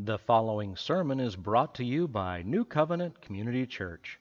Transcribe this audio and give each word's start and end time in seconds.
The 0.00 0.16
following 0.16 0.76
sermon 0.76 1.18
is 1.18 1.34
brought 1.34 1.74
to 1.74 1.84
you 1.84 2.06
by 2.06 2.42
New 2.42 2.64
Covenant 2.64 3.20
Community 3.20 3.66
Church, 3.66 4.20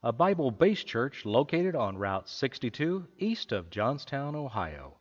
a 0.00 0.12
Bible 0.12 0.52
based 0.52 0.86
church 0.86 1.24
located 1.24 1.74
on 1.74 1.98
Route 1.98 2.28
62 2.28 3.08
east 3.18 3.50
of 3.50 3.68
Johnstown, 3.68 4.36
Ohio. 4.36 4.98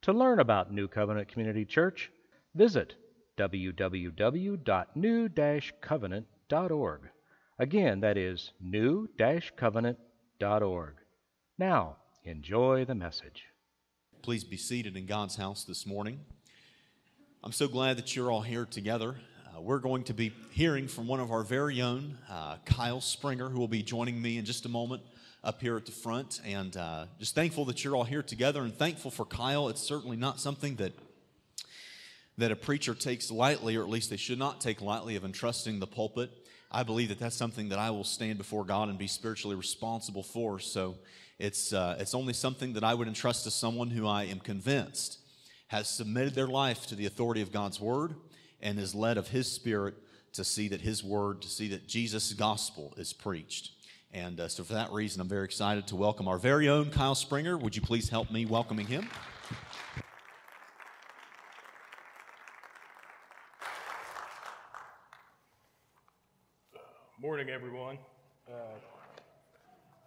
To 0.00 0.14
learn 0.14 0.38
about 0.38 0.72
New 0.72 0.88
Covenant 0.88 1.28
Community 1.28 1.66
Church, 1.66 2.10
visit 2.54 2.94
www.new 3.36 4.58
covenant.org. 5.82 7.00
Again, 7.58 8.00
that 8.00 8.16
is 8.16 8.52
new 8.58 9.10
covenant.org. 9.58 10.94
Now, 11.58 11.96
enjoy 12.24 12.86
the 12.86 12.94
message. 12.94 13.44
Please 14.22 14.42
be 14.42 14.56
seated 14.56 14.96
in 14.96 15.04
God's 15.04 15.36
house 15.36 15.64
this 15.64 15.84
morning. 15.84 16.20
I'm 17.44 17.52
so 17.52 17.68
glad 17.68 17.98
that 17.98 18.16
you're 18.16 18.32
all 18.32 18.40
here 18.40 18.64
together. 18.64 19.16
Uh, 19.56 19.60
we're 19.60 19.78
going 19.78 20.02
to 20.02 20.12
be 20.12 20.32
hearing 20.50 20.88
from 20.88 21.06
one 21.06 21.20
of 21.20 21.30
our 21.30 21.42
very 21.42 21.80
own, 21.80 22.18
uh, 22.28 22.56
Kyle 22.64 23.00
Springer, 23.00 23.48
who 23.48 23.58
will 23.58 23.68
be 23.68 23.82
joining 23.82 24.20
me 24.20 24.38
in 24.38 24.44
just 24.44 24.66
a 24.66 24.68
moment 24.68 25.02
up 25.44 25.60
here 25.60 25.76
at 25.76 25.86
the 25.86 25.92
front. 25.92 26.40
And 26.44 26.76
uh, 26.76 27.06
just 27.18 27.34
thankful 27.34 27.64
that 27.66 27.82
you're 27.82 27.96
all 27.96 28.04
here 28.04 28.22
together 28.22 28.62
and 28.62 28.74
thankful 28.74 29.10
for 29.10 29.24
Kyle. 29.24 29.68
It's 29.68 29.80
certainly 29.80 30.16
not 30.16 30.40
something 30.40 30.76
that 30.76 30.92
that 32.38 32.50
a 32.50 32.56
preacher 32.56 32.94
takes 32.94 33.30
lightly, 33.30 33.76
or 33.76 33.82
at 33.82 33.88
least 33.88 34.10
they 34.10 34.18
should 34.18 34.38
not 34.38 34.60
take 34.60 34.82
lightly, 34.82 35.16
of 35.16 35.24
entrusting 35.24 35.78
the 35.78 35.86
pulpit. 35.86 36.30
I 36.70 36.82
believe 36.82 37.08
that 37.08 37.18
that's 37.18 37.36
something 37.36 37.70
that 37.70 37.78
I 37.78 37.90
will 37.90 38.04
stand 38.04 38.36
before 38.36 38.64
God 38.64 38.90
and 38.90 38.98
be 38.98 39.06
spiritually 39.06 39.56
responsible 39.56 40.22
for. 40.22 40.58
So 40.58 40.96
it's, 41.38 41.72
uh, 41.72 41.96
it's 41.98 42.14
only 42.14 42.34
something 42.34 42.74
that 42.74 42.84
I 42.84 42.92
would 42.92 43.08
entrust 43.08 43.44
to 43.44 43.50
someone 43.50 43.88
who 43.88 44.06
I 44.06 44.24
am 44.24 44.40
convinced 44.40 45.18
has 45.68 45.88
submitted 45.88 46.34
their 46.34 46.46
life 46.46 46.86
to 46.88 46.94
the 46.94 47.06
authority 47.06 47.40
of 47.40 47.52
God's 47.52 47.80
word 47.80 48.14
and 48.60 48.78
is 48.78 48.94
led 48.94 49.18
of 49.18 49.28
his 49.28 49.50
spirit 49.50 49.94
to 50.32 50.44
see 50.44 50.68
that 50.68 50.80
his 50.80 51.02
word, 51.02 51.42
to 51.42 51.48
see 51.48 51.68
that 51.68 51.86
Jesus' 51.86 52.32
gospel 52.32 52.94
is 52.96 53.12
preached. 53.12 53.70
And 54.12 54.40
uh, 54.40 54.48
so, 54.48 54.64
for 54.64 54.74
that 54.74 54.92
reason, 54.92 55.20
I'm 55.20 55.28
very 55.28 55.44
excited 55.44 55.86
to 55.88 55.96
welcome 55.96 56.28
our 56.28 56.38
very 56.38 56.68
own 56.68 56.90
Kyle 56.90 57.14
Springer. 57.14 57.58
Would 57.58 57.76
you 57.76 57.82
please 57.82 58.08
help 58.08 58.30
me 58.30 58.46
welcoming 58.46 58.86
him? 58.86 59.08
Morning, 67.20 67.48
everyone. 67.50 67.98
Uh, 68.48 68.78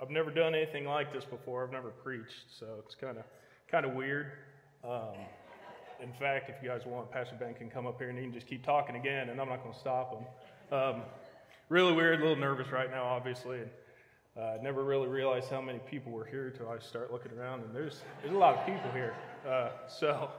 I've 0.02 0.10
never 0.10 0.32
done 0.32 0.56
anything 0.56 0.86
like 0.86 1.12
this 1.12 1.26
before. 1.26 1.66
I've 1.66 1.72
never 1.72 1.90
preached, 1.90 2.46
so 2.58 2.66
it's 2.86 2.96
kind 2.96 3.18
of 3.18 3.26
kind 3.70 3.86
of 3.86 3.94
weird. 3.94 4.32
Um, 4.84 5.16
in 6.02 6.14
fact, 6.14 6.50
if 6.50 6.56
you 6.64 6.70
guys 6.70 6.86
want, 6.86 7.12
Pastor 7.12 7.36
Ben 7.40 7.54
can 7.54 7.70
come 7.70 7.86
up 7.86 8.00
here 8.00 8.10
and 8.10 8.18
he 8.18 8.24
can 8.24 8.34
just 8.34 8.48
keep 8.48 8.66
talking 8.66 8.96
again, 8.96 9.30
and 9.30 9.40
I'm 9.40 9.50
not 9.50 9.62
going 9.62 9.74
to 9.74 9.80
stop 9.80 10.14
him. 10.14 10.78
Um, 10.78 11.02
really 11.70 11.94
weird, 11.94 12.20
a 12.20 12.24
little 12.24 12.38
nervous 12.38 12.72
right 12.72 12.90
now, 12.90 13.04
obviously. 13.04 13.60
And, 13.60 13.70
uh, 14.38 14.58
never 14.62 14.84
really 14.84 15.08
realized 15.08 15.50
how 15.50 15.60
many 15.60 15.80
people 15.80 16.12
were 16.12 16.26
here 16.26 16.48
until 16.48 16.70
I 16.70 16.80
start 16.80 17.12
looking 17.12 17.32
around, 17.38 17.62
and 17.64 17.76
there's 17.76 18.02
there's 18.22 18.34
a 18.34 18.38
lot 18.38 18.58
of 18.58 18.66
people 18.66 18.90
here. 18.92 19.14
Uh, 19.46 19.70
so, 19.88 20.30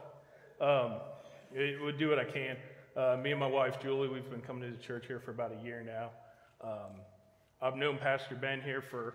um, 0.59 0.93
it 1.53 1.79
would 1.81 1.99
do 1.99 2.09
what 2.09 2.17
I 2.17 2.23
can. 2.23 2.57
Uh, 2.95 3.17
me 3.21 3.31
and 3.31 3.39
my 3.39 3.47
wife 3.47 3.79
Julie, 3.81 4.07
we've 4.07 4.29
been 4.29 4.41
coming 4.41 4.69
to 4.69 4.75
the 4.75 4.81
church 4.81 5.05
here 5.07 5.19
for 5.19 5.31
about 5.31 5.51
a 5.51 5.63
year 5.63 5.83
now. 5.85 6.09
Um, 6.67 7.01
I've 7.61 7.75
known 7.75 7.97
Pastor 7.97 8.35
Ben 8.35 8.61
here 8.61 8.81
for 8.81 9.13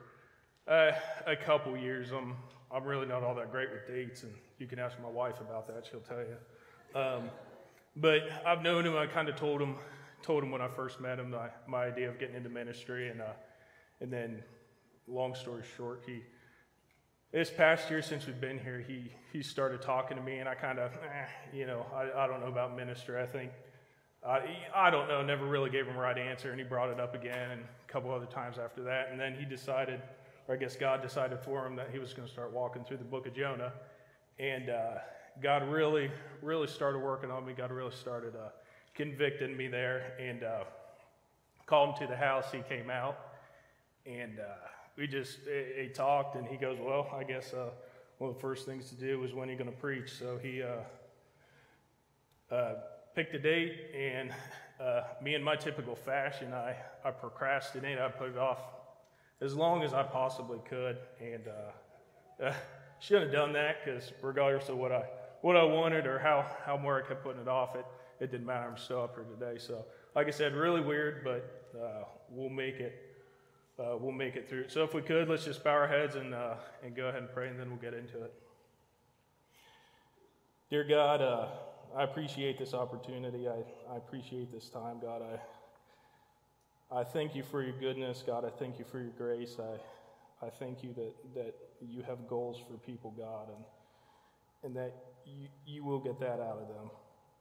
uh, 0.69 0.93
a 1.27 1.37
couple 1.37 1.77
years. 1.77 2.13
I'm 2.13 2.37
I'm 2.71 2.85
really 2.85 3.07
not 3.07 3.23
all 3.23 3.35
that 3.35 3.51
great 3.51 3.71
with 3.71 3.89
dates, 3.89 4.23
and 4.23 4.33
you 4.59 4.67
can 4.67 4.79
ask 4.79 4.97
my 5.03 5.09
wife 5.09 5.41
about 5.41 5.67
that; 5.69 5.87
she'll 5.91 6.01
tell 6.01 6.19
you. 6.19 7.01
Um, 7.01 7.31
but 7.97 8.23
I've 8.47 8.63
known 8.63 8.87
him. 8.87 8.97
I 8.97 9.07
kind 9.07 9.29
of 9.29 9.37
told 9.37 9.61
him 9.61 9.77
told 10.23 10.43
him 10.43 10.51
when 10.51 10.61
I 10.61 10.69
first 10.69 11.01
met 11.01 11.19
him 11.19 11.31
my, 11.31 11.49
my 11.67 11.85
idea 11.85 12.09
of 12.09 12.19
getting 12.19 12.37
into 12.37 12.49
ministry, 12.49 13.11
and 13.11 13.21
uh, 13.21 13.33
and 14.01 14.13
then 14.13 14.43
long 15.07 15.35
story 15.35 15.63
short, 15.77 16.03
he 16.07 16.23
this 17.33 17.51
past 17.51 17.91
year 17.91 18.03
since 18.03 18.27
we've 18.27 18.41
been 18.41 18.59
here, 18.59 18.85
he 18.87 19.11
he 19.33 19.43
started 19.43 19.83
talking 19.83 20.17
to 20.17 20.23
me, 20.23 20.39
and 20.39 20.49
I 20.49 20.55
kind 20.55 20.79
of, 20.79 20.93
eh, 20.93 21.27
you 21.53 21.67
know, 21.67 21.85
I, 21.95 22.25
I 22.25 22.27
don't 22.27 22.41
know 22.41 22.47
about 22.47 22.77
ministry. 22.77 23.21
I 23.21 23.27
think 23.27 23.51
I 24.27 24.57
I 24.75 24.91
don't 24.91 25.09
know. 25.09 25.23
Never 25.23 25.47
really 25.47 25.71
gave 25.71 25.87
him 25.87 25.95
the 25.95 26.01
right 26.01 26.17
answer, 26.17 26.51
and 26.51 26.59
he 26.59 26.65
brought 26.65 26.91
it 26.91 27.01
up 27.01 27.15
again, 27.15 27.51
and 27.51 27.61
a 27.63 27.93
couple 27.93 28.13
other 28.13 28.27
times 28.27 28.59
after 28.59 28.83
that, 28.85 29.09
and 29.11 29.21
then 29.21 29.35
he 29.35 29.45
decided, 29.45 30.01
or 30.49 30.55
I 30.55 30.59
guess 30.59 30.77
God 30.77 31.03
decided 31.03 31.41
for 31.41 31.67
him 31.67 31.77
that 31.77 31.91
he 31.93 31.99
was 31.99 32.15
going 32.15 32.27
to 32.27 32.33
start 32.33 32.53
walking 32.53 32.85
through 32.85 32.99
the 32.99 33.05
book 33.05 33.27
of 33.27 33.35
Jonah, 33.35 33.73
and 34.39 34.69
uh, 34.71 34.99
God 35.43 35.69
really 35.69 36.11
really 36.43 36.67
started 36.67 36.99
working 36.99 37.31
on 37.31 37.45
me. 37.47 37.53
God 37.57 37.71
really 37.71 37.95
started 37.95 38.35
uh, 38.37 38.49
convicting 38.95 39.57
me 39.57 39.69
there, 39.69 40.13
and 40.21 40.43
uh, 40.43 40.65
called 41.67 41.91
him 41.91 42.07
to 42.07 42.13
the 42.13 42.17
house. 42.17 42.47
He 42.53 42.61
came 42.69 42.91
out, 42.91 43.19
and 44.05 44.39
uh, 44.39 44.45
we 44.97 45.07
just 45.07 45.39
he, 45.47 45.85
he 45.85 45.89
talked, 45.89 46.37
and 46.37 46.47
he 46.47 46.57
goes, 46.57 46.79
"Well, 46.81 47.09
I 47.15 47.25
guess 47.25 47.53
uh, 47.53 47.71
one 48.19 48.31
of 48.31 48.37
the 48.37 48.41
first 48.41 48.67
things 48.67 48.89
to 48.91 48.95
do 48.95 49.25
is 49.25 49.33
when 49.33 49.49
are 49.49 49.53
you're 49.53 49.59
going 49.59 49.71
to 49.71 49.77
preach." 49.77 50.13
So 50.13 50.39
he 50.39 50.63
uh, 52.51 52.75
picked 53.15 53.35
a 53.35 53.39
date, 53.39 53.91
and 53.95 54.33
me 55.23 55.35
in 55.35 55.43
my 55.43 55.57
typical 55.57 55.97
fashion, 55.97 56.53
I 56.53 56.77
I 57.05 57.11
procrastinated. 57.11 57.99
I 57.99 58.09
put 58.09 58.31
it 58.31 58.39
off 58.39 58.59
as 59.41 59.55
long 59.55 59.83
as 59.83 59.93
I 59.93 60.03
possibly 60.03 60.61
could, 60.69 60.99
and 61.21 61.43
shouldn't 63.01 63.27
have 63.27 63.33
done 63.33 63.53
that 63.55 63.85
because 63.85 64.13
regardless 64.23 64.69
of 64.69 64.77
what 64.79 64.93
I 64.93 65.05
what 65.43 65.57
I 65.57 65.63
wanted 65.63 66.07
or 66.07 66.19
how 66.19 66.47
how 66.65 66.77
more 66.77 67.03
I 67.03 67.07
kept 67.07 67.23
putting 67.23 67.41
it 67.41 67.49
off, 67.49 67.77
it 67.77 67.85
it 68.21 68.31
didn't 68.31 68.47
matter. 68.47 68.69
I'm 68.69 68.77
still 68.77 69.03
up 69.03 69.15
here 69.15 69.25
today. 69.25 69.59
So, 69.59 69.85
like 70.15 70.27
I 70.27 70.31
said, 70.31 70.55
really 70.55 70.81
weird, 70.81 71.23
but 71.25 71.71
uh, 71.79 72.05
we'll 72.31 72.51
make 72.51 72.81
it. 72.81 73.03
Uh, 73.79 73.97
we'll 73.99 74.13
make 74.13 74.37
it 74.37 74.49
through. 74.49 74.69
So, 74.69 74.83
if 74.85 74.95
we 74.95 75.03
could, 75.03 75.29
let's 75.29 75.45
just 75.45 75.63
bow 75.63 75.73
our 75.73 75.87
heads 75.87 76.17
and 76.17 76.35
uh, 76.35 76.55
and 76.83 76.97
go 76.97 77.09
ahead 77.09 77.23
and 77.23 77.33
pray, 77.33 77.49
and 77.49 77.61
then 77.61 77.69
we'll 77.69 77.79
get 77.79 77.95
into 77.95 78.23
it. 78.25 78.33
Dear 80.71 80.85
God, 80.85 81.21
uh, 81.21 81.49
I 81.95 82.03
appreciate 82.05 82.59
this 82.59 82.75
opportunity. 82.75 83.49
I, 83.49 83.63
I 83.93 83.97
appreciate 83.97 84.51
this 84.51 84.69
time, 84.69 84.99
God. 85.01 85.23
I 85.23 85.39
I 87.01 87.05
thank 87.05 87.35
you 87.35 87.43
for 87.43 87.63
your 87.63 87.77
goodness, 87.79 88.23
God. 88.25 88.45
I 88.45 88.51
thank 88.51 88.79
you 88.79 88.85
for 88.85 89.01
your 89.01 89.11
grace. 89.19 89.57
I 89.59 89.77
I 90.43 90.51
thank 90.51 90.83
you 90.83 90.93
that 90.95 91.15
that 91.35 91.55
you 91.81 92.03
have 92.03 92.27
goals 92.29 92.59
for 92.69 92.77
people, 92.79 93.15
God, 93.17 93.49
and 93.49 93.65
and 94.63 94.77
that 94.77 94.95
you, 95.25 95.49
you 95.67 95.85
will 95.85 96.01
get 96.01 96.19
that 96.21 96.41
out 96.41 96.59
of 96.61 96.69
them. 96.69 96.91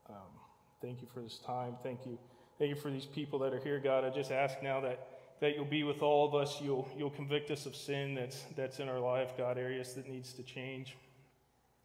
Um, 0.08 0.40
thank 0.80 1.00
you 1.02 1.08
for 1.12 1.20
this 1.20 1.38
time. 1.38 1.76
Thank 1.82 2.06
you. 2.06 2.18
Thank 2.58 2.70
you 2.70 2.76
for 2.76 2.90
these 2.90 3.06
people 3.06 3.38
that 3.40 3.52
are 3.52 3.58
here, 3.58 3.78
God. 3.78 4.04
I 4.04 4.10
just 4.10 4.32
ask 4.32 4.62
now 4.62 4.80
that, 4.80 5.08
that 5.40 5.54
you'll 5.56 5.66
be 5.66 5.82
with 5.82 6.02
all 6.02 6.26
of 6.26 6.34
us. 6.34 6.58
You'll, 6.62 6.88
you'll 6.96 7.10
convict 7.10 7.50
us 7.50 7.66
of 7.66 7.76
sin 7.76 8.14
that's, 8.14 8.44
that's 8.56 8.78
in 8.78 8.88
our 8.88 8.98
life, 8.98 9.36
God, 9.36 9.58
areas 9.58 9.92
that 9.94 10.08
needs 10.08 10.32
to 10.34 10.42
change. 10.42 10.96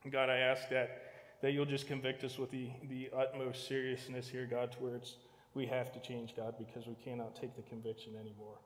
God, 0.10 0.30
I 0.30 0.38
ask 0.38 0.70
that, 0.70 1.02
that 1.42 1.52
you'll 1.52 1.66
just 1.66 1.88
convict 1.88 2.24
us 2.24 2.38
with 2.38 2.52
the, 2.52 2.70
the 2.90 3.10
utmost 3.16 3.68
seriousness 3.68 4.30
here, 4.30 4.48
God, 4.50 4.72
to 4.74 4.78
where 4.80 4.96
it's, 4.96 5.16
we 5.56 5.66
have 5.66 5.92
to 5.92 6.00
change, 6.00 6.36
God, 6.38 6.56
because 6.58 6.88
we 6.88 6.96
cannot 6.96 7.36
take 7.36 7.56
the 7.58 7.64
conviction 7.64 8.14
anymore. 8.16 8.60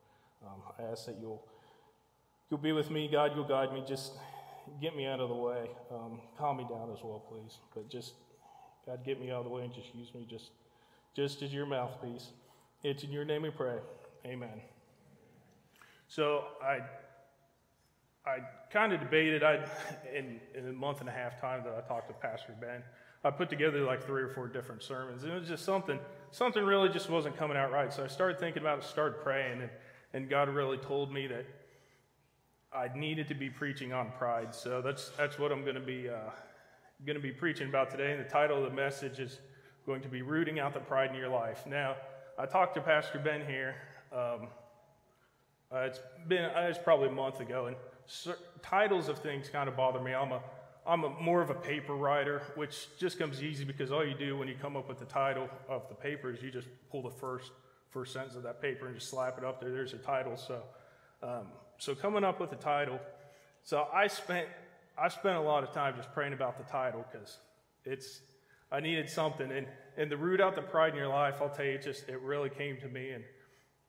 Um, 0.45 0.61
I 0.77 0.83
ask 0.91 1.07
that 1.07 1.17
you'll, 1.19 1.43
you'll 2.49 2.59
be 2.59 2.71
with 2.71 2.89
me, 2.89 3.07
God. 3.11 3.31
You'll 3.35 3.47
guide 3.47 3.73
me. 3.73 3.83
Just 3.87 4.13
get 4.81 4.95
me 4.95 5.05
out 5.05 5.19
of 5.19 5.29
the 5.29 5.35
way. 5.35 5.69
Um, 5.91 6.19
calm 6.37 6.57
me 6.57 6.65
down 6.69 6.89
as 6.91 7.03
well, 7.03 7.23
please. 7.29 7.57
But 7.73 7.89
just, 7.89 8.13
God, 8.85 9.03
get 9.05 9.19
me 9.19 9.31
out 9.31 9.39
of 9.39 9.45
the 9.45 9.49
way 9.49 9.63
and 9.63 9.73
just 9.73 9.93
use 9.93 10.13
me 10.13 10.25
just, 10.29 10.51
just 11.15 11.41
as 11.41 11.53
your 11.53 11.65
mouthpiece. 11.65 12.29
It's 12.83 13.03
in 13.03 13.11
your 13.11 13.25
name 13.25 13.43
we 13.43 13.49
pray. 13.49 13.77
Amen. 14.25 14.61
So 16.07 16.45
I, 16.63 16.79
I 18.29 18.39
kind 18.71 18.93
of 18.93 18.99
debated. 18.99 19.43
I, 19.43 19.65
in, 20.15 20.39
in 20.53 20.67
a 20.69 20.73
month 20.73 20.99
and 20.99 21.09
a 21.09 21.11
half 21.11 21.39
time 21.39 21.63
that 21.63 21.73
I 21.73 21.87
talked 21.87 22.07
to 22.09 22.13
Pastor 22.13 22.55
Ben, 22.59 22.83
I 23.23 23.31
put 23.31 23.49
together 23.49 23.81
like 23.81 24.05
three 24.05 24.21
or 24.21 24.29
four 24.29 24.47
different 24.47 24.83
sermons, 24.83 25.23
and 25.23 25.31
it 25.31 25.39
was 25.39 25.47
just 25.47 25.65
something, 25.65 25.99
something 26.29 26.63
really 26.63 26.89
just 26.89 27.09
wasn't 27.09 27.35
coming 27.37 27.57
out 27.57 27.71
right. 27.71 27.91
So 27.91 28.03
I 28.03 28.07
started 28.07 28.39
thinking 28.39 28.61
about 28.61 28.79
it, 28.79 28.83
started 28.83 29.19
praying, 29.21 29.61
and, 29.61 29.69
and 30.13 30.29
God 30.29 30.47
really 30.47 30.77
told 30.77 31.11
me 31.11 31.25
that 31.27 31.45
I 32.75 32.89
needed 32.95 33.27
to 33.29 33.33
be 33.35 33.49
preaching 33.49 33.93
on 33.93 34.11
pride. 34.17 34.53
So 34.53 34.81
that's 34.81 35.09
that's 35.17 35.39
what 35.39 35.51
I'm 35.51 35.61
going 35.63 35.75
to 35.75 35.81
be 35.81 36.09
uh, 36.09 36.31
going 37.05 37.15
to 37.15 37.21
be 37.21 37.31
preaching 37.31 37.69
about 37.69 37.89
today. 37.89 38.11
And 38.11 38.19
the 38.19 38.29
title 38.29 38.57
of 38.57 38.69
the 38.69 38.75
message 38.75 39.19
is 39.19 39.39
going 39.85 40.01
to 40.01 40.09
be 40.09 40.21
rooting 40.21 40.59
out 40.59 40.73
the 40.73 40.79
pride 40.79 41.11
in 41.11 41.15
your 41.15 41.29
life. 41.29 41.65
Now, 41.65 41.95
I 42.37 42.45
talked 42.45 42.75
to 42.75 42.81
Pastor 42.81 43.19
Ben 43.19 43.45
here. 43.45 43.75
Um, 44.11 44.47
uh, 45.71 45.79
it's 45.79 45.99
been 46.27 46.45
uh, 46.45 46.67
it's 46.69 46.77
probably 46.77 47.07
a 47.07 47.13
month 47.13 47.39
ago, 47.39 47.67
and 47.67 47.77
cer- 48.07 48.37
titles 48.61 49.07
of 49.07 49.19
things 49.19 49.47
kind 49.49 49.69
of 49.69 49.77
bother 49.77 50.01
me. 50.01 50.13
I'm 50.13 50.33
a 50.33 50.41
I'm 50.85 51.03
a, 51.03 51.09
more 51.21 51.41
of 51.41 51.49
a 51.49 51.55
paper 51.55 51.95
writer, 51.95 52.41
which 52.55 52.87
just 52.99 53.17
comes 53.17 53.41
easy 53.41 53.63
because 53.63 53.91
all 53.91 54.05
you 54.05 54.13
do 54.15 54.37
when 54.37 54.47
you 54.47 54.55
come 54.61 54.75
up 54.75 54.87
with 54.87 54.99
the 54.99 55.05
title 55.05 55.49
of 55.67 55.87
the 55.87 55.95
paper 55.95 56.31
is 56.31 56.41
you 56.41 56.51
just 56.51 56.67
pull 56.91 57.01
the 57.01 57.09
first 57.09 57.51
first 57.89 58.11
sentence 58.11 58.35
of 58.35 58.43
that 58.43 58.61
paper 58.61 58.87
and 58.87 58.95
just 58.95 59.09
slap 59.09 59.37
it 59.37 59.45
up 59.45 59.61
there. 59.61 59.71
There's 59.71 59.93
a 59.93 59.97
title. 59.97 60.35
So 60.35 60.61
um, 61.23 61.47
so 61.77 61.95
coming 61.95 62.23
up 62.23 62.39
with 62.39 62.49
the 62.49 62.55
title, 62.55 62.99
so 63.63 63.87
I 63.93 64.07
spent 64.07 64.47
I 64.97 65.09
spent 65.09 65.37
a 65.37 65.41
lot 65.41 65.63
of 65.63 65.73
time 65.73 65.95
just 65.97 66.13
praying 66.13 66.33
about 66.33 66.57
the 66.57 66.63
title 66.71 67.05
because 67.11 67.37
it's 67.83 68.21
I 68.71 68.79
needed 68.79 69.09
something. 69.09 69.51
And, 69.51 69.67
and 69.97 70.11
the 70.11 70.17
root 70.17 70.41
out 70.41 70.55
the 70.55 70.61
pride 70.61 70.91
in 70.91 70.97
your 70.97 71.07
life, 71.07 71.35
I'll 71.41 71.49
tell 71.49 71.65
you, 71.65 71.71
it 71.71 71.81
just, 71.81 72.07
it 72.09 72.19
really 72.21 72.49
came 72.49 72.77
to 72.81 72.87
me. 72.87 73.11
And 73.11 73.23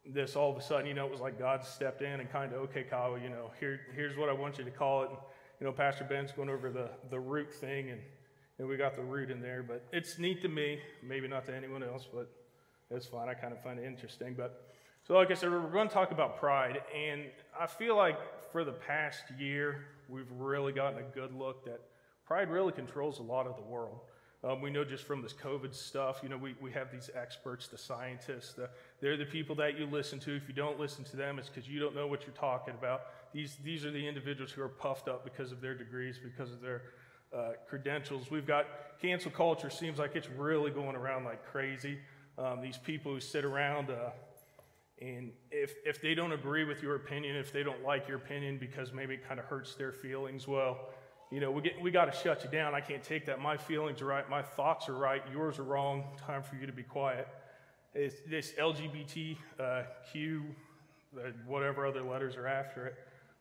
this 0.04 0.36
all 0.36 0.50
of 0.50 0.56
a 0.56 0.62
sudden, 0.62 0.86
you 0.86 0.94
know, 0.94 1.06
it 1.06 1.10
was 1.10 1.20
like 1.20 1.38
God 1.38 1.64
stepped 1.64 2.02
in 2.02 2.20
and 2.20 2.30
kind 2.30 2.52
of, 2.52 2.60
okay, 2.62 2.84
Kyle, 2.84 3.18
you 3.18 3.28
know, 3.28 3.50
here, 3.58 3.80
here's 3.94 4.16
what 4.16 4.28
I 4.28 4.32
want 4.32 4.58
you 4.58 4.64
to 4.64 4.70
call 4.70 5.02
it. 5.02 5.10
And, 5.10 5.18
you 5.60 5.66
know, 5.66 5.72
Pastor 5.72 6.04
Ben's 6.04 6.32
going 6.32 6.50
over 6.50 6.70
the, 6.70 6.90
the 7.10 7.18
root 7.18 7.52
thing, 7.52 7.90
and, 7.90 8.00
and 8.58 8.68
we 8.68 8.76
got 8.76 8.94
the 8.94 9.02
root 9.02 9.30
in 9.30 9.40
there. 9.40 9.62
But 9.62 9.84
it's 9.92 10.18
neat 10.18 10.42
to 10.42 10.48
me, 10.48 10.78
maybe 11.02 11.26
not 11.26 11.46
to 11.46 11.54
anyone 11.54 11.82
else, 11.82 12.06
but 12.12 12.30
it's 12.90 13.06
fine. 13.06 13.28
I 13.28 13.34
kind 13.34 13.52
of 13.52 13.62
find 13.62 13.78
it 13.78 13.86
interesting. 13.86 14.34
But 14.36 14.65
so, 15.06 15.14
like 15.14 15.30
I 15.30 15.34
said, 15.34 15.52
we're 15.52 15.60
going 15.60 15.86
to 15.86 15.94
talk 15.94 16.10
about 16.10 16.36
pride. 16.40 16.82
And 16.92 17.22
I 17.58 17.68
feel 17.68 17.96
like 17.96 18.18
for 18.50 18.64
the 18.64 18.72
past 18.72 19.22
year, 19.38 19.84
we've 20.08 20.30
really 20.32 20.72
gotten 20.72 20.98
a 20.98 21.02
good 21.14 21.32
look 21.32 21.64
that 21.66 21.80
pride 22.26 22.50
really 22.50 22.72
controls 22.72 23.20
a 23.20 23.22
lot 23.22 23.46
of 23.46 23.54
the 23.54 23.62
world. 23.62 24.00
Um, 24.42 24.60
we 24.60 24.68
know 24.68 24.84
just 24.84 25.04
from 25.04 25.22
this 25.22 25.32
COVID 25.32 25.72
stuff, 25.74 26.20
you 26.24 26.28
know, 26.28 26.36
we, 26.36 26.56
we 26.60 26.72
have 26.72 26.90
these 26.90 27.08
experts, 27.14 27.68
the 27.68 27.78
scientists, 27.78 28.54
the, 28.54 28.68
they're 29.00 29.16
the 29.16 29.24
people 29.24 29.54
that 29.56 29.78
you 29.78 29.86
listen 29.86 30.18
to. 30.20 30.34
If 30.34 30.48
you 30.48 30.54
don't 30.54 30.78
listen 30.78 31.04
to 31.04 31.16
them, 31.16 31.38
it's 31.38 31.48
because 31.48 31.68
you 31.68 31.78
don't 31.78 31.94
know 31.94 32.08
what 32.08 32.22
you're 32.26 32.34
talking 32.34 32.74
about. 32.74 33.02
These, 33.32 33.58
these 33.62 33.84
are 33.84 33.92
the 33.92 34.08
individuals 34.08 34.50
who 34.50 34.62
are 34.62 34.68
puffed 34.68 35.06
up 35.06 35.22
because 35.22 35.52
of 35.52 35.60
their 35.60 35.74
degrees, 35.74 36.18
because 36.18 36.52
of 36.52 36.60
their 36.60 36.82
uh, 37.32 37.52
credentials. 37.68 38.28
We've 38.28 38.46
got 38.46 38.66
cancel 39.00 39.30
culture, 39.30 39.70
seems 39.70 40.00
like 40.00 40.16
it's 40.16 40.28
really 40.30 40.72
going 40.72 40.96
around 40.96 41.24
like 41.24 41.44
crazy. 41.46 41.98
Um, 42.38 42.60
these 42.60 42.76
people 42.76 43.12
who 43.12 43.20
sit 43.20 43.44
around, 43.44 43.90
uh, 43.90 44.10
and 45.00 45.32
if, 45.50 45.75
if 45.84 46.00
they 46.00 46.14
don't 46.14 46.32
agree 46.32 46.64
with 46.64 46.82
your 46.82 46.94
opinion, 46.94 47.37
if 47.37 47.52
they 47.52 47.62
don't 47.62 47.84
like 47.84 48.08
your 48.08 48.16
opinion 48.16 48.56
because 48.58 48.93
maybe 48.93 49.14
it 49.14 49.28
kind 49.28 49.38
of 49.38 49.46
hurts 49.46 49.75
their 49.75 49.93
feelings, 49.93 50.48
well, 50.48 50.88
you 51.31 51.40
know, 51.40 51.50
we, 51.50 51.72
we 51.82 51.90
got 51.90 52.10
to 52.10 52.19
shut 52.19 52.44
you 52.44 52.50
down. 52.50 52.75
I 52.75 52.81
can't 52.81 53.02
take 53.02 53.26
that. 53.26 53.40
My 53.40 53.56
feelings 53.56 54.00
are 54.00 54.06
right. 54.06 54.28
My 54.31 54.43
thoughts 54.43 54.88
are 54.88 54.96
right. 54.96 55.22
Yours 55.31 55.58
are 55.58 55.64
wrong. 55.64 56.04
Time 56.19 56.43
for 56.43 56.56
you 56.56 56.66
to 56.66 56.72
be 56.72 56.82
quiet. 56.82 57.28
It's 57.94 58.16
this 58.28 58.52
LGBTQ, 58.58 59.37
uh, 59.58 61.20
whatever 61.46 61.87
other 61.87 62.02
letters 62.02 62.37
are 62.37 62.46
after 62.46 62.87
it. 62.87 62.94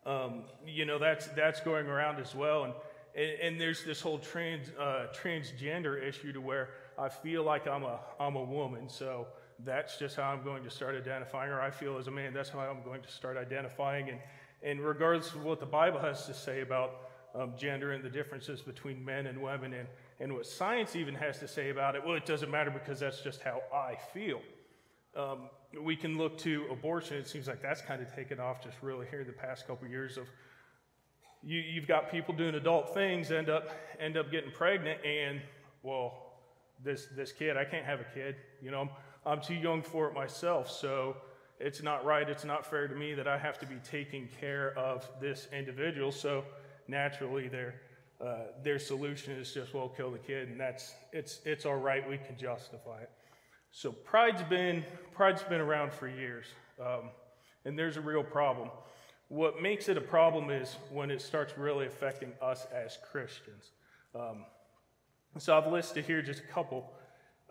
Um, 0.05 0.43
you 0.65 0.85
know, 0.85 0.99
that's, 0.99 1.27
that's 1.27 1.61
going 1.61 1.87
around 1.87 2.19
as 2.19 2.35
well. 2.35 2.65
And, 2.65 2.73
and, 3.15 3.39
and 3.41 3.61
there's 3.61 3.83
this 3.85 4.01
whole 4.01 4.19
trans, 4.19 4.69
uh, 4.79 5.07
transgender 5.15 6.01
issue 6.01 6.33
to 6.33 6.41
where 6.41 6.69
I 6.97 7.09
feel 7.09 7.43
like 7.43 7.67
I'm 7.67 7.83
a, 7.83 7.99
I'm 8.19 8.35
a 8.35 8.43
woman. 8.43 8.89
So 8.89 9.27
that's 9.65 9.97
just 9.97 10.15
how 10.15 10.23
I'm 10.23 10.43
going 10.43 10.63
to 10.63 10.69
start 10.69 10.95
identifying, 10.95 11.51
or 11.51 11.59
I 11.59 11.71
feel 11.71 11.97
as 11.97 12.07
a 12.07 12.11
man, 12.11 12.33
that's 12.33 12.49
how 12.49 12.59
I'm 12.59 12.83
going 12.83 13.01
to 13.01 13.11
start 13.11 13.37
identifying. 13.37 14.09
And, 14.09 14.19
and 14.63 14.79
regardless 14.79 15.33
of 15.33 15.43
what 15.43 15.59
the 15.59 15.65
Bible 15.65 15.99
has 15.99 16.25
to 16.27 16.33
say 16.33 16.61
about 16.61 16.91
um, 17.33 17.53
gender 17.57 17.91
and 17.91 18.03
the 18.03 18.09
differences 18.09 18.61
between 18.61 19.03
men 19.03 19.27
and 19.27 19.41
women 19.41 19.73
and, 19.73 19.87
and 20.19 20.33
what 20.33 20.45
science 20.45 20.95
even 20.95 21.15
has 21.15 21.39
to 21.39 21.47
say 21.47 21.69
about 21.69 21.95
it, 21.95 22.05
well, 22.05 22.15
it 22.15 22.25
doesn't 22.25 22.49
matter 22.49 22.71
because 22.71 22.99
that's 22.99 23.21
just 23.21 23.41
how 23.41 23.61
I 23.73 23.95
feel. 24.13 24.41
Um, 25.15 25.49
we 25.81 25.95
can 25.95 26.17
look 26.17 26.37
to 26.39 26.65
abortion. 26.71 27.17
It 27.17 27.27
seems 27.27 27.47
like 27.47 27.61
that's 27.61 27.81
kind 27.81 28.01
of 28.01 28.13
taken 28.15 28.39
off 28.39 28.63
just 28.63 28.77
really 28.81 29.07
here 29.09 29.23
the 29.23 29.33
past 29.33 29.67
couple 29.67 29.85
of 29.85 29.91
years 29.91 30.17
of 30.17 30.27
you, 31.45 31.59
you've 31.59 31.87
got 31.87 32.11
people 32.11 32.33
doing 32.33 32.55
adult 32.55 32.93
things 32.93 33.31
end 33.31 33.49
up 33.49 33.69
end 33.99 34.17
up 34.17 34.31
getting 34.31 34.51
pregnant 34.51 34.99
and 35.05 35.39
well 35.83 36.33
this 36.83 37.07
this 37.15 37.31
kid 37.31 37.55
I 37.55 37.65
can't 37.65 37.85
have 37.85 37.99
a 37.99 38.05
kid 38.15 38.35
you 38.61 38.71
know 38.71 38.89
I'm, 39.25 39.41
too 39.41 39.55
young 39.55 39.81
for 39.81 40.07
it 40.07 40.13
myself 40.13 40.69
so 40.69 41.17
it's 41.59 41.81
not 41.81 42.05
right 42.05 42.29
it's 42.29 42.45
not 42.45 42.65
fair 42.65 42.87
to 42.87 42.95
me 42.95 43.13
that 43.13 43.27
I 43.27 43.37
have 43.37 43.57
to 43.59 43.65
be 43.65 43.75
taking 43.83 44.27
care 44.39 44.77
of 44.77 45.09
this 45.19 45.47
individual 45.53 46.11
so 46.11 46.43
naturally 46.87 47.47
their, 47.47 47.75
uh, 48.23 48.45
their 48.63 48.79
solution 48.79 49.33
is 49.33 49.53
just, 49.53 49.73
well, 49.73 49.89
kill 49.89 50.11
the 50.11 50.17
kid, 50.17 50.49
and 50.49 50.59
that's, 50.59 50.93
it's, 51.11 51.41
it's 51.45 51.65
all 51.65 51.75
right, 51.75 52.07
we 52.07 52.17
can 52.17 52.37
justify 52.37 53.01
it. 53.01 53.09
So 53.71 53.91
pride's 53.91 54.43
been, 54.43 54.85
pride's 55.13 55.43
been 55.43 55.61
around 55.61 55.93
for 55.93 56.07
years, 56.07 56.45
um, 56.79 57.09
and 57.65 57.77
there's 57.77 57.97
a 57.97 58.01
real 58.01 58.23
problem. 58.23 58.69
What 59.27 59.61
makes 59.61 59.89
it 59.89 59.97
a 59.97 60.01
problem 60.01 60.49
is 60.49 60.77
when 60.91 61.09
it 61.09 61.21
starts 61.21 61.57
really 61.57 61.87
affecting 61.87 62.31
us 62.41 62.67
as 62.73 62.97
Christians. 63.11 63.71
Um, 64.13 64.45
so 65.37 65.57
I've 65.57 65.67
listed 65.67 66.05
here 66.05 66.21
just 66.21 66.39
a 66.39 66.47
couple, 66.47 66.93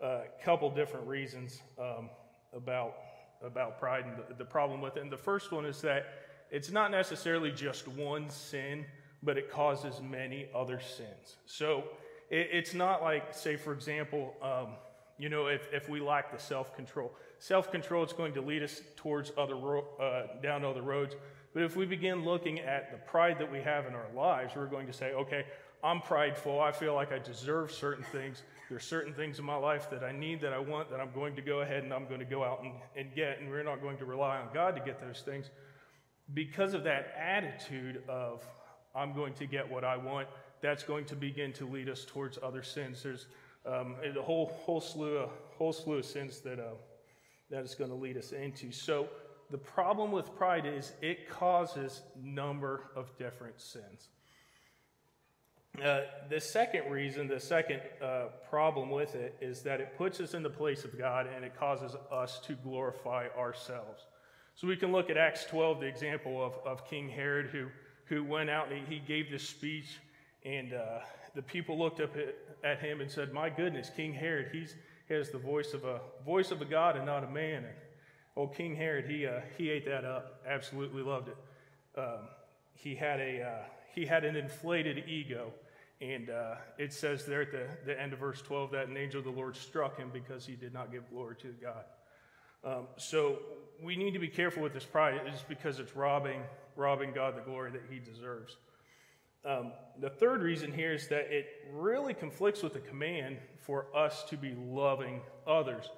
uh, 0.03 0.21
couple 0.43 0.69
different 0.69 1.07
reasons 1.07 1.61
um, 1.79 2.09
about, 2.53 2.95
about 3.43 3.79
pride 3.79 4.05
and 4.05 4.17
the, 4.17 4.35
the 4.35 4.45
problem 4.45 4.81
with 4.81 4.97
it. 4.97 5.03
And 5.03 5.11
the 5.11 5.17
first 5.17 5.51
one 5.51 5.65
is 5.65 5.81
that 5.81 6.05
it's 6.51 6.71
not 6.71 6.91
necessarily 6.91 7.51
just 7.51 7.87
one 7.87 8.29
sin 8.29 8.85
but 9.25 9.37
it 9.37 9.51
causes 9.51 9.99
many 10.01 10.47
other 10.55 10.79
sins. 10.79 11.37
So 11.45 11.83
it, 12.29 12.49
it's 12.51 12.73
not 12.73 13.01
like, 13.01 13.33
say, 13.33 13.57
for 13.57 13.73
example, 13.73 14.33
um, 14.41 14.75
you 15.17 15.29
know, 15.29 15.47
if, 15.47 15.67
if 15.73 15.89
we 15.89 15.99
lack 15.99 16.31
the 16.31 16.39
self 16.39 16.75
control. 16.75 17.11
Self 17.39 17.71
control 17.71 18.05
is 18.05 18.13
going 18.13 18.33
to 18.33 18.41
lead 18.41 18.63
us 18.63 18.81
towards 18.95 19.31
other 19.37 19.55
ro- 19.55 19.87
uh, 19.99 20.41
down 20.41 20.63
other 20.63 20.81
roads. 20.81 21.15
But 21.53 21.63
if 21.63 21.75
we 21.75 21.85
begin 21.85 22.23
looking 22.25 22.59
at 22.59 22.91
the 22.91 22.97
pride 22.97 23.39
that 23.39 23.51
we 23.51 23.61
have 23.61 23.85
in 23.85 23.93
our 23.93 24.07
lives, 24.13 24.53
we're 24.55 24.67
going 24.67 24.87
to 24.87 24.93
say, 24.93 25.13
okay, 25.13 25.45
I'm 25.85 26.01
prideful. 26.01 26.59
I 26.59 26.71
feel 26.71 26.95
like 26.95 27.11
I 27.11 27.19
deserve 27.19 27.71
certain 27.71 28.03
things. 28.05 28.41
There's 28.71 28.83
certain 28.83 29.13
things 29.13 29.37
in 29.37 29.45
my 29.45 29.55
life 29.55 29.87
that 29.91 30.03
I 30.03 30.11
need, 30.11 30.41
that 30.41 30.51
I 30.51 30.57
want, 30.57 30.89
that 30.89 30.99
I'm 30.99 31.11
going 31.13 31.35
to 31.35 31.43
go 31.43 31.59
ahead 31.61 31.83
and 31.83 31.93
I'm 31.93 32.07
going 32.07 32.21
to 32.21 32.25
go 32.25 32.43
out 32.43 32.63
and, 32.63 32.73
and 32.95 33.13
get. 33.13 33.39
And 33.39 33.51
we're 33.51 33.61
not 33.61 33.83
going 33.83 33.97
to 33.97 34.05
rely 34.05 34.37
on 34.37 34.47
God 34.51 34.75
to 34.75 34.81
get 34.81 34.99
those 34.99 35.21
things. 35.21 35.51
Because 36.33 36.73
of 36.73 36.83
that 36.85 37.13
attitude 37.15 38.01
of, 38.09 38.43
I'm 38.95 39.13
going 39.13 39.35
to 39.35 39.45
get 39.45 39.69
what 39.69 39.83
I 39.83 39.95
want, 39.95 40.27
that's 40.59 40.81
going 40.81 41.05
to 41.05 41.15
begin 41.15 41.53
to 41.53 41.67
lead 41.67 41.87
us 41.87 42.03
towards 42.03 42.39
other 42.41 42.63
sins. 42.63 43.03
There's 43.03 43.27
um, 43.67 43.95
a 44.03 44.19
whole, 44.23 44.47
whole, 44.63 44.81
slew 44.81 45.17
of, 45.17 45.29
whole 45.55 45.71
slew 45.71 45.99
of 45.99 46.05
sins 46.05 46.39
that, 46.39 46.59
uh, 46.59 46.73
that 47.51 47.63
is 47.63 47.75
going 47.75 47.91
to 47.91 47.95
lead 47.95 48.17
us 48.17 48.31
into. 48.31 48.71
So 48.71 49.07
the 49.51 49.59
problem 49.59 50.11
with 50.11 50.35
pride 50.35 50.65
is 50.65 50.93
it 51.03 51.29
causes 51.29 52.01
number 52.19 52.89
of 52.95 53.15
different 53.19 53.61
sins. 53.61 54.09
Uh, 55.83 56.01
the 56.29 56.39
second 56.39 56.89
reason, 56.89 57.27
the 57.27 57.39
second 57.39 57.81
uh, 58.01 58.25
problem 58.49 58.89
with 58.89 59.15
it 59.15 59.35
is 59.41 59.61
that 59.61 59.81
it 59.81 59.97
puts 59.97 60.19
us 60.19 60.33
in 60.33 60.43
the 60.43 60.49
place 60.49 60.85
of 60.85 60.97
God 60.97 61.27
and 61.33 61.43
it 61.43 61.57
causes 61.57 61.95
us 62.11 62.39
to 62.39 62.53
glorify 62.53 63.27
ourselves. 63.37 64.05
So 64.55 64.67
we 64.67 64.77
can 64.77 64.91
look 64.91 65.09
at 65.09 65.17
Acts 65.17 65.45
12, 65.45 65.81
the 65.81 65.85
example 65.85 66.43
of, 66.43 66.53
of 66.65 66.87
King 66.87 67.09
Herod, 67.09 67.47
who 67.47 67.67
who 68.05 68.23
went 68.23 68.49
out 68.49 68.71
and 68.71 68.87
he, 68.87 68.99
gave 68.99 69.31
this 69.31 69.47
speech, 69.47 69.99
and 70.43 70.73
uh, 70.73 70.99
the 71.33 71.41
people 71.41 71.77
looked 71.77 71.99
up 71.99 72.15
at, 72.15 72.35
at, 72.63 72.79
him 72.79 73.01
and 73.01 73.09
said, 73.09 73.33
"My 73.33 73.49
goodness, 73.49 73.89
King 73.95 74.13
Herod, 74.13 74.49
he's, 74.51 74.75
he 75.07 75.13
has 75.13 75.29
the 75.29 75.37
voice 75.37 75.73
of 75.73 75.83
a 75.83 75.99
voice 76.23 76.51
of 76.51 76.61
a 76.61 76.65
god 76.65 76.95
and 76.95 77.05
not 77.05 77.23
a 77.23 77.29
man." 77.29 77.63
And 77.63 77.73
oh, 78.37 78.47
King 78.47 78.75
Herod, 78.75 79.09
he 79.09 79.25
uh, 79.25 79.41
he 79.57 79.69
ate 79.69 79.85
that 79.85 80.05
up. 80.05 80.41
Absolutely 80.47 81.01
loved 81.01 81.29
it. 81.29 81.37
Um, 81.99 82.27
he 82.75 82.95
had 82.95 83.19
a 83.19 83.41
uh, 83.41 83.63
he 83.93 84.05
had 84.05 84.23
an 84.23 84.35
inflated 84.35 85.05
ego. 85.07 85.51
And 86.13 86.29
uh, 86.29 86.55
it 86.77 86.93
says 86.93 87.25
there 87.25 87.41
at 87.41 87.51
the, 87.51 87.67
the 87.85 87.99
end 87.99 88.13
of 88.13 88.19
verse 88.19 88.41
12 88.41 88.71
that 88.71 88.87
an 88.87 88.97
angel 88.97 89.19
of 89.19 89.25
the 89.25 89.31
Lord 89.31 89.55
struck 89.55 89.97
him 89.97 90.09
because 90.13 90.45
he 90.45 90.55
did 90.55 90.73
not 90.73 90.91
give 90.91 91.09
glory 91.09 91.35
to 91.37 91.55
God. 91.61 91.85
Um, 92.63 92.87
so 92.97 93.39
we 93.81 93.95
need 93.95 94.11
to 94.13 94.19
be 94.19 94.27
careful 94.27 94.61
with 94.61 94.73
this 94.73 94.85
pride. 94.85 95.19
It's 95.25 95.41
because 95.43 95.79
it's 95.79 95.95
robbing 95.95 96.41
robbing 96.75 97.13
God 97.13 97.37
the 97.37 97.41
glory 97.41 97.71
that 97.71 97.83
he 97.89 97.99
deserves. 97.99 98.57
Um, 99.45 99.73
the 99.99 100.09
third 100.09 100.41
reason 100.41 100.73
here 100.73 100.93
is 100.93 101.07
that 101.09 101.31
it 101.31 101.47
really 101.71 102.13
conflicts 102.13 102.63
with 102.63 102.73
the 102.73 102.79
command 102.79 103.37
for 103.61 103.85
us 103.95 104.23
to 104.25 104.37
be 104.37 104.55
loving 104.57 105.21
others. 105.47 105.89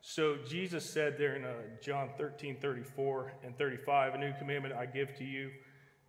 So 0.00 0.36
Jesus 0.46 0.88
said 0.88 1.16
there 1.18 1.36
in 1.36 1.44
uh, 1.44 1.52
John 1.82 2.10
13, 2.18 2.56
34 2.60 3.32
and 3.44 3.56
35, 3.56 4.14
a 4.14 4.18
new 4.18 4.32
commandment 4.38 4.74
I 4.74 4.86
give 4.86 5.14
to 5.16 5.24
you, 5.24 5.50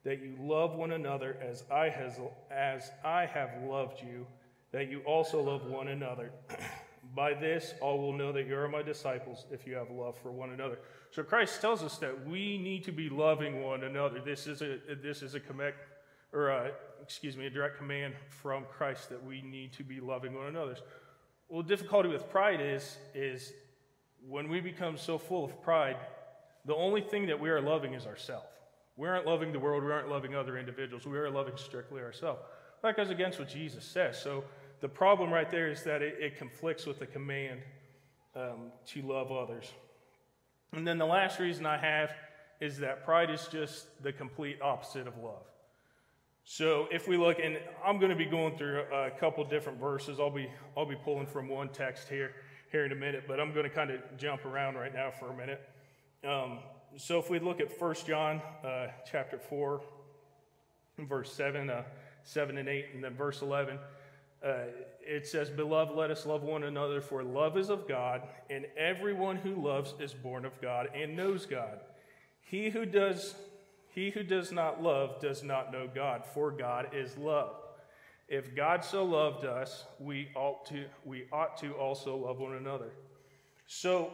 that 0.05 0.21
you 0.21 0.35
love 0.39 0.75
one 0.75 0.91
another 0.91 1.35
as 1.41 1.63
I, 1.69 1.89
has, 1.89 2.19
as 2.51 2.91
I 3.03 3.25
have 3.25 3.63
loved 3.63 4.01
you, 4.01 4.25
that 4.71 4.88
you 4.88 5.01
also 5.01 5.41
love 5.41 5.65
one 5.65 5.89
another. 5.89 6.31
By 7.15 7.33
this, 7.33 7.74
all 7.81 8.00
will 8.00 8.13
know 8.13 8.31
that 8.31 8.45
you 8.45 8.55
are 8.55 8.67
my 8.67 8.81
disciples 8.81 9.45
if 9.51 9.65
you 9.65 9.74
have 9.75 9.89
love 9.89 10.17
for 10.17 10.31
one 10.31 10.51
another. 10.51 10.79
So 11.12 11.24
Christ 11.24 11.59
tells 11.59 11.81
us 11.81 11.97
that 11.97 12.27
we 12.27 12.57
need 12.57 12.83
to 12.85 12.91
be 12.91 13.09
loving 13.09 13.63
one 13.63 13.83
another. 13.83 14.21
This 14.24 14.47
is 14.47 14.62
a 14.62 14.79
this 15.01 15.21
is 15.21 15.33
a 15.33 15.39
command, 15.39 15.75
or 16.33 16.50
a, 16.50 16.71
excuse 17.01 17.38
me, 17.38 17.45
a 17.45 17.50
direct 17.50 17.77
command 17.77 18.15
from 18.27 18.65
Christ 18.65 19.09
that 19.09 19.24
we 19.24 19.41
need 19.41 19.71
to 19.74 19.83
be 19.83 20.01
loving 20.01 20.33
one 20.33 20.47
another. 20.47 20.75
Well, 21.47 21.62
the 21.62 21.69
difficulty 21.69 22.09
with 22.09 22.29
pride 22.29 22.59
is 22.59 22.97
is 23.13 23.53
when 24.27 24.50
we 24.50 24.59
become 24.59 24.97
so 24.97 25.17
full 25.17 25.45
of 25.45 25.62
pride, 25.62 25.97
the 26.65 26.75
only 26.75 27.01
thing 27.01 27.27
that 27.27 27.39
we 27.39 27.50
are 27.50 27.62
loving 27.62 27.93
is 27.93 28.05
ourselves. 28.05 28.47
We 28.98 29.08
aren't 29.08 29.25
loving 29.25 29.52
the 29.52 29.60
world. 29.60 29.84
We 29.84 29.92
aren't 29.92 30.10
loving 30.10 30.36
other 30.36 30.58
individuals. 30.58 31.06
We 31.06 31.18
are 31.18 31.30
loving 31.30 31.58
strictly 31.58 32.02
ourselves. 32.02 32.42
That 32.82 32.96
goes 32.96 33.10
against 33.10 33.40
what 33.40 33.50
Jesus 33.50 33.84
says. 33.84 34.22
So 34.22 34.44
the 34.82 34.88
problem 34.88 35.32
right 35.32 35.50
there 35.50 35.70
is 35.70 35.84
that 35.84 36.02
it, 36.02 36.16
it 36.20 36.38
conflicts 36.38 36.86
with 36.86 37.00
the 37.00 37.06
command 37.06 37.62
um, 38.36 38.72
to 38.88 39.02
love 39.02 39.32
others. 39.32 39.72
And 40.72 40.88
then 40.88 40.98
the 40.98 41.06
last 41.06 41.40
reason 41.40 41.66
I 41.66 41.78
have 41.78 42.12
is 42.62 42.78
that 42.80 43.04
pride 43.04 43.30
is 43.30 43.48
just 43.52 44.02
the 44.04 44.14
complete 44.14 44.62
opposite 44.62 45.08
of 45.08 45.18
love. 45.18 45.44
So 46.46 46.88
if 46.92 47.08
we 47.08 47.18
look, 47.18 47.40
and 47.44 47.58
I'm 47.84 47.98
going 47.98 48.12
to 48.12 48.16
be 48.16 48.25
going 48.25 48.56
through 48.56 48.84
a 48.94 49.10
couple 49.20 49.44
different 49.44 49.80
verses. 49.80 50.20
I'll 50.20 50.30
be 50.30 50.48
I'll 50.78 50.86
be 50.86 50.96
pulling 50.96 51.25
from 51.25 51.50
one 51.50 51.70
text 51.70 52.08
here 52.08 52.34
here 52.72 52.86
in 52.86 52.92
a 52.92 52.96
minute, 52.96 53.24
but 53.28 53.40
I'm 53.40 53.52
going 53.52 53.64
to 53.64 53.70
kind 53.70 53.90
of 53.90 54.00
jump 54.18 54.46
around 54.46 54.75
right 54.75 54.94
now 54.94 55.12
for 55.12 55.32
a 55.32 55.36
minute. 55.36 55.62
Um, 56.24 56.60
so 56.98 57.20
if 57.20 57.30
we 57.30 57.40
look 57.40 57.60
at 57.60 57.80
1 57.80 57.96
John 58.08 58.42
uh, 58.64 58.88
chapter 59.10 59.38
4, 59.38 59.82
verse 61.00 61.34
7, 61.34 61.70
uh, 61.70 61.84
7 62.24 62.58
and 62.58 62.70
8, 62.70 62.86
and 62.94 63.04
then 63.04 63.16
verse 63.16 63.42
11, 63.42 63.78
uh, 64.46 64.54
it 65.02 65.28
says, 65.28 65.50
Beloved, 65.50 65.96
let 65.96 66.12
us 66.12 66.25
love 66.25 66.44
one 66.44 66.64
another, 66.64 67.02
for 67.02 67.24
love 67.24 67.58
is 67.58 67.70
of 67.70 67.88
God, 67.88 68.22
and 68.50 68.66
everyone 68.78 69.36
who 69.38 69.56
loves 69.56 69.94
is 70.00 70.14
born 70.14 70.46
of 70.46 70.62
God 70.62 70.90
and 70.96 71.16
knows 71.16 71.46
God. 71.46 71.80
He 72.42 72.70
who 72.70 72.86
does 72.86 73.36
he 73.90 74.10
who 74.10 74.24
does 74.24 74.52
not 74.52 74.84
love 74.84 75.22
does 75.22 75.42
not 75.42 75.72
know 75.72 75.88
God, 75.94 76.25
for 76.25 76.52
God 76.52 76.90
is 76.94 77.18
love. 77.18 77.56
If 78.28 78.54
God 78.54 78.84
so 78.84 79.06
loved 79.06 79.46
us, 79.46 79.86
we 80.00 80.30
ought 80.36 80.66
to 80.68 80.86
we 81.06 81.25
ought 81.32 81.58
to 81.58 81.74
also 81.74 82.16
love 82.18 82.40
one 82.40 82.56
another. 82.56 82.92
So 83.68 84.12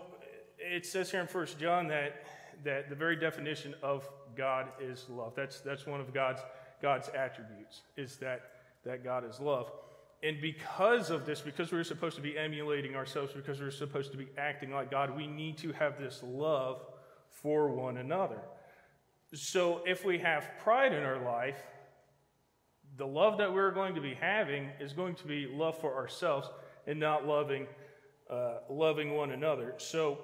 it 0.59 0.85
says 0.85 1.09
here 1.11 1.21
in 1.21 1.27
First 1.27 1.59
John 1.59 1.87
that 1.87 2.25
that 2.63 2.89
the 2.89 2.95
very 2.95 3.15
definition 3.15 3.73
of 3.81 4.07
God 4.35 4.67
is 4.79 5.05
love. 5.09 5.33
That's 5.35 5.61
that's 5.61 5.85
one 5.85 6.01
of 6.01 6.13
God's 6.13 6.41
God's 6.81 7.09
attributes 7.09 7.81
is 7.97 8.17
that 8.17 8.51
that 8.85 9.03
God 9.03 9.27
is 9.29 9.39
love. 9.39 9.71
And 10.23 10.39
because 10.39 11.09
of 11.09 11.25
this, 11.25 11.41
because 11.41 11.71
we're 11.71 11.83
supposed 11.83 12.15
to 12.15 12.21
be 12.21 12.37
emulating 12.37 12.95
ourselves, 12.95 13.33
because 13.33 13.59
we're 13.59 13.71
supposed 13.71 14.11
to 14.11 14.17
be 14.17 14.27
acting 14.37 14.71
like 14.71 14.91
God, 14.91 15.15
we 15.15 15.25
need 15.25 15.57
to 15.59 15.71
have 15.71 15.99
this 15.99 16.21
love 16.23 16.81
for 17.29 17.69
one 17.69 17.97
another. 17.97 18.39
So 19.33 19.81
if 19.85 20.05
we 20.05 20.19
have 20.19 20.47
pride 20.63 20.93
in 20.93 21.03
our 21.03 21.23
life, 21.23 21.63
the 22.97 23.07
love 23.07 23.37
that 23.39 23.51
we're 23.51 23.71
going 23.71 23.95
to 23.95 24.01
be 24.01 24.13
having 24.13 24.69
is 24.79 24.93
going 24.93 25.15
to 25.15 25.25
be 25.25 25.47
love 25.47 25.79
for 25.79 25.95
ourselves 25.95 26.49
and 26.85 26.99
not 26.99 27.25
loving, 27.25 27.65
uh, 28.29 28.57
loving 28.69 29.15
one 29.15 29.31
another. 29.31 29.73
So 29.77 30.19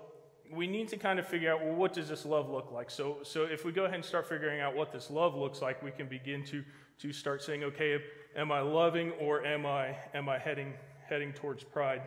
we 0.53 0.67
need 0.67 0.87
to 0.89 0.97
kind 0.97 1.19
of 1.19 1.27
figure 1.27 1.51
out 1.51 1.63
well, 1.63 1.75
what 1.75 1.93
does 1.93 2.09
this 2.09 2.25
love 2.25 2.49
look 2.49 2.71
like? 2.71 2.89
So, 2.89 3.17
so 3.23 3.43
if 3.43 3.65
we 3.65 3.71
go 3.71 3.83
ahead 3.83 3.95
and 3.95 4.05
start 4.05 4.27
figuring 4.27 4.61
out 4.61 4.75
what 4.75 4.91
this 4.91 5.09
love 5.09 5.35
looks 5.35 5.61
like, 5.61 5.81
we 5.83 5.91
can 5.91 6.07
begin 6.07 6.43
to, 6.45 6.63
to 6.99 7.13
start 7.13 7.43
saying, 7.43 7.63
okay, 7.63 8.01
am 8.35 8.51
I 8.51 8.61
loving 8.61 9.11
or 9.19 9.45
am 9.45 9.65
I, 9.65 9.95
am 10.13 10.29
I 10.29 10.37
heading, 10.37 10.73
heading 11.07 11.33
towards 11.33 11.63
pride? 11.63 12.01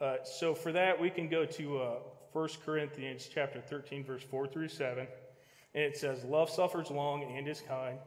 Uh, 0.00 0.16
so 0.24 0.54
for 0.54 0.72
that, 0.72 1.00
we 1.00 1.08
can 1.08 1.28
go 1.28 1.44
to 1.46 1.78
uh, 1.78 1.94
1 2.32 2.48
Corinthians 2.64 3.28
chapter 3.32 3.60
13, 3.60 4.04
verse 4.04 4.22
4 4.22 4.46
through 4.46 4.68
7. 4.68 5.06
And 5.74 5.84
it 5.84 5.96
says, 5.96 6.24
Love 6.24 6.50
suffers 6.50 6.90
long 6.90 7.24
and 7.36 7.48
is 7.48 7.62
kind. 7.66 7.98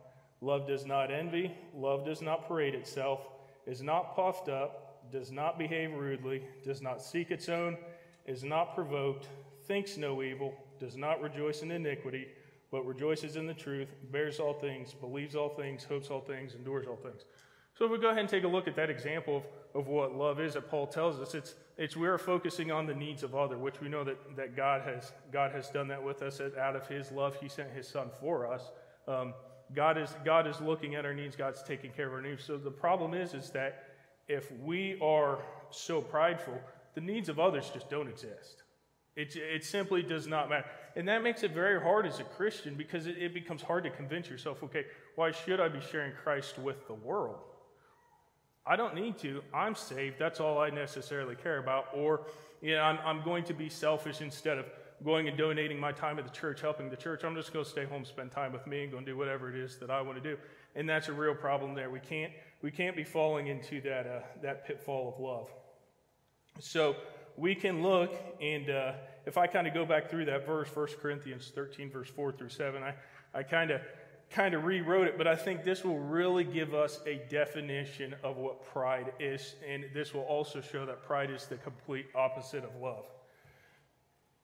Love 0.41 0.67
does 0.67 0.85
not 0.85 1.11
envy. 1.11 1.51
Love 1.73 2.05
does 2.05 2.21
not 2.21 2.47
parade 2.47 2.75
itself, 2.75 3.21
is 3.65 3.81
not 3.81 4.15
puffed 4.15 4.47
up, 4.47 5.11
does 5.11 5.31
not 5.31 5.57
behave 5.57 5.93
rudely, 5.93 6.43
does 6.63 6.81
not 6.81 7.01
seek 7.01 7.31
its 7.31 7.49
own, 7.49 7.77
is 8.29 8.43
not 8.43 8.75
provoked, 8.75 9.27
thinks 9.65 9.97
no 9.97 10.21
evil, 10.21 10.53
does 10.79 10.95
not 10.95 11.19
rejoice 11.19 11.63
in 11.63 11.71
iniquity, 11.71 12.27
but 12.71 12.85
rejoices 12.85 13.35
in 13.35 13.47
the 13.47 13.53
truth, 13.53 13.89
bears 14.11 14.39
all 14.39 14.53
things, 14.53 14.93
believes 14.93 15.35
all 15.35 15.49
things, 15.49 15.83
hopes 15.83 16.09
all 16.11 16.21
things, 16.21 16.53
endures 16.53 16.85
all 16.87 16.95
things. 16.95 17.25
So 17.75 17.85
if 17.85 17.91
we 17.91 17.97
go 17.97 18.09
ahead 18.09 18.19
and 18.19 18.29
take 18.29 18.43
a 18.43 18.47
look 18.47 18.67
at 18.67 18.75
that 18.75 18.91
example 18.91 19.37
of, 19.37 19.43
of 19.81 19.87
what 19.87 20.15
love 20.15 20.39
is 20.39 20.53
that 20.53 20.69
Paul 20.69 20.85
tells 20.85 21.19
us, 21.19 21.33
it's, 21.33 21.55
it's 21.77 21.97
we 21.97 22.07
are 22.07 22.19
focusing 22.19 22.71
on 22.71 22.85
the 22.85 22.93
needs 22.93 23.23
of 23.23 23.33
other, 23.33 23.57
which 23.57 23.81
we 23.81 23.89
know 23.89 24.03
that, 24.03 24.35
that 24.35 24.55
God, 24.55 24.83
has, 24.83 25.11
God 25.31 25.51
has 25.51 25.69
done 25.69 25.87
that 25.87 26.03
with 26.03 26.21
us. 26.21 26.39
Out 26.39 26.75
of 26.75 26.87
his 26.87 27.11
love, 27.11 27.35
he 27.41 27.49
sent 27.49 27.71
his 27.71 27.87
son 27.87 28.09
for 28.19 28.51
us. 28.51 28.71
Um, 29.07 29.33
God, 29.73 29.97
is, 29.97 30.13
God 30.23 30.45
is 30.45 30.61
looking 30.61 30.93
at 30.93 31.03
our 31.03 31.15
needs. 31.15 31.35
God's 31.35 31.63
taking 31.63 31.91
care 31.91 32.05
of 32.07 32.13
our 32.13 32.21
needs. 32.21 32.43
So 32.43 32.57
the 32.57 32.69
problem 32.69 33.15
is, 33.15 33.33
is 33.33 33.49
that 33.51 33.85
if 34.27 34.51
we 34.61 34.99
are 35.01 35.39
so 35.71 35.99
prideful, 35.99 36.59
the 36.95 37.01
needs 37.01 37.29
of 37.29 37.39
others 37.39 37.69
just 37.73 37.89
don't 37.89 38.07
exist. 38.07 38.63
It, 39.15 39.35
it 39.35 39.65
simply 39.65 40.01
does 40.01 40.27
not 40.27 40.49
matter. 40.49 40.65
And 40.95 41.07
that 41.07 41.23
makes 41.23 41.43
it 41.43 41.51
very 41.51 41.81
hard 41.81 42.05
as 42.05 42.19
a 42.19 42.23
Christian 42.23 42.75
because 42.75 43.05
it, 43.05 43.17
it 43.17 43.33
becomes 43.33 43.61
hard 43.61 43.83
to 43.83 43.89
convince 43.89 44.29
yourself, 44.29 44.63
okay, 44.63 44.85
why 45.15 45.31
should 45.31 45.59
I 45.59 45.67
be 45.67 45.81
sharing 45.81 46.13
Christ 46.13 46.57
with 46.57 46.87
the 46.87 46.93
world? 46.93 47.39
I 48.65 48.75
don't 48.75 48.95
need 48.95 49.17
to. 49.19 49.41
I'm 49.53 49.75
saved. 49.75 50.17
That's 50.19 50.39
all 50.39 50.59
I 50.59 50.69
necessarily 50.69 51.35
care 51.35 51.57
about. 51.57 51.87
Or, 51.93 52.27
you 52.61 52.75
know, 52.75 52.81
I'm, 52.81 52.99
I'm 53.03 53.23
going 53.23 53.43
to 53.45 53.53
be 53.53 53.67
selfish 53.67 54.21
instead 54.21 54.57
of 54.57 54.65
going 55.03 55.27
and 55.27 55.37
donating 55.37 55.79
my 55.79 55.91
time 55.91 56.19
at 56.19 56.25
the 56.25 56.31
church, 56.31 56.61
helping 56.61 56.89
the 56.89 56.95
church. 56.95 57.23
I'm 57.23 57.35
just 57.35 57.51
going 57.51 57.65
to 57.65 57.71
stay 57.71 57.85
home, 57.85 58.05
spend 58.05 58.31
time 58.31 58.53
with 58.53 58.67
me, 58.67 58.83
and 58.83 58.91
go 58.91 58.97
and 58.97 59.05
do 59.05 59.17
whatever 59.17 59.53
it 59.53 59.59
is 59.59 59.77
that 59.79 59.89
I 59.89 60.01
want 60.01 60.21
to 60.21 60.29
do. 60.29 60.37
And 60.75 60.87
that's 60.87 61.07
a 61.07 61.13
real 61.13 61.33
problem 61.33 61.73
there. 61.73 61.89
We 61.89 61.99
can't, 61.99 62.31
we 62.61 62.69
can't 62.69 62.95
be 62.95 63.03
falling 63.03 63.47
into 63.47 63.81
that, 63.81 64.05
uh, 64.05 64.19
that 64.43 64.67
pitfall 64.67 65.13
of 65.13 65.21
love. 65.21 65.49
So 66.59 66.95
we 67.37 67.55
can 67.55 67.81
look, 67.81 68.13
and 68.41 68.69
uh, 68.69 68.93
if 69.25 69.37
I 69.37 69.47
kind 69.47 69.67
of 69.67 69.73
go 69.73 69.85
back 69.85 70.09
through 70.09 70.25
that 70.25 70.45
verse, 70.45 70.67
1 70.73 70.87
Corinthians 71.01 71.51
13, 71.55 71.89
verse 71.89 72.09
4 72.09 72.33
through 72.33 72.49
7, 72.49 72.83
I, 72.83 72.93
I 73.33 73.43
kind 73.43 73.71
of 73.71 73.81
kind 74.29 74.53
of 74.53 74.63
rewrote 74.63 75.07
it, 75.07 75.17
but 75.17 75.27
I 75.27 75.35
think 75.35 75.63
this 75.63 75.83
will 75.83 75.97
really 75.97 76.43
give 76.43 76.75
us 76.75 76.99
a 77.07 77.21
definition 77.29 78.15
of 78.23 78.37
what 78.37 78.63
pride 78.63 79.13
is, 79.19 79.55
and 79.67 79.85
this 79.93 80.13
will 80.13 80.23
also 80.23 80.61
show 80.61 80.85
that 80.85 81.03
pride 81.03 81.31
is 81.31 81.45
the 81.45 81.55
complete 81.55 82.05
opposite 82.13 82.63
of 82.63 82.69
love. 82.79 83.05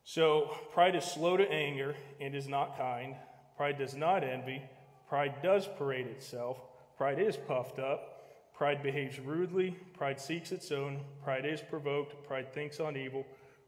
So, 0.03 0.55
pride 0.72 0.95
is 0.95 1.03
slow 1.03 1.38
to 1.38 1.51
anger 1.51 1.95
and 2.19 2.36
is 2.36 2.48
not 2.48 2.77
kind. 2.77 3.15
Pride 3.57 3.77
does 3.77 3.95
not 3.95 4.24
envy. 4.24 4.62
Pride 5.07 5.36
does 5.43 5.67
parade 5.77 6.07
itself. 6.07 6.57
Pride 6.98 7.19
is 7.19 7.38
puffed 7.38 7.79
up. 7.79 8.14
Pride 8.57 8.81
behaves 8.81 9.19
rudely. 9.19 9.75
Pride 9.97 10.19
seeks 10.19 10.51
its 10.51 10.71
own. 10.71 11.00
Pride 11.24 11.45
is 11.45 11.62
provoked. 11.62 12.25
Pride 12.25 12.53
thinks 12.53 12.79
on 12.79 12.95
evil. 12.95 13.25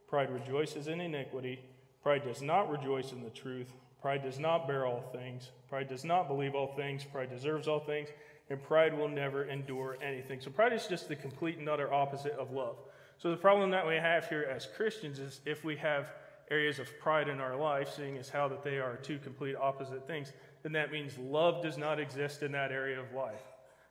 Pride 0.08 0.32
rejoices 0.32 0.88
in 0.88 1.02
iniquity. 1.02 1.60
Pride 2.02 2.24
does 2.24 2.42
not 2.42 2.72
rejoice 2.72 3.12
in 3.12 3.22
the 3.22 3.30
truth. 3.30 3.74
Pride 4.02 4.24
does 4.24 4.40
not 4.40 4.68
bear 4.68 4.86
all 4.86 5.02
things. 5.12 5.52
Pride 5.68 5.90
does 5.90 6.06
not 6.06 6.30
believe 6.30 6.56
all 6.56 6.74
things. 6.76 7.04
Pride 7.04 7.30
deserves 7.30 7.68
all 7.68 7.82
things. 7.82 8.08
And 8.50 8.64
pride 8.64 8.98
will 8.98 9.10
never 9.10 9.44
endure 9.44 9.98
anything. 10.02 10.40
So 10.40 10.52
pride 10.52 10.72
is 10.72 10.88
just 10.88 11.10
the 11.10 11.18
complete 11.18 11.58
and 11.58 11.68
utter 11.68 11.94
opposite 11.94 12.34
of 12.34 12.52
love. 12.52 12.78
So 13.18 13.30
the 13.30 13.36
problem 13.36 13.72
that 13.72 13.86
we 13.86 13.96
have 13.96 14.30
here 14.30 14.48
as 14.50 14.68
Christians 14.78 15.20
is 15.20 15.42
if 15.46 15.66
we 15.66 15.76
have 15.78 16.14
areas 16.50 16.80
of 16.80 16.88
pride 17.00 17.28
in 17.28 17.42
our 17.42 17.58
life, 17.58 17.92
seeing 17.94 18.18
as 18.18 18.30
how 18.30 18.48
that 18.48 18.64
they 18.64 18.78
are 18.78 18.96
two 18.96 19.18
complete 19.18 19.58
opposite 19.58 20.08
things, 20.08 20.32
then 20.64 20.72
that 20.72 20.94
means 20.94 21.18
love 21.18 21.62
does 21.62 21.78
not 21.78 22.00
exist 22.00 22.42
in 22.42 22.54
that 22.54 22.72
area 22.72 22.98
of 22.98 23.12
life, 23.14 23.42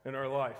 in 0.06 0.14
our 0.14 0.28
life. 0.28 0.56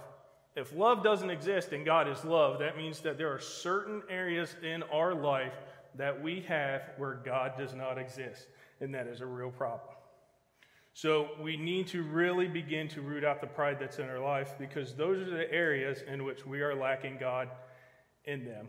If 0.57 0.75
love 0.75 1.05
doesn't 1.05 1.29
exist 1.29 1.73
and 1.73 1.85
God 1.85 2.09
is 2.09 2.25
love, 2.25 2.59
that 2.61 2.79
means 2.79 3.01
that 3.01 3.19
there 3.19 3.33
are 3.33 3.39
certain 3.39 4.03
areas 4.09 4.57
in 4.63 4.83
our 4.85 5.15
life 5.15 5.53
that 5.97 6.23
we 6.23 6.41
have 6.49 6.83
where 6.97 7.21
God 7.25 7.53
does 7.59 7.75
not 7.75 7.99
exist 7.99 8.47
and 8.81 8.95
that 8.95 9.07
is 9.07 9.21
a 9.21 9.27
real 9.27 9.51
problem. 9.51 9.95
So 10.95 11.29
we 11.43 11.59
need 11.59 11.89
to 11.89 12.03
really 12.03 12.49
begin 12.49 12.89
to 12.89 13.03
root 13.03 13.23
out 13.23 13.43
the 13.43 13.47
pride 13.47 13.77
that's 13.79 13.99
in 13.99 14.09
our 14.09 14.19
life 14.19 14.55
because 14.59 14.95
those 14.95 15.21
are 15.21 15.31
the 15.31 15.53
areas 15.53 16.03
in 16.09 16.25
which 16.25 16.47
we 16.47 16.63
are 16.63 16.75
lacking 16.75 17.19
God 17.21 17.51
in 18.25 18.47
them. 18.47 18.69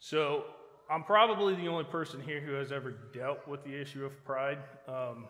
So 0.00 0.44
I'm 0.90 1.04
probably 1.04 1.54
the 1.54 1.68
only 1.68 1.84
person 1.84 2.20
here 2.20 2.40
who 2.40 2.54
has 2.54 2.72
ever 2.72 2.90
dealt 3.14 3.46
with 3.46 3.62
the 3.62 3.80
issue 3.80 4.04
of 4.04 4.24
pride, 4.24 4.58
um, 4.88 5.26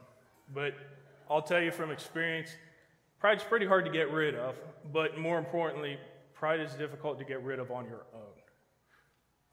but 0.54 0.74
I'll 1.30 1.42
tell 1.42 1.60
you 1.60 1.70
from 1.70 1.90
experience, 1.90 2.48
pride's 3.22 3.44
pretty 3.44 3.64
hard 3.64 3.84
to 3.84 3.90
get 3.92 4.10
rid 4.10 4.34
of, 4.34 4.56
but 4.92 5.16
more 5.16 5.38
importantly, 5.38 5.96
pride 6.34 6.58
is 6.58 6.72
difficult 6.72 7.20
to 7.20 7.24
get 7.24 7.40
rid 7.44 7.60
of 7.60 7.70
on 7.70 7.84
your 7.84 8.04
own. 8.12 8.34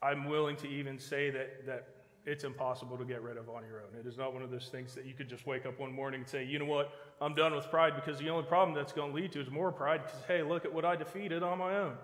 I'm 0.02 0.28
willing 0.28 0.56
to 0.56 0.68
even 0.68 0.98
say 0.98 1.30
that, 1.30 1.64
that 1.66 1.86
it's 2.26 2.42
impossible 2.42 2.98
to 2.98 3.04
get 3.04 3.22
rid 3.22 3.36
of 3.36 3.48
on 3.48 3.62
your 3.62 3.82
own. 3.82 3.96
It 3.96 4.08
is 4.08 4.18
not 4.18 4.34
one 4.34 4.42
of 4.42 4.50
those 4.50 4.70
things 4.72 4.92
that 4.96 5.06
you 5.06 5.14
could 5.14 5.28
just 5.28 5.46
wake 5.46 5.66
up 5.66 5.78
one 5.78 5.92
morning 5.92 6.22
and 6.22 6.28
say, 6.28 6.44
you 6.44 6.58
know 6.58 6.64
what, 6.64 6.90
I'm 7.20 7.32
done 7.36 7.54
with 7.54 7.70
pride 7.70 7.94
because 7.94 8.18
the 8.18 8.28
only 8.28 8.44
problem 8.44 8.74
that's 8.74 8.92
going 8.92 9.12
to 9.12 9.16
lead 9.16 9.30
to 9.32 9.40
is 9.40 9.48
more 9.52 9.70
pride 9.70 10.00
because, 10.04 10.18
hey, 10.26 10.42
look 10.42 10.64
at 10.64 10.74
what 10.74 10.84
I 10.84 10.96
defeated 10.96 11.44
on 11.44 11.58
my 11.58 11.76
own. 11.76 11.94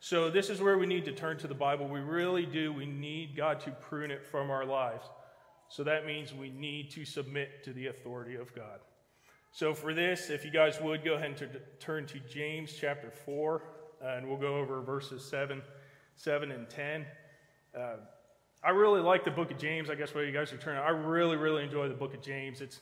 So, 0.00 0.30
this 0.30 0.48
is 0.48 0.62
where 0.62 0.78
we 0.78 0.86
need 0.86 1.04
to 1.04 1.12
turn 1.12 1.36
to 1.40 1.46
the 1.46 1.54
Bible. 1.54 1.88
We 1.88 2.00
really 2.00 2.46
do. 2.46 2.72
We 2.72 2.86
need 2.86 3.36
God 3.36 3.60
to 3.60 3.70
prune 3.70 4.10
it 4.10 4.24
from 4.24 4.50
our 4.50 4.64
lives. 4.64 5.04
So, 5.68 5.84
that 5.84 6.06
means 6.06 6.32
we 6.32 6.48
need 6.48 6.90
to 6.92 7.04
submit 7.04 7.64
to 7.64 7.74
the 7.74 7.88
authority 7.88 8.36
of 8.36 8.54
God. 8.54 8.80
So, 9.54 9.74
for 9.74 9.92
this, 9.92 10.30
if 10.30 10.46
you 10.46 10.50
guys 10.50 10.80
would 10.80 11.04
go 11.04 11.12
ahead 11.12 11.38
and 11.38 11.60
turn 11.78 12.06
to 12.06 12.18
James 12.20 12.72
chapter 12.72 13.10
4, 13.10 13.62
uh, 14.02 14.06
and 14.16 14.26
we'll 14.26 14.38
go 14.38 14.56
over 14.56 14.80
verses 14.80 15.22
7, 15.26 15.60
7 16.16 16.50
and 16.50 16.70
10. 16.70 17.04
Uh, 17.78 17.96
I 18.64 18.70
really 18.70 19.02
like 19.02 19.24
the 19.24 19.30
book 19.30 19.50
of 19.50 19.58
James. 19.58 19.90
I 19.90 19.94
guess 19.94 20.14
where 20.14 20.24
you 20.24 20.32
guys 20.32 20.54
are 20.54 20.56
turning. 20.56 20.80
I 20.80 20.88
really, 20.88 21.36
really 21.36 21.62
enjoy 21.62 21.86
the 21.88 21.94
book 21.94 22.14
of 22.14 22.22
James. 22.22 22.62
It's 22.62 22.80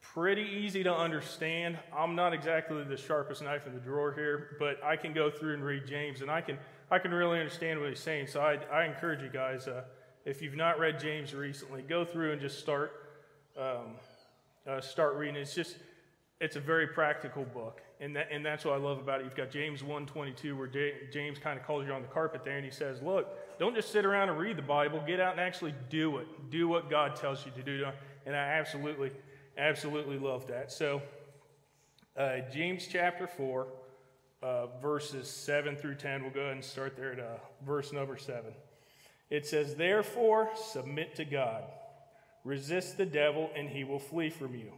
pretty 0.00 0.42
easy 0.42 0.84
to 0.84 0.94
understand. 0.94 1.76
I'm 1.92 2.14
not 2.14 2.32
exactly 2.32 2.84
the 2.84 2.96
sharpest 2.96 3.42
knife 3.42 3.66
in 3.66 3.74
the 3.74 3.80
drawer 3.80 4.12
here, 4.12 4.56
but 4.60 4.82
I 4.84 4.94
can 4.94 5.12
go 5.12 5.28
through 5.28 5.54
and 5.54 5.64
read 5.64 5.88
James, 5.88 6.22
and 6.22 6.30
I 6.30 6.40
can 6.40 6.56
I 6.88 7.00
can 7.00 7.10
really 7.10 7.40
understand 7.40 7.80
what 7.80 7.88
he's 7.88 7.98
saying. 7.98 8.28
So 8.28 8.40
I, 8.40 8.58
I 8.72 8.84
encourage 8.84 9.22
you 9.22 9.28
guys, 9.28 9.66
uh, 9.66 9.82
if 10.24 10.40
you've 10.40 10.54
not 10.54 10.78
read 10.78 11.00
James 11.00 11.34
recently, 11.34 11.82
go 11.82 12.04
through 12.04 12.30
and 12.30 12.40
just 12.40 12.60
start 12.60 12.92
um, 13.58 13.96
uh, 14.68 14.80
start 14.80 15.16
reading. 15.16 15.34
It's 15.34 15.54
just 15.54 15.78
it's 16.42 16.56
a 16.56 16.60
very 16.60 16.88
practical 16.88 17.44
book, 17.44 17.80
and 18.00 18.16
that, 18.16 18.26
and 18.32 18.44
that's 18.44 18.64
what 18.64 18.74
I 18.74 18.76
love 18.78 18.98
about 18.98 19.20
it. 19.20 19.24
You've 19.24 19.36
got 19.36 19.48
James 19.48 19.84
1:22, 19.84 20.58
where 20.58 20.66
James 20.66 21.38
kind 21.38 21.58
of 21.58 21.64
calls 21.64 21.86
you 21.86 21.92
on 21.92 22.02
the 22.02 22.08
carpet 22.08 22.44
there, 22.44 22.56
and 22.56 22.64
he 22.64 22.70
says, 22.70 23.00
"Look, 23.00 23.58
don't 23.60 23.76
just 23.76 23.92
sit 23.92 24.04
around 24.04 24.28
and 24.28 24.36
read 24.36 24.56
the 24.56 24.62
Bible. 24.62 25.00
Get 25.06 25.20
out 25.20 25.30
and 25.30 25.40
actually 25.40 25.72
do 25.88 26.18
it. 26.18 26.26
Do 26.50 26.66
what 26.66 26.90
God 26.90 27.14
tells 27.14 27.46
you 27.46 27.52
to 27.52 27.62
do." 27.62 27.86
And 28.26 28.34
I 28.34 28.40
absolutely, 28.40 29.12
absolutely 29.56 30.18
love 30.18 30.48
that. 30.48 30.72
So, 30.72 31.00
uh, 32.16 32.38
James 32.52 32.88
chapter 32.88 33.28
four, 33.28 33.68
uh, 34.42 34.66
verses 34.82 35.30
seven 35.30 35.76
through 35.76 35.94
ten. 35.94 36.22
We'll 36.22 36.32
go 36.32 36.40
ahead 36.40 36.54
and 36.54 36.64
start 36.64 36.96
there 36.96 37.12
at 37.12 37.20
uh, 37.20 37.36
verse 37.64 37.92
number 37.92 38.16
seven. 38.16 38.52
It 39.30 39.46
says, 39.46 39.76
"Therefore, 39.76 40.50
submit 40.56 41.14
to 41.14 41.24
God. 41.24 41.62
Resist 42.42 42.96
the 42.96 43.06
devil, 43.06 43.52
and 43.54 43.68
he 43.68 43.84
will 43.84 44.00
flee 44.00 44.28
from 44.28 44.56
you." 44.56 44.72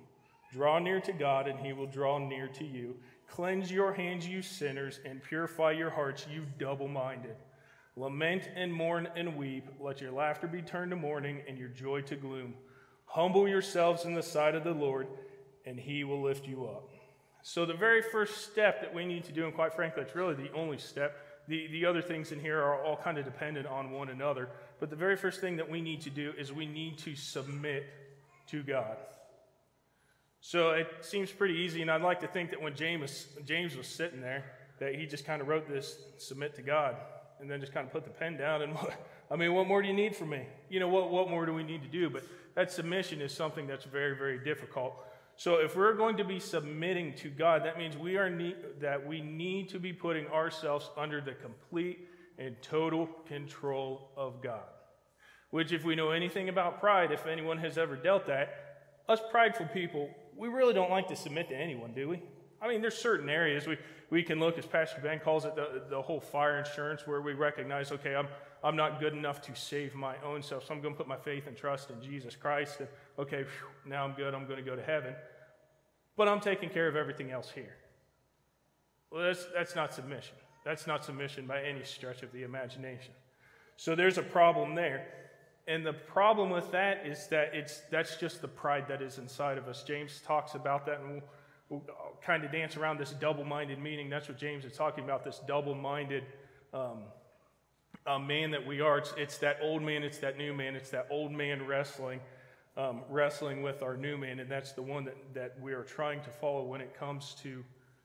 Draw 0.55 0.79
near 0.79 1.01
to 1.01 1.13
God, 1.13 1.49
and 1.49 1.59
he 1.59 1.73
will 1.73 1.89
draw 1.89 2.17
near 2.19 2.47
to 2.47 2.65
you. 2.65 2.95
Cleanse 3.29 3.73
your 3.73 3.93
hands, 3.93 4.25
you 4.25 4.41
sinners, 4.41 5.01
and 5.05 5.21
purify 5.21 5.73
your 5.73 5.91
hearts, 5.91 6.27
you 6.33 6.45
double 6.61 6.87
minded. 6.87 7.35
Lament 7.97 8.49
and 8.55 8.73
mourn 8.73 9.09
and 9.17 9.37
weep. 9.37 9.67
Let 9.81 10.01
your 10.01 10.13
laughter 10.13 10.47
be 10.47 10.63
turned 10.63 10.93
to 10.93 10.97
mourning 10.97 11.43
and 11.49 11.59
your 11.59 11.71
joy 11.71 12.03
to 12.03 12.15
gloom. 12.15 12.55
Humble 13.07 13.49
yourselves 13.49 14.05
in 14.05 14.15
the 14.15 14.23
sight 14.23 14.55
of 14.55 14.63
the 14.63 14.71
Lord, 14.71 15.09
and 15.67 15.77
he 15.77 16.05
will 16.05 16.23
lift 16.23 16.47
you 16.47 16.67
up. 16.67 16.89
So, 17.43 17.67
the 17.67 17.75
very 17.75 18.01
first 18.01 18.53
step 18.53 18.81
that 18.81 18.95
we 18.95 19.05
need 19.05 19.25
to 19.25 19.33
do, 19.33 19.47
and 19.47 19.55
quite 19.55 19.75
frankly, 19.75 20.03
it's 20.03 20.15
really 20.15 20.35
the 20.35 20.53
only 20.53 20.79
step, 20.79 21.17
the, 21.49 21.67
the 21.67 21.85
other 21.85 22.01
things 22.01 22.31
in 22.31 22.39
here 22.39 22.61
are 22.61 22.81
all 22.81 22.97
kind 22.97 23.19
of 23.19 23.25
dependent 23.25 23.67
on 23.67 23.91
one 23.91 24.09
another. 24.09 24.51
But 24.79 24.89
the 24.89 24.97
very 24.97 25.17
first 25.17 25.41
thing 25.41 25.57
that 25.57 25.69
we 25.69 25.81
need 25.81 26.03
to 26.03 26.11
do 26.11 26.33
is 26.39 26.53
we 26.53 26.67
need 26.67 26.99
to 26.99 27.17
submit 27.17 27.87
to 28.51 28.63
God. 28.63 28.97
So 30.47 30.73
it 30.73 30.89
seems 31.01 31.33
pretty 31.33 31.55
easy, 31.55 31.81
and 31.81 31.91
I'd 31.91 32.03
like 32.03 32.21
to 32.21 32.27
think 32.27 32.51
that 32.51 32.61
when 32.61 32.75
James, 32.75 33.29
James 33.47 33.79
was 33.79 33.87
sitting 33.87 34.21
there, 34.21 34.45
that 34.79 34.95
he 34.95 35.07
just 35.07 35.25
kind 35.25 35.41
of 35.41 35.49
wrote 35.49 35.67
this, 35.67 35.97
submit 36.19 36.55
to 36.57 36.63
God, 36.63 36.97
and 37.41 37.51
then 37.51 37.63
just 37.63 37.73
kind 37.73 37.87
of 37.87 37.93
put 37.95 38.05
the 38.05 38.11
pen 38.11 38.37
down. 38.37 38.61
And 38.61 38.77
I 39.31 39.37
mean, 39.37 39.55
what 39.55 39.67
more 39.67 39.81
do 39.81 39.89
you 39.89 39.95
need 39.95 40.15
from 40.15 40.29
me? 40.29 40.43
You 40.69 40.81
know, 40.81 40.89
what, 40.89 41.11
what 41.11 41.31
more 41.31 41.47
do 41.47 41.55
we 41.55 41.63
need 41.63 41.81
to 41.81 41.89
do? 41.89 42.11
But 42.11 42.25
that 42.57 42.71
submission 42.71 43.23
is 43.23 43.33
something 43.33 43.67
that's 43.67 43.87
very, 43.87 44.19
very 44.19 44.39
difficult. 44.39 44.95
So 45.37 45.63
if 45.63 45.77
we're 45.77 45.95
going 45.95 46.19
to 46.19 46.25
be 46.25 46.39
submitting 46.39 47.15
to 47.15 47.31
God, 47.31 47.65
that 47.65 47.79
means 47.79 47.97
we 47.97 48.19
are 48.19 48.29
need, 48.29 48.57
that 48.81 49.07
we 49.07 49.23
need 49.23 49.71
to 49.71 49.79
be 49.79 49.95
putting 49.95 50.27
ourselves 50.27 50.91
under 50.95 51.23
the 51.23 51.33
complete 51.33 52.07
and 52.39 52.55
total 52.61 53.09
control 53.27 54.11
of 54.15 54.43
God. 54.43 54.69
Which, 55.49 55.73
if 55.73 55.85
we 55.85 55.97
know 55.97 56.11
anything 56.11 56.51
about 56.51 56.81
pride, 56.81 57.13
if 57.13 57.25
anyone 57.27 57.57
has 57.59 57.79
ever 57.79 57.97
dealt 57.97 58.27
that, 58.27 58.75
us 59.09 59.21
prideful 59.31 59.69
people 59.73 60.11
we 60.37 60.49
really 60.49 60.75
don't 60.75 60.91
like 60.91 61.09
to 61.09 61.17
submit 61.17 61.49
to 61.49 61.57
anyone, 61.57 61.93
do 61.93 62.09
we? 62.09 62.23
I 62.61 62.69
mean, 62.69 62.81
there's 62.81 62.97
certain 62.97 63.29
areas 63.29 63.67
we, 63.67 63.77
we 64.11 64.23
can 64.23 64.41
look, 64.41 64.59
as 64.59 64.67
Pastor 64.67 65.01
Ben 65.03 65.21
calls 65.21 65.45
it, 65.45 65.55
the, 65.55 65.83
the 65.91 66.01
whole 66.01 66.21
fire 66.21 66.59
insurance, 66.59 67.07
where 67.07 67.21
we 67.21 67.35
recognize, 67.35 67.93
okay, 67.93 68.15
I'm, 68.15 68.27
I'm 68.63 68.77
not 68.77 69.01
good 69.01 69.13
enough 69.13 69.43
to 69.43 69.55
save 69.55 69.95
my 69.95 70.17
own 70.25 70.43
self, 70.43 70.67
so 70.67 70.73
I'm 70.73 70.81
going 70.81 70.95
to 70.95 70.99
put 70.99 71.07
my 71.07 71.17
faith 71.17 71.47
and 71.47 71.57
trust 71.57 71.91
in 71.91 72.01
Jesus 72.03 72.37
Christ. 72.37 72.81
And, 72.81 72.89
okay, 73.19 73.43
whew, 73.43 73.91
now 73.91 74.05
I'm 74.05 74.13
good, 74.13 74.35
I'm 74.35 74.47
going 74.47 74.57
to 74.57 74.69
go 74.69 74.75
to 74.75 74.83
heaven. 74.83 75.15
But 76.17 76.29
I'm 76.29 76.41
taking 76.41 76.71
care 76.71 76.89
of 76.89 76.97
everything 76.97 77.31
else 77.31 77.51
here. 77.55 77.77
Well, 79.11 79.25
that's, 79.25 79.47
that's 79.55 79.77
not 79.77 79.93
submission. 79.93 80.37
That's 80.65 80.87
not 80.87 81.05
submission 81.05 81.47
by 81.47 81.63
any 81.63 81.85
stretch 81.85 82.23
of 82.23 82.33
the 82.33 82.45
imagination. 82.45 83.13
So 83.77 83.95
there's 83.95 84.17
a 84.17 84.23
problem 84.23 84.75
there. 84.75 85.07
And 85.67 85.85
the 85.85 85.93
problem 85.93 86.51
with 86.51 86.71
that 86.73 87.07
is 87.07 87.27
that 87.29 87.55
it's, 87.55 87.81
that's 87.91 88.17
just 88.17 88.43
the 88.43 88.49
pride 88.49 88.87
that 88.89 89.01
is 89.01 89.19
inside 89.19 89.57
of 89.57 89.67
us. 89.67 89.83
James 89.83 90.21
talks 90.25 90.55
about 90.55 90.85
that, 90.87 91.01
and 91.01 91.11
we'll, 91.11 91.23
we'll 91.71 91.83
kind 92.23 92.45
of 92.45 92.53
dance 92.53 92.77
around 92.77 92.99
this 92.99 93.13
double 93.13 93.45
minded 93.45 93.79
meaning. 93.79 94.11
That's 94.11 94.29
what 94.29 94.37
James 94.37 94.65
is 94.65 94.77
talking 94.77 95.05
about 95.05 95.25
this 95.25 95.41
double 95.47 95.75
minded 95.75 96.25
um, 96.75 97.05
uh, 98.07 98.19
man 98.19 98.51
that 98.51 98.67
we 98.67 98.83
are. 98.83 98.99
It's, 98.99 99.15
it's, 99.17 99.39
that 99.39 99.59
old 99.63 99.83
man, 99.83 100.03
it's 100.03 100.19
that 100.19 100.37
new 100.37 100.53
man, 100.53 100.77
it's 100.77 100.91
that 100.91 101.07
old 101.11 101.33
man 101.33 101.67
wrestling. 101.67 102.21
Um, 102.77 103.03
wrestling 103.09 103.63
with 103.63 103.85
our 103.85 103.97
new 103.97 104.19
man, 104.19 104.41
and 104.41 104.51
that's 104.51 104.73
the 104.73 104.83
one 104.83 105.05
that, 105.05 105.15
that 105.33 105.55
we 105.63 105.75
are 105.75 105.85
trying 105.85 106.21
to 106.23 106.31
follow 106.31 106.65
when 106.65 106.81
it 106.81 106.93
comes 106.99 107.37
to 107.45 107.65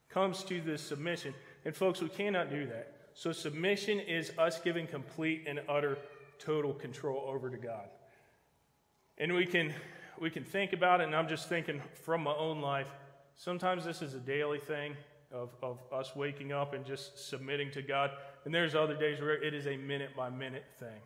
comes 0.09 0.43
to 0.43 0.61
this 0.61 0.81
submission. 0.81 1.33
And 1.65 1.75
folks, 1.75 2.01
we 2.01 2.09
cannot 2.09 2.51
do 2.51 2.67
that. 2.67 2.93
So 3.13 3.31
submission 3.31 3.99
is 3.99 4.31
us 4.37 4.59
giving 4.59 4.87
complete 4.87 5.45
and 5.47 5.59
utter 5.67 5.97
total 6.39 6.73
control 6.73 7.23
over 7.27 7.49
to 7.49 7.57
God. 7.57 7.89
And 9.17 9.33
we 9.33 9.45
can, 9.45 9.73
we 10.19 10.29
can 10.29 10.43
think 10.43 10.73
about 10.73 11.01
it, 11.01 11.05
and 11.05 11.15
I'm 11.15 11.27
just 11.27 11.49
thinking 11.49 11.81
from 11.93 12.23
my 12.23 12.33
own 12.33 12.61
life. 12.61 12.87
Sometimes 13.35 13.85
this 13.85 14.01
is 14.01 14.13
a 14.13 14.19
daily 14.19 14.59
thing 14.59 14.95
of, 15.31 15.49
of 15.61 15.79
us 15.91 16.15
waking 16.15 16.51
up 16.51 16.73
and 16.73 16.85
just 16.85 17.29
submitting 17.29 17.71
to 17.71 17.81
God. 17.81 18.11
And 18.45 18.53
there's 18.53 18.75
other 18.75 18.95
days 18.95 19.19
where 19.19 19.41
it 19.41 19.53
is 19.53 19.67
a 19.67 19.77
minute 19.77 20.15
by 20.15 20.29
minute 20.29 20.65
thing. 20.79 21.01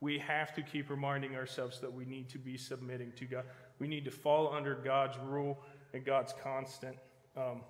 We 0.00 0.18
have 0.18 0.54
to 0.54 0.62
keep 0.62 0.90
reminding 0.90 1.36
ourselves 1.36 1.80
that 1.80 1.92
we 1.92 2.04
need 2.04 2.28
to 2.30 2.38
be 2.38 2.56
submitting 2.56 3.12
to 3.16 3.24
God. 3.24 3.44
We 3.78 3.88
need 3.88 4.04
to 4.04 4.10
fall 4.10 4.52
under 4.52 4.74
God's 4.74 5.16
rule 5.18 5.58
and 5.92 6.04
God's 6.04 6.34
constant, 6.42 6.96
um, 7.36 7.62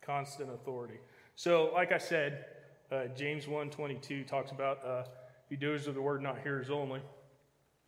constant 0.00 0.50
authority. 0.50 0.98
So, 1.34 1.70
like 1.72 1.92
I 1.92 1.98
said, 1.98 2.44
uh, 2.90 3.06
James 3.16 3.46
1.22 3.46 4.26
talks 4.26 4.50
about 4.50 4.84
uh, 4.84 5.04
be 5.52 5.56
doers 5.58 5.86
of 5.86 5.94
the 5.94 6.00
word, 6.00 6.22
not 6.22 6.40
hearers 6.40 6.70
only. 6.70 7.02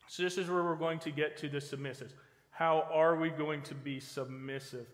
So, 0.06 0.22
this 0.22 0.36
is 0.36 0.50
where 0.50 0.62
we're 0.62 0.76
going 0.76 0.98
to 0.98 1.10
get 1.10 1.38
to 1.38 1.48
the 1.48 1.62
submissive. 1.62 2.12
How 2.50 2.86
are 2.92 3.16
we 3.16 3.30
going 3.30 3.62
to 3.62 3.74
be 3.74 4.00
submissive 4.00 4.86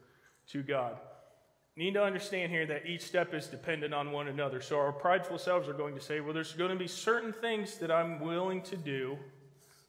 to 0.51 0.63
God? 0.63 0.97
need 1.77 1.95
to 1.95 2.03
understand 2.03 2.53
here 2.53 2.67
that 2.67 2.87
each 2.87 3.01
step 3.03 3.33
is 3.33 3.47
dependent 3.47 3.95
on 3.95 4.13
one 4.13 4.29
another. 4.29 4.61
So, 4.61 4.79
our 4.79 4.93
prideful 4.93 5.37
selves 5.37 5.69
are 5.69 5.73
going 5.73 5.97
to 5.97 6.01
say, 6.01 6.21
well, 6.21 6.33
there's 6.33 6.53
going 6.53 6.71
to 6.71 6.77
be 6.77 6.87
certain 6.87 7.33
things 7.33 7.77
that 7.79 7.91
I'm 7.91 8.21
willing 8.21 8.63
to 8.63 8.77
do 8.77 9.19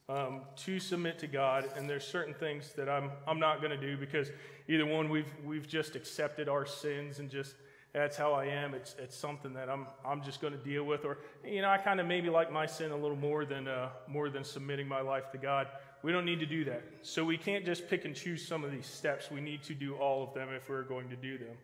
um, 0.09 0.41
to 0.63 0.79
submit 0.79 1.19
to 1.19 1.27
God, 1.27 1.69
and 1.75 1.87
there's 1.87 2.07
certain 2.07 2.33
things 2.33 2.73
that 2.73 2.89
I'm, 2.89 3.11
I'm 3.27 3.39
not 3.39 3.61
going 3.61 3.79
to 3.79 3.85
do 3.85 3.95
because 3.95 4.31
either 4.67 4.87
one, 4.87 5.07
we've, 5.07 5.31
we've 5.45 5.67
just 5.67 5.95
accepted 5.95 6.49
our 6.49 6.65
sins 6.65 7.19
and 7.19 7.29
just 7.29 7.53
that's 7.93 8.15
how 8.15 8.33
I 8.33 8.45
am. 8.45 8.73
It's, 8.73 8.95
it's 8.97 9.17
something 9.17 9.53
that 9.53 9.69
I'm, 9.69 9.85
I'm 10.05 10.23
just 10.23 10.39
going 10.39 10.53
to 10.53 10.59
deal 10.59 10.83
with. 10.83 11.03
Or, 11.03 11.17
you 11.45 11.61
know, 11.61 11.69
I 11.69 11.77
kind 11.77 11.99
of 11.99 12.07
maybe 12.07 12.29
like 12.29 12.51
my 12.51 12.65
sin 12.65 12.91
a 12.91 12.95
little 12.95 13.17
more 13.17 13.43
than, 13.43 13.67
uh, 13.67 13.89
more 14.07 14.29
than 14.29 14.43
submitting 14.43 14.87
my 14.87 15.01
life 15.01 15.29
to 15.31 15.37
God. 15.37 15.67
We 16.01 16.11
don't 16.11 16.25
need 16.25 16.39
to 16.39 16.45
do 16.45 16.63
that. 16.65 16.83
So 17.01 17.25
we 17.25 17.37
can't 17.37 17.65
just 17.65 17.89
pick 17.89 18.05
and 18.05 18.15
choose 18.15 18.47
some 18.47 18.63
of 18.63 18.71
these 18.71 18.87
steps. 18.87 19.29
We 19.29 19.41
need 19.41 19.63
to 19.63 19.73
do 19.73 19.95
all 19.95 20.23
of 20.23 20.33
them 20.33 20.49
if 20.55 20.69
we're 20.69 20.83
going 20.83 21.09
to 21.09 21.15
do 21.15 21.37
them. 21.37 21.57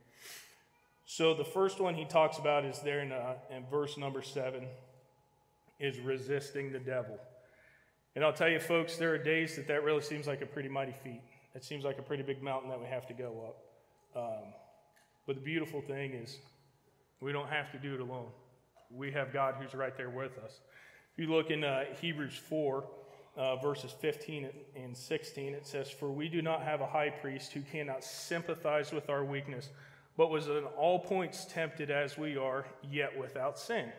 So 1.06 1.34
the 1.34 1.46
first 1.46 1.80
one 1.80 1.96
he 1.96 2.04
talks 2.04 2.38
about 2.38 2.66
is 2.66 2.80
there 2.80 3.00
in, 3.00 3.14
uh, 3.14 3.36
in 3.56 3.66
verse 3.72 3.98
number 3.98 4.22
seven 4.22 4.68
is 5.80 5.98
resisting 6.00 6.74
the 6.74 6.80
devil. 6.80 7.18
And 8.16 8.26
I'll 8.26 8.34
tell 8.34 8.50
you, 8.50 8.60
folks, 8.60 8.98
there 8.98 9.14
are 9.14 9.18
days 9.18 9.56
that 9.56 9.68
that 9.68 9.84
really 9.84 10.02
seems 10.02 10.28
like 10.28 10.42
a 10.42 10.46
pretty 10.46 10.68
mighty 10.68 10.94
feat. 11.04 11.22
It 11.56 11.64
seems 11.64 11.86
like 11.86 11.98
a 11.98 12.02
pretty 12.02 12.24
big 12.24 12.44
mountain 12.44 12.70
that 12.70 12.80
we 12.80 12.88
have 12.88 13.08
to 13.08 13.14
go 13.14 13.54
up. 14.16 14.22
Um, 14.22 14.54
but 15.28 15.36
the 15.36 15.42
beautiful 15.42 15.82
thing 15.82 16.14
is, 16.14 16.38
we 17.20 17.32
don't 17.32 17.50
have 17.50 17.72
to 17.74 17.78
do 17.78 17.94
it 17.94 18.00
alone. 18.00 18.30
We 18.90 19.12
have 19.12 19.34
God 19.34 19.56
who's 19.60 19.76
right 19.76 19.96
there 19.96 20.10
with 20.10 20.38
us. 20.40 20.62
If 21.14 21.20
you 21.20 21.32
look 21.32 21.52
in 21.52 21.64
uh, 21.64 21.84
Hebrews 22.00 22.38
4, 22.38 22.86
uh, 23.36 23.56
verses 23.58 23.92
15 23.92 24.50
and 24.76 24.96
16, 24.96 25.54
it 25.54 25.68
says, 25.68 25.92
For 25.92 26.10
we 26.10 26.30
do 26.30 26.42
not 26.42 26.64
have 26.64 26.82
a 26.82 26.88
high 26.88 27.10
priest 27.10 27.52
who 27.52 27.62
cannot 27.62 28.04
sympathize 28.04 28.92
with 28.92 29.10
our 29.10 29.26
weakness, 29.26 29.70
but 30.16 30.32
was 30.32 30.48
in 30.48 30.64
all 30.78 31.00
points 31.00 31.46
tempted 31.46 31.92
as 31.92 32.18
we 32.18 32.38
are, 32.38 32.66
yet 32.90 33.18
without 33.18 33.60
sin. 33.60 33.92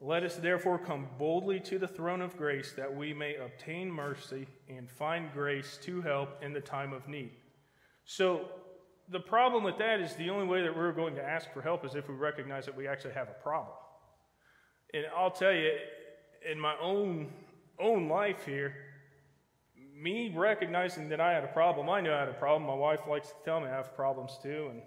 Let 0.00 0.24
us 0.24 0.36
therefore 0.36 0.78
come 0.78 1.06
boldly 1.18 1.60
to 1.60 1.78
the 1.78 1.88
throne 1.88 2.20
of 2.20 2.36
grace 2.36 2.72
that 2.76 2.94
we 2.94 3.14
may 3.14 3.36
obtain 3.36 3.90
mercy 3.90 4.46
and 4.68 4.90
find 4.90 5.32
grace 5.32 5.78
to 5.82 6.02
help 6.02 6.42
in 6.42 6.52
the 6.52 6.60
time 6.60 6.92
of 6.92 7.08
need. 7.08 7.30
So, 8.04 8.48
the 9.10 9.20
problem 9.20 9.62
with 9.62 9.78
that 9.78 10.00
is 10.00 10.14
the 10.14 10.30
only 10.30 10.46
way 10.46 10.62
that 10.62 10.76
we're 10.76 10.92
going 10.92 11.14
to 11.14 11.22
ask 11.22 11.52
for 11.52 11.62
help 11.62 11.84
is 11.84 11.94
if 11.94 12.08
we 12.08 12.14
recognize 12.14 12.66
that 12.66 12.76
we 12.76 12.88
actually 12.88 13.14
have 13.14 13.28
a 13.28 13.42
problem. 13.42 13.74
And 14.92 15.04
I'll 15.16 15.30
tell 15.30 15.52
you, 15.52 15.70
in 16.50 16.58
my 16.58 16.74
own 16.80 17.32
own 17.78 18.08
life 18.08 18.44
here, 18.46 18.74
me 19.94 20.32
recognizing 20.34 21.08
that 21.10 21.20
I 21.20 21.32
had 21.32 21.44
a 21.44 21.48
problem, 21.48 21.88
I 21.88 22.00
knew 22.00 22.10
I 22.10 22.20
had 22.20 22.28
a 22.28 22.34
problem. 22.34 22.66
My 22.66 22.74
wife 22.74 23.00
likes 23.08 23.28
to 23.28 23.34
tell 23.44 23.60
me 23.60 23.66
I 23.66 23.70
have 23.70 23.94
problems 23.94 24.38
too, 24.42 24.68
and 24.70 24.82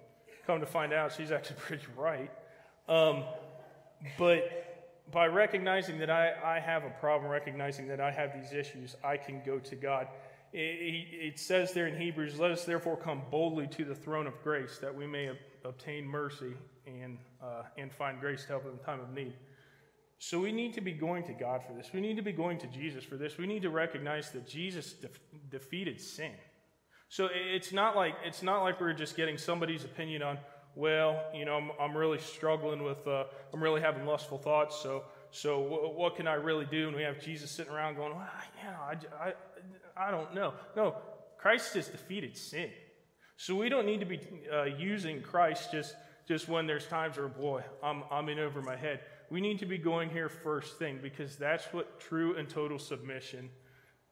come 0.46 0.60
to 0.60 0.66
find 0.66 0.94
out, 0.94 1.14
she's 1.14 1.32
actually 1.32 1.58
pretty 1.60 1.86
right. 1.96 2.32
Um, 2.88 3.24
but 4.18 5.02
by 5.12 5.28
recognizing 5.28 6.00
that 6.00 6.10
I, 6.10 6.34
I 6.44 6.60
have 6.60 6.84
a 6.84 6.90
problem, 6.90 7.32
recognizing 7.32 7.88
that 7.88 8.00
I 8.00 8.12
have 8.12 8.34
these 8.34 8.54
issues, 8.54 8.96
I 9.04 9.18
can 9.18 9.42
go 9.46 9.60
to 9.60 9.76
God 9.76 10.08
it 10.54 11.40
says 11.40 11.74
there 11.74 11.88
in 11.88 12.00
Hebrews, 12.00 12.40
let 12.40 12.52
us 12.52 12.66
therefore 12.66 12.98
come 12.98 13.22
boldly 13.30 13.68
to 13.68 13.86
the 13.86 13.96
throne 13.96 14.28
of 14.28 14.34
grace 14.44 14.80
that 14.80 14.94
we 14.94 15.06
may 15.06 15.32
obtain 15.64 16.06
mercy 16.06 16.54
and, 16.88 17.18
uh, 17.44 17.64
and 17.78 17.92
find 17.92 18.20
grace 18.20 18.44
to 18.44 18.48
help 18.50 18.66
in 18.66 18.78
time 18.80 19.00
of 19.00 19.14
need. 19.14 19.34
So 20.18 20.40
we 20.40 20.52
need 20.52 20.74
to 20.74 20.82
be 20.82 20.92
going 20.92 21.24
to 21.26 21.34
God 21.34 21.62
for 21.66 21.74
this. 21.74 21.92
We 21.94 22.02
need 22.02 22.18
to 22.18 22.22
be 22.22 22.32
going 22.32 22.58
to 22.60 22.68
Jesus 22.68 23.04
for 23.04 23.16
this. 23.16 23.38
We 23.38 23.48
need 23.48 23.62
to 23.62 23.70
recognize 23.70 24.32
that 24.32 24.48
Jesus 24.48 24.94
de- 24.94 25.08
defeated 25.50 26.02
sin. 26.02 26.34
So 27.08 27.30
it's 27.34 27.72
not 27.72 27.96
like 27.96 28.16
it's 28.26 28.44
not 28.44 28.62
like 28.62 28.82
we're 28.82 28.94
just 28.94 29.16
getting 29.16 29.38
somebody's 29.38 29.86
opinion 29.86 30.22
on. 30.22 30.38
Well, 30.76 31.24
you 31.34 31.46
know, 31.46 31.56
I'm, 31.56 31.72
I'm 31.80 31.98
really 31.98 32.20
struggling 32.20 32.84
with. 32.84 33.08
Uh, 33.08 33.24
I'm 33.54 33.64
really 33.64 33.82
having 33.82 34.06
lustful 34.06 34.38
thoughts. 34.38 34.80
So 34.82 35.06
so 35.32 35.64
w- 35.64 35.98
what 35.98 36.16
can 36.16 36.28
I 36.28 36.34
really 36.34 36.66
do? 36.66 36.88
And 36.88 36.96
we 36.96 37.04
have 37.04 37.20
Jesus 37.20 37.52
sitting 37.52 37.72
around 37.72 37.96
going, 37.96 38.16
well, 38.16 38.28
yeah, 38.64 38.96
I, 39.20 39.34
I 40.00 40.12
don't 40.12 40.34
know. 40.34 40.54
No, 40.76 40.96
Christ 41.38 41.74
has 41.74 41.88
defeated 41.88 42.38
sin. 42.38 42.70
So 43.38 43.56
we 43.56 43.70
don't 43.70 43.86
need 43.86 44.00
to 44.00 44.06
be 44.06 44.20
uh, 44.52 44.64
using 44.64 45.22
Christ 45.22 45.72
just, 45.72 45.96
just 46.28 46.48
when 46.48 46.68
there's 46.68 46.86
times 46.88 47.18
where, 47.18 47.28
boy, 47.28 47.64
I'm, 47.84 48.04
I'm 48.12 48.30
in 48.30 48.40
over 48.40 48.62
my 48.62 48.76
head. 48.76 49.02
We 49.30 49.42
need 49.42 49.60
to 49.60 49.66
be 49.66 49.78
going 49.78 50.10
here 50.10 50.30
first 50.30 50.80
thing 50.80 51.00
because 51.02 51.36
that's 51.36 51.66
what 51.66 52.00
true 52.00 52.36
and 52.36 52.50
total 52.50 52.80
submission 52.80 53.50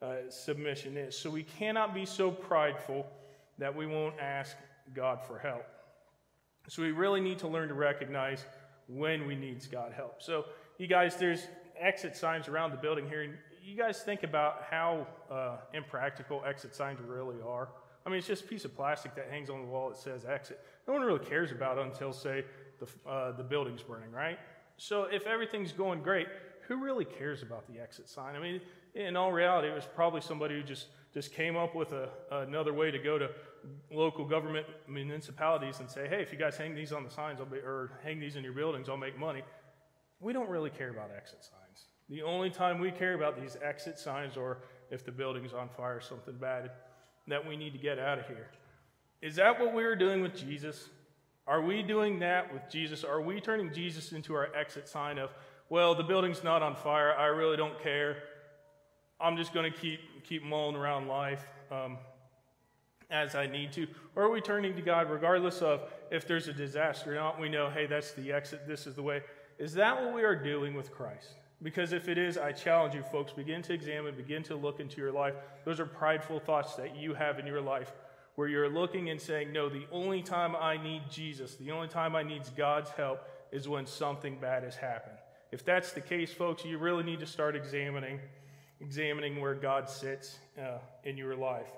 uh, 0.00 0.30
submission 0.30 0.96
is. 0.96 1.18
So 1.18 1.28
we 1.28 1.42
cannot 1.42 1.92
be 1.92 2.06
so 2.06 2.30
prideful 2.30 3.06
that 3.58 3.74
we 3.74 3.86
won't 3.86 4.14
ask 4.20 4.56
God 4.94 5.20
for 5.26 5.38
help. 5.38 5.64
So 6.68 6.82
we 6.82 6.92
really 6.92 7.20
need 7.20 7.40
to 7.40 7.48
learn 7.48 7.68
to 7.68 7.74
recognize 7.74 8.44
when 8.86 9.26
we 9.26 9.34
need 9.34 9.66
God 9.70 9.92
help. 9.92 10.22
So 10.22 10.44
you 10.78 10.86
guys, 10.86 11.16
there's 11.16 11.48
exit 11.78 12.16
signs 12.16 12.48
around 12.48 12.70
the 12.70 12.76
building 12.76 13.08
here. 13.08 13.38
You 13.68 13.76
guys 13.76 14.00
think 14.00 14.22
about 14.22 14.62
how 14.70 15.06
uh, 15.30 15.56
impractical 15.74 16.42
exit 16.46 16.74
signs 16.74 17.00
really 17.06 17.36
are. 17.46 17.68
I 18.06 18.08
mean, 18.08 18.16
it's 18.16 18.26
just 18.26 18.44
a 18.44 18.46
piece 18.46 18.64
of 18.64 18.74
plastic 18.74 19.14
that 19.16 19.28
hangs 19.28 19.50
on 19.50 19.60
the 19.60 19.66
wall 19.66 19.90
that 19.90 19.98
says 19.98 20.24
exit. 20.24 20.58
No 20.86 20.94
one 20.94 21.02
really 21.02 21.22
cares 21.22 21.52
about 21.52 21.76
it 21.76 21.84
until, 21.84 22.14
say, 22.14 22.46
the, 22.78 22.86
uh, 23.06 23.32
the 23.32 23.42
building's 23.42 23.82
burning, 23.82 24.10
right? 24.10 24.38
So 24.78 25.02
if 25.02 25.26
everything's 25.26 25.72
going 25.72 26.02
great, 26.02 26.28
who 26.66 26.82
really 26.82 27.04
cares 27.04 27.42
about 27.42 27.66
the 27.70 27.78
exit 27.78 28.08
sign? 28.08 28.36
I 28.36 28.38
mean, 28.40 28.62
in 28.94 29.16
all 29.16 29.32
reality, 29.32 29.68
it 29.68 29.74
was 29.74 29.86
probably 29.94 30.22
somebody 30.22 30.54
who 30.54 30.62
just, 30.62 30.86
just 31.12 31.34
came 31.34 31.54
up 31.54 31.74
with 31.74 31.92
a, 31.92 32.08
another 32.30 32.72
way 32.72 32.90
to 32.90 32.98
go 32.98 33.18
to 33.18 33.28
local 33.92 34.24
government 34.24 34.66
municipalities 34.88 35.80
and 35.80 35.90
say, 35.90 36.08
hey, 36.08 36.22
if 36.22 36.32
you 36.32 36.38
guys 36.38 36.56
hang 36.56 36.74
these 36.74 36.90
on 36.90 37.04
the 37.04 37.10
signs, 37.10 37.38
I'll 37.38 37.44
be, 37.44 37.58
or 37.58 38.00
hang 38.02 38.18
these 38.18 38.36
in 38.36 38.44
your 38.44 38.54
buildings, 38.54 38.88
I'll 38.88 38.96
make 38.96 39.18
money. 39.18 39.42
We 40.20 40.32
don't 40.32 40.48
really 40.48 40.70
care 40.70 40.88
about 40.88 41.10
exit 41.14 41.44
signs. 41.44 41.67
The 42.08 42.22
only 42.22 42.50
time 42.50 42.80
we 42.80 42.90
care 42.90 43.14
about 43.14 43.40
these 43.40 43.56
exit 43.62 43.98
signs 43.98 44.36
or 44.36 44.58
if 44.90 45.04
the 45.04 45.12
building's 45.12 45.52
on 45.52 45.68
fire 45.68 45.96
or 45.96 46.00
something 46.00 46.34
bad 46.34 46.70
that 47.26 47.46
we 47.46 47.56
need 47.56 47.72
to 47.72 47.78
get 47.78 47.98
out 47.98 48.18
of 48.18 48.26
here. 48.26 48.48
Is 49.20 49.36
that 49.36 49.60
what 49.60 49.74
we 49.74 49.84
are 49.84 49.96
doing 49.96 50.22
with 50.22 50.34
Jesus? 50.34 50.88
Are 51.46 51.60
we 51.60 51.82
doing 51.82 52.18
that 52.20 52.52
with 52.52 52.62
Jesus? 52.70 53.04
Are 53.04 53.20
we 53.20 53.40
turning 53.40 53.72
Jesus 53.72 54.12
into 54.12 54.34
our 54.34 54.54
exit 54.54 54.88
sign 54.88 55.18
of, 55.18 55.30
well, 55.68 55.94
the 55.94 56.02
building's 56.02 56.42
not 56.42 56.62
on 56.62 56.74
fire. 56.74 57.14
I 57.14 57.26
really 57.26 57.56
don't 57.56 57.78
care. 57.82 58.16
I'm 59.20 59.36
just 59.36 59.52
going 59.52 59.70
to 59.70 59.76
keep 59.76 60.00
keep 60.24 60.42
mulling 60.42 60.76
around 60.76 61.08
life 61.08 61.44
um, 61.70 61.98
as 63.10 63.34
I 63.34 63.46
need 63.46 63.72
to. 63.72 63.86
Or 64.14 64.24
are 64.24 64.30
we 64.30 64.40
turning 64.40 64.76
to 64.76 64.82
God 64.82 65.10
regardless 65.10 65.60
of 65.60 65.82
if 66.10 66.26
there's 66.26 66.48
a 66.48 66.52
disaster 66.52 67.12
or 67.12 67.14
not? 67.16 67.40
We 67.40 67.48
know, 67.48 67.68
hey, 67.70 67.86
that's 67.86 68.12
the 68.12 68.32
exit. 68.32 68.66
This 68.66 68.86
is 68.86 68.94
the 68.94 69.02
way. 69.02 69.22
Is 69.58 69.72
that 69.74 70.00
what 70.00 70.14
we 70.14 70.22
are 70.22 70.36
doing 70.36 70.74
with 70.74 70.92
Christ? 70.92 71.34
Because 71.62 71.92
if 71.92 72.08
it 72.08 72.18
is, 72.18 72.38
I 72.38 72.52
challenge 72.52 72.94
you, 72.94 73.02
folks, 73.02 73.32
begin 73.32 73.62
to 73.62 73.72
examine, 73.72 74.14
begin 74.14 74.44
to 74.44 74.54
look 74.54 74.78
into 74.78 75.00
your 75.00 75.10
life. 75.10 75.34
Those 75.64 75.80
are 75.80 75.86
prideful 75.86 76.38
thoughts 76.38 76.76
that 76.76 76.96
you 76.96 77.14
have 77.14 77.38
in 77.38 77.46
your 77.46 77.60
life 77.60 77.92
where 78.36 78.46
you're 78.46 78.68
looking 78.68 79.10
and 79.10 79.20
saying, 79.20 79.52
No, 79.52 79.68
the 79.68 79.86
only 79.90 80.22
time 80.22 80.54
I 80.54 80.76
need 80.76 81.02
Jesus, 81.10 81.56
the 81.56 81.72
only 81.72 81.88
time 81.88 82.14
I 82.14 82.22
need 82.22 82.42
God's 82.56 82.90
help 82.90 83.20
is 83.50 83.68
when 83.68 83.86
something 83.86 84.38
bad 84.40 84.62
has 84.62 84.76
happened. 84.76 85.18
If 85.50 85.64
that's 85.64 85.92
the 85.92 86.00
case, 86.00 86.32
folks, 86.32 86.64
you 86.64 86.78
really 86.78 87.02
need 87.02 87.18
to 87.20 87.26
start 87.26 87.56
examining, 87.56 88.20
examining 88.80 89.40
where 89.40 89.54
God 89.54 89.88
sits 89.88 90.38
uh, 90.56 90.78
in 91.02 91.16
your 91.16 91.34
life. 91.34 91.72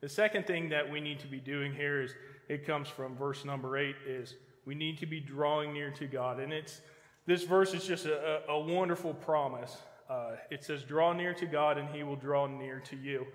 The 0.00 0.08
second 0.08 0.48
thing 0.48 0.70
that 0.70 0.90
we 0.90 1.00
need 1.00 1.20
to 1.20 1.28
be 1.28 1.38
doing 1.38 1.72
here 1.72 2.02
is 2.02 2.14
it 2.48 2.66
comes 2.66 2.88
from 2.88 3.14
verse 3.14 3.44
number 3.44 3.76
eight 3.76 3.94
is 4.04 4.34
we 4.64 4.74
need 4.74 4.98
to 4.98 5.06
be 5.06 5.20
drawing 5.20 5.72
near 5.72 5.92
to 5.92 6.06
God. 6.08 6.40
And 6.40 6.52
it's 6.52 6.80
this 7.26 7.44
verse 7.44 7.74
is 7.74 7.84
just 7.84 8.06
a, 8.06 8.42
a 8.48 8.58
wonderful 8.58 9.14
promise. 9.14 9.76
Uh, 10.10 10.32
it 10.50 10.64
says, 10.64 10.82
Draw 10.82 11.12
near 11.14 11.34
to 11.34 11.46
God, 11.46 11.78
and 11.78 11.88
he 11.88 12.02
will 12.02 12.16
draw 12.16 12.46
near 12.46 12.80
to 12.80 12.96
you. 12.96 13.26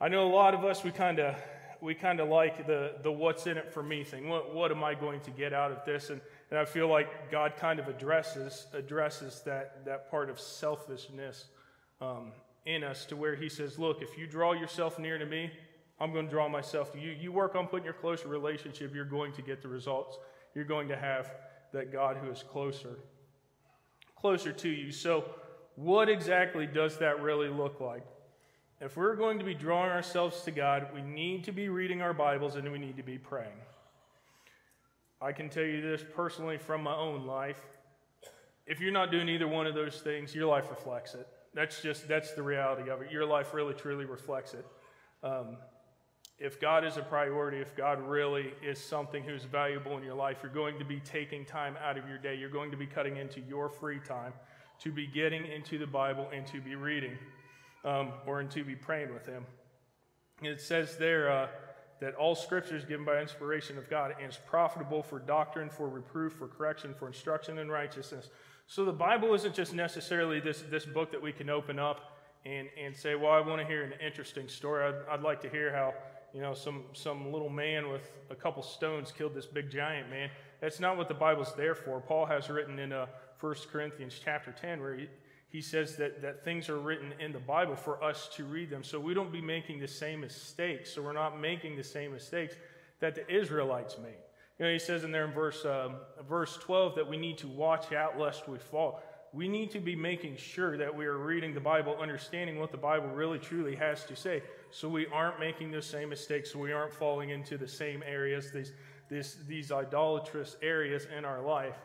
I 0.00 0.08
know 0.08 0.26
a 0.26 0.32
lot 0.32 0.54
of 0.54 0.64
us, 0.64 0.84
we 0.84 0.90
kind 0.90 1.18
of 1.18 1.36
we 1.80 1.94
kind 1.94 2.20
of 2.20 2.28
like 2.28 2.66
the, 2.66 2.94
the 3.02 3.12
what's 3.12 3.46
in 3.46 3.56
it 3.58 3.72
for 3.72 3.82
me 3.82 4.04
thing. 4.04 4.28
What, 4.28 4.54
what 4.54 4.70
am 4.70 4.82
I 4.82 4.94
going 4.94 5.20
to 5.20 5.30
get 5.30 5.52
out 5.52 5.72
of 5.72 5.84
this? 5.84 6.10
And, 6.10 6.20
and 6.50 6.58
I 6.58 6.64
feel 6.64 6.88
like 6.88 7.30
God 7.30 7.54
kind 7.56 7.78
of 7.78 7.88
addresses, 7.88 8.66
addresses 8.72 9.42
that, 9.44 9.84
that 9.84 10.10
part 10.10 10.30
of 10.30 10.40
selfishness 10.40 11.46
um, 12.00 12.32
in 12.64 12.82
us 12.82 13.04
to 13.06 13.16
where 13.16 13.36
He 13.36 13.48
says, 13.48 13.78
Look, 13.78 14.02
if 14.02 14.18
you 14.18 14.26
draw 14.26 14.52
yourself 14.52 14.98
near 14.98 15.18
to 15.18 15.26
me, 15.26 15.50
I'm 15.98 16.12
going 16.12 16.26
to 16.26 16.30
draw 16.30 16.48
myself 16.48 16.92
to 16.92 16.98
you. 16.98 17.10
You 17.10 17.32
work 17.32 17.54
on 17.54 17.66
putting 17.66 17.84
your 17.84 17.94
closer 17.94 18.28
relationship, 18.28 18.94
you're 18.94 19.04
going 19.04 19.32
to 19.34 19.42
get 19.42 19.62
the 19.62 19.68
results. 19.68 20.18
You're 20.54 20.64
going 20.64 20.88
to 20.88 20.96
have 20.96 21.30
that 21.72 21.92
God 21.92 22.16
who 22.16 22.30
is 22.30 22.42
closer, 22.42 22.98
closer 24.16 24.52
to 24.52 24.68
you. 24.68 24.92
So, 24.92 25.24
what 25.76 26.08
exactly 26.08 26.66
does 26.66 26.98
that 26.98 27.20
really 27.20 27.48
look 27.48 27.80
like? 27.80 28.04
If 28.80 28.96
we're 28.96 29.16
going 29.16 29.38
to 29.38 29.44
be 29.44 29.54
drawing 29.54 29.90
ourselves 29.90 30.42
to 30.42 30.50
God, 30.50 30.88
we 30.94 31.02
need 31.02 31.44
to 31.44 31.52
be 31.52 31.68
reading 31.68 32.02
our 32.02 32.12
Bibles 32.12 32.56
and 32.56 32.70
we 32.70 32.78
need 32.78 32.96
to 32.96 33.02
be 33.02 33.18
praying. 33.18 33.58
I 35.20 35.32
can 35.32 35.48
tell 35.48 35.64
you 35.64 35.80
this 35.80 36.04
personally 36.14 36.58
from 36.58 36.82
my 36.82 36.94
own 36.94 37.26
life. 37.26 37.60
If 38.66 38.80
you're 38.80 38.92
not 38.92 39.10
doing 39.10 39.28
either 39.28 39.48
one 39.48 39.66
of 39.66 39.74
those 39.74 40.00
things, 40.00 40.34
your 40.34 40.46
life 40.46 40.68
reflects 40.68 41.14
it. 41.14 41.26
That's 41.54 41.80
just 41.80 42.06
that's 42.06 42.32
the 42.32 42.42
reality 42.42 42.90
of 42.90 43.00
it. 43.00 43.10
Your 43.10 43.24
life 43.24 43.54
really 43.54 43.72
truly 43.72 44.04
reflects 44.04 44.52
it. 44.52 44.66
Um, 45.22 45.56
if 46.38 46.60
God 46.60 46.84
is 46.84 46.98
a 46.98 47.02
priority, 47.02 47.58
if 47.58 47.74
God 47.74 48.00
really 48.06 48.52
is 48.62 48.78
something 48.78 49.22
who's 49.22 49.44
valuable 49.44 49.96
in 49.96 50.04
your 50.04 50.14
life, 50.14 50.38
you're 50.42 50.52
going 50.52 50.78
to 50.78 50.84
be 50.84 51.00
taking 51.00 51.44
time 51.46 51.76
out 51.82 51.96
of 51.96 52.06
your 52.06 52.18
day. 52.18 52.34
You're 52.34 52.50
going 52.50 52.70
to 52.70 52.76
be 52.76 52.86
cutting 52.86 53.16
into 53.16 53.40
your 53.40 53.70
free 53.70 54.00
time 54.00 54.34
to 54.80 54.92
be 54.92 55.06
getting 55.06 55.46
into 55.46 55.78
the 55.78 55.86
Bible 55.86 56.28
and 56.34 56.46
to 56.48 56.60
be 56.60 56.74
reading 56.74 57.16
um, 57.84 58.12
or 58.26 58.40
and 58.40 58.50
to 58.50 58.64
be 58.64 58.74
praying 58.74 59.14
with 59.14 59.24
Him. 59.24 59.46
it 60.42 60.60
says 60.60 60.98
there 60.98 61.30
uh, 61.30 61.48
that 62.00 62.14
all 62.16 62.34
Scripture 62.34 62.76
is 62.76 62.84
given 62.84 63.06
by 63.06 63.20
inspiration 63.20 63.78
of 63.78 63.88
God 63.88 64.14
and 64.20 64.30
is 64.30 64.38
profitable 64.46 65.02
for 65.02 65.18
doctrine, 65.18 65.70
for 65.70 65.88
reproof, 65.88 66.34
for 66.34 66.48
correction, 66.48 66.92
for 66.92 67.06
instruction 67.06 67.56
in 67.58 67.70
righteousness. 67.70 68.28
So 68.66 68.84
the 68.84 68.92
Bible 68.92 69.32
isn't 69.32 69.54
just 69.54 69.72
necessarily 69.72 70.40
this, 70.40 70.62
this 70.70 70.84
book 70.84 71.12
that 71.12 71.22
we 71.22 71.32
can 71.32 71.48
open 71.48 71.78
up 71.78 72.18
and, 72.44 72.68
and 72.78 72.94
say, 72.94 73.14
well, 73.14 73.32
I 73.32 73.40
want 73.40 73.62
to 73.62 73.66
hear 73.66 73.82
an 73.84 73.94
interesting 74.04 74.48
story. 74.48 74.84
I'd, 74.84 75.14
I'd 75.14 75.22
like 75.22 75.40
to 75.42 75.48
hear 75.48 75.72
how 75.72 75.94
you 76.36 76.42
know, 76.42 76.52
some, 76.52 76.82
some 76.92 77.32
little 77.32 77.48
man 77.48 77.88
with 77.88 78.12
a 78.28 78.34
couple 78.34 78.62
stones 78.62 79.10
killed 79.10 79.32
this 79.32 79.46
big 79.46 79.70
giant 79.70 80.10
man. 80.10 80.28
That's 80.60 80.80
not 80.80 80.98
what 80.98 81.08
the 81.08 81.14
Bible's 81.14 81.54
there 81.54 81.74
for. 81.74 81.98
Paul 81.98 82.26
has 82.26 82.50
written 82.50 82.78
in 82.78 82.92
uh, 82.92 83.06
1 83.40 83.54
Corinthians 83.72 84.20
chapter 84.22 84.52
10 84.52 84.82
where 84.82 84.94
he, 84.96 85.08
he 85.48 85.62
says 85.62 85.96
that, 85.96 86.20
that 86.20 86.44
things 86.44 86.68
are 86.68 86.78
written 86.78 87.14
in 87.20 87.32
the 87.32 87.38
Bible 87.38 87.74
for 87.74 88.04
us 88.04 88.28
to 88.34 88.44
read 88.44 88.68
them. 88.68 88.84
So 88.84 89.00
we 89.00 89.14
don't 89.14 89.32
be 89.32 89.40
making 89.40 89.80
the 89.80 89.88
same 89.88 90.20
mistakes. 90.20 90.92
So 90.92 91.00
we're 91.00 91.14
not 91.14 91.40
making 91.40 91.74
the 91.74 91.84
same 91.84 92.12
mistakes 92.12 92.54
that 93.00 93.14
the 93.14 93.26
Israelites 93.34 93.96
made. 93.96 94.18
You 94.58 94.66
know, 94.66 94.72
he 94.74 94.78
says 94.78 95.04
in 95.04 95.12
there 95.12 95.24
in 95.24 95.32
verse, 95.32 95.64
um, 95.64 95.94
verse 96.28 96.58
12 96.58 96.96
that 96.96 97.08
we 97.08 97.16
need 97.16 97.38
to 97.38 97.48
watch 97.48 97.94
out 97.94 98.18
lest 98.18 98.46
we 98.46 98.58
fall. 98.58 99.02
We 99.32 99.48
need 99.48 99.70
to 99.70 99.80
be 99.80 99.96
making 99.96 100.36
sure 100.36 100.76
that 100.76 100.94
we 100.94 101.06
are 101.06 101.16
reading 101.16 101.54
the 101.54 101.60
Bible, 101.60 101.96
understanding 101.98 102.58
what 102.58 102.72
the 102.72 102.76
Bible 102.76 103.08
really 103.08 103.38
truly 103.38 103.74
has 103.76 104.04
to 104.04 104.14
say 104.16 104.42
so 104.76 104.90
we 104.90 105.06
aren't 105.06 105.40
making 105.40 105.70
those 105.70 105.86
same 105.86 106.10
mistakes, 106.10 106.52
so 106.52 106.58
we 106.58 106.70
aren't 106.70 106.92
falling 106.92 107.30
into 107.30 107.56
the 107.56 107.66
same 107.66 108.02
areas, 108.06 108.50
these, 108.52 108.72
this, 109.08 109.38
these 109.48 109.72
idolatrous 109.72 110.58
areas 110.60 111.06
in 111.16 111.24
our 111.24 111.40
life. 111.40 111.76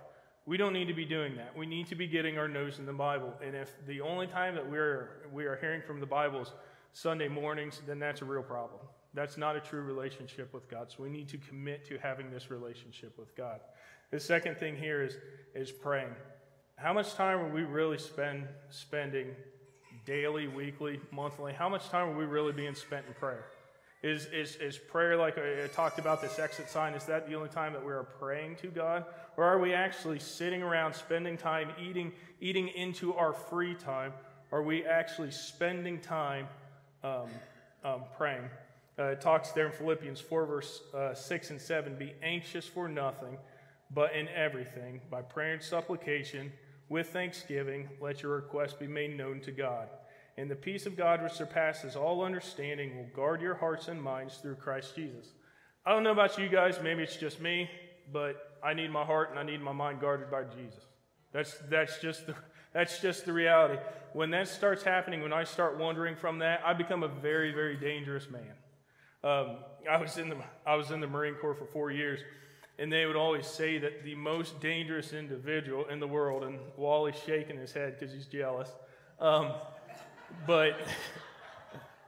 We 0.46 0.58
don't 0.58 0.74
need 0.74 0.90
to 0.90 0.94
be 0.94 1.06
doing 1.06 1.38
that. 1.38 1.58
We 1.58 1.66
need 1.66 1.88
to 1.88 1.96
be 1.96 2.06
getting 2.06 2.38
our 2.38 2.50
nose 2.50 2.80
in 2.80 2.86
the 2.86 2.92
Bible. 2.92 3.34
And 3.42 3.56
if 3.56 3.74
the 3.88 4.02
only 4.02 4.28
time 4.28 4.56
that 4.56 4.70
we're, 4.70 5.22
we 5.32 5.46
are 5.46 5.56
hearing 5.56 5.82
from 5.82 6.02
the 6.02 6.06
Bible 6.06 6.42
is 6.42 6.52
Sunday 6.92 7.30
mornings, 7.30 7.82
then 7.88 7.98
that's 7.98 8.22
a 8.24 8.26
real 8.26 8.44
problem. 8.44 8.82
That's 9.14 9.38
not 9.38 9.56
a 9.56 9.62
true 9.62 9.84
relationship 9.84 10.54
with 10.54 10.70
God. 10.70 10.92
So 10.92 11.02
we 11.02 11.10
need 11.10 11.30
to 11.30 11.38
commit 11.38 11.86
to 11.88 11.98
having 11.98 12.30
this 12.30 12.52
relationship 12.52 13.18
with 13.18 13.34
God. 13.38 13.62
The 14.10 14.20
second 14.20 14.58
thing 14.58 14.76
here 14.76 15.02
is, 15.02 15.16
is 15.56 15.72
praying. 15.72 16.14
How 16.76 16.92
much 16.92 17.14
time 17.14 17.40
are 17.40 17.54
we 17.54 17.64
really 17.64 18.00
spend, 18.00 18.50
spending 18.70 19.28
daily, 20.12 20.46
weekly, 20.50 21.00
monthly? 21.10 21.54
How 21.54 21.70
much 21.70 21.88
time 21.88 22.10
are 22.10 22.18
we 22.18 22.26
really 22.26 22.52
being 22.52 22.76
spent 22.76 23.06
in 23.08 23.14
prayer? 23.14 23.46
Is, 24.04 24.26
is, 24.26 24.58
is 24.58 24.78
prayer, 24.78 25.16
like 25.16 25.38
I 25.38 25.68
talked 25.68 26.00
about 26.00 26.22
this 26.22 26.38
exit 26.38 26.70
sign, 26.70 26.96
is 26.96 27.06
that 27.06 27.30
the 27.30 27.36
only 27.36 27.48
time 27.48 27.72
that 27.72 27.86
we 27.86 27.94
are 27.94 28.04
praying 28.04 28.58
to 28.58 28.68
God? 28.68 29.06
Or 29.38 29.46
are 29.46 29.58
we 29.58 29.74
actually 29.74 30.20
sitting 30.20 30.62
around, 30.62 30.96
spending 30.96 31.38
time, 31.38 31.70
eating, 31.82 32.12
eating 32.42 32.68
into 32.68 33.14
our 33.14 33.32
free 33.32 33.74
time? 33.74 34.12
Are 34.52 34.62
we 34.62 34.84
actually 34.86 35.32
spending 35.32 35.98
time 36.02 36.50
um, 37.06 37.30
um, 37.86 38.02
praying? 38.18 38.50
Uh, 39.00 39.04
it 39.04 39.22
talks 39.22 39.52
there 39.52 39.68
in 39.68 39.72
Philippians 39.72 40.20
4, 40.20 40.46
verse 40.46 40.82
uh, 40.94 41.14
6 41.14 41.52
and 41.52 41.62
7 41.62 41.96
Be 41.96 42.14
anxious 42.22 42.68
for 42.68 42.90
nothing, 42.90 43.38
but 43.96 44.14
in 44.14 44.28
everything, 44.28 45.00
by 45.10 45.22
prayer 45.22 45.54
and 45.54 45.64
supplication, 45.64 46.52
with 46.90 47.08
thanksgiving, 47.12 47.88
let 48.02 48.22
your 48.22 48.36
requests 48.36 48.74
be 48.74 48.88
made 48.88 49.18
known 49.18 49.40
to 49.40 49.54
God 49.54 49.88
And 50.42 50.50
the 50.50 50.56
peace 50.56 50.88
of 50.88 50.98
God, 50.98 51.22
which 51.22 51.34
surpasses 51.34 51.96
all 51.96 52.26
understanding, 52.26 52.98
will 52.98 53.06
guard 53.16 53.44
your 53.44 53.54
hearts 53.54 53.90
and 53.90 54.02
minds 54.02 54.38
through 54.38 54.56
Christ 54.56 54.96
Jesus. 54.96 55.34
I 55.86 55.92
don't 55.92 56.02
know 56.02 56.12
about 56.12 56.40
you 56.40 56.50
guys, 56.50 56.80
maybe 56.82 57.04
it's 57.04 57.16
just 57.16 57.40
me, 57.40 57.70
but 58.12 58.58
I 58.64 58.74
need 58.74 58.90
my 58.90 59.06
heart 59.06 59.30
and 59.30 59.38
I 59.38 59.44
need 59.44 59.62
my 59.62 59.72
mind 59.72 60.02
guarded 60.02 60.32
by 60.32 60.46
Jesus. 60.46 60.84
That's, 61.32 61.60
that's, 61.70 62.00
just 62.00 62.26
the, 62.26 62.34
that's 62.74 63.00
just 63.02 63.26
the 63.26 63.34
reality. 63.34 63.80
When 64.14 64.32
that 64.32 64.48
starts 64.48 64.82
happening, 64.82 65.22
when 65.22 65.32
I 65.32 65.44
start 65.44 65.78
wandering 65.78 66.16
from 66.16 66.40
that, 66.40 66.62
I 66.66 66.74
become 66.74 67.04
a 67.04 67.08
very, 67.08 67.52
very 67.52 67.78
dangerous 67.78 68.28
man. 68.28 68.56
Um, 69.24 69.58
I, 69.88 70.02
was 70.02 70.18
in 70.18 70.30
the, 70.30 70.38
I 70.66 70.74
was 70.74 70.90
in 70.90 71.02
the 71.02 71.08
Marine 71.08 71.36
Corps 71.36 71.54
for 71.54 71.68
four 71.68 71.92
years, 71.92 72.20
and 72.80 72.92
they 72.92 73.06
would 73.06 73.16
always 73.16 73.46
say 73.46 73.78
that 73.78 74.04
the 74.04 74.16
most 74.16 74.60
dangerous 74.60 75.14
individual 75.14 75.86
in 75.86 76.00
the 76.00 76.08
world, 76.08 76.44
and 76.44 76.58
Wally's 76.78 77.22
shaking 77.28 77.58
his 77.58 77.74
head 77.74 78.00
because 78.00 78.12
he's 78.12 78.26
jealous, 78.26 78.72
um, 79.20 79.52
but 80.46 80.80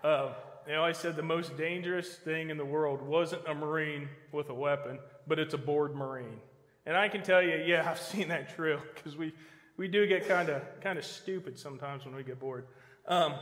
uh, 0.03 0.33
they 0.65 0.75
always 0.75 0.97
said 0.97 1.15
the 1.15 1.23
most 1.23 1.57
dangerous 1.57 2.15
thing 2.15 2.49
in 2.49 2.57
the 2.57 2.65
world 2.65 3.01
wasn't 3.01 3.47
a 3.47 3.53
Marine 3.53 4.09
with 4.31 4.49
a 4.49 4.53
weapon, 4.53 4.99
but 5.27 5.39
it's 5.39 5.53
a 5.53 5.57
bored 5.57 5.95
Marine. 5.95 6.39
And 6.85 6.97
I 6.97 7.09
can 7.09 7.23
tell 7.23 7.41
you, 7.41 7.63
yeah, 7.65 7.89
I've 7.89 7.99
seen 7.99 8.27
that 8.29 8.55
true 8.55 8.79
because 8.95 9.15
we, 9.15 9.33
we 9.77 9.87
do 9.87 10.07
get 10.07 10.27
kind 10.27 10.49
of 10.49 10.61
kind 10.81 10.97
of 10.97 11.05
stupid 11.05 11.57
sometimes 11.57 12.05
when 12.05 12.15
we 12.15 12.23
get 12.23 12.39
bored. 12.39 12.67
Um, 13.07 13.35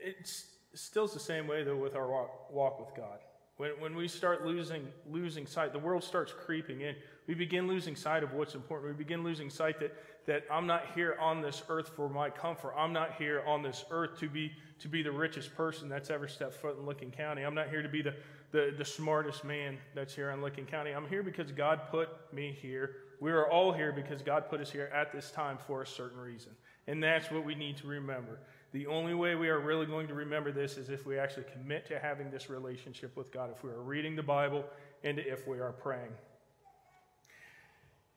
it's 0.00 0.46
still 0.74 1.06
the 1.06 1.20
same 1.20 1.46
way 1.46 1.64
though 1.64 1.76
with 1.76 1.94
our 1.94 2.08
walk, 2.08 2.52
walk 2.52 2.80
with 2.80 2.96
God. 2.96 3.18
When, 3.56 3.70
when 3.80 3.96
we 3.96 4.08
start 4.08 4.44
losing 4.44 4.86
losing 5.08 5.46
sight, 5.46 5.72
the 5.72 5.78
world 5.78 6.04
starts 6.04 6.32
creeping 6.32 6.82
in. 6.82 6.94
We 7.26 7.34
begin 7.34 7.66
losing 7.66 7.96
sight 7.96 8.22
of 8.22 8.32
what's 8.32 8.54
important. 8.54 8.96
We 8.96 9.04
begin 9.04 9.24
losing 9.24 9.50
sight 9.50 9.80
that 9.80 9.94
that 10.26 10.42
I'm 10.50 10.66
not 10.66 10.86
here 10.94 11.16
on 11.20 11.40
this 11.40 11.62
earth 11.68 11.90
for 11.94 12.08
my 12.08 12.30
comfort. 12.30 12.74
I'm 12.76 12.92
not 12.92 13.14
here 13.14 13.44
on 13.46 13.62
this 13.62 13.84
earth 13.90 14.18
to 14.20 14.28
be 14.28 14.52
to 14.80 14.88
be 14.88 15.02
the 15.02 15.12
richest 15.12 15.54
person 15.54 15.88
that's 15.88 16.10
ever 16.10 16.28
stepped 16.28 16.54
foot 16.54 16.76
in 16.78 16.84
Licking 16.84 17.10
County. 17.10 17.42
I'm 17.42 17.54
not 17.54 17.68
here 17.68 17.82
to 17.82 17.88
be 17.88 18.02
the 18.02 18.14
the, 18.52 18.74
the 18.76 18.84
smartest 18.84 19.44
man 19.44 19.78
that's 19.94 20.14
here 20.14 20.30
in 20.30 20.42
Licking 20.42 20.66
County. 20.66 20.92
I'm 20.92 21.08
here 21.08 21.22
because 21.22 21.52
God 21.52 21.82
put 21.90 22.08
me 22.32 22.56
here. 22.60 22.96
We 23.20 23.30
are 23.32 23.48
all 23.50 23.72
here 23.72 23.92
because 23.92 24.22
God 24.22 24.48
put 24.48 24.60
us 24.60 24.70
here 24.70 24.90
at 24.94 25.12
this 25.12 25.30
time 25.30 25.58
for 25.66 25.82
a 25.82 25.86
certain 25.86 26.18
reason. 26.18 26.52
And 26.86 27.02
that's 27.02 27.30
what 27.30 27.44
we 27.44 27.54
need 27.54 27.76
to 27.78 27.86
remember. 27.86 28.38
The 28.72 28.86
only 28.86 29.14
way 29.14 29.34
we 29.34 29.48
are 29.48 29.58
really 29.58 29.86
going 29.86 30.06
to 30.08 30.14
remember 30.14 30.52
this 30.52 30.76
is 30.76 30.90
if 30.90 31.06
we 31.06 31.18
actually 31.18 31.46
commit 31.52 31.86
to 31.86 31.98
having 31.98 32.30
this 32.30 32.50
relationship 32.50 33.16
with 33.16 33.32
God, 33.32 33.50
if 33.50 33.64
we 33.64 33.70
are 33.70 33.80
reading 33.80 34.16
the 34.16 34.22
Bible, 34.22 34.64
and 35.02 35.18
if 35.18 35.46
we 35.46 35.58
are 35.58 35.72
praying. 35.72 36.12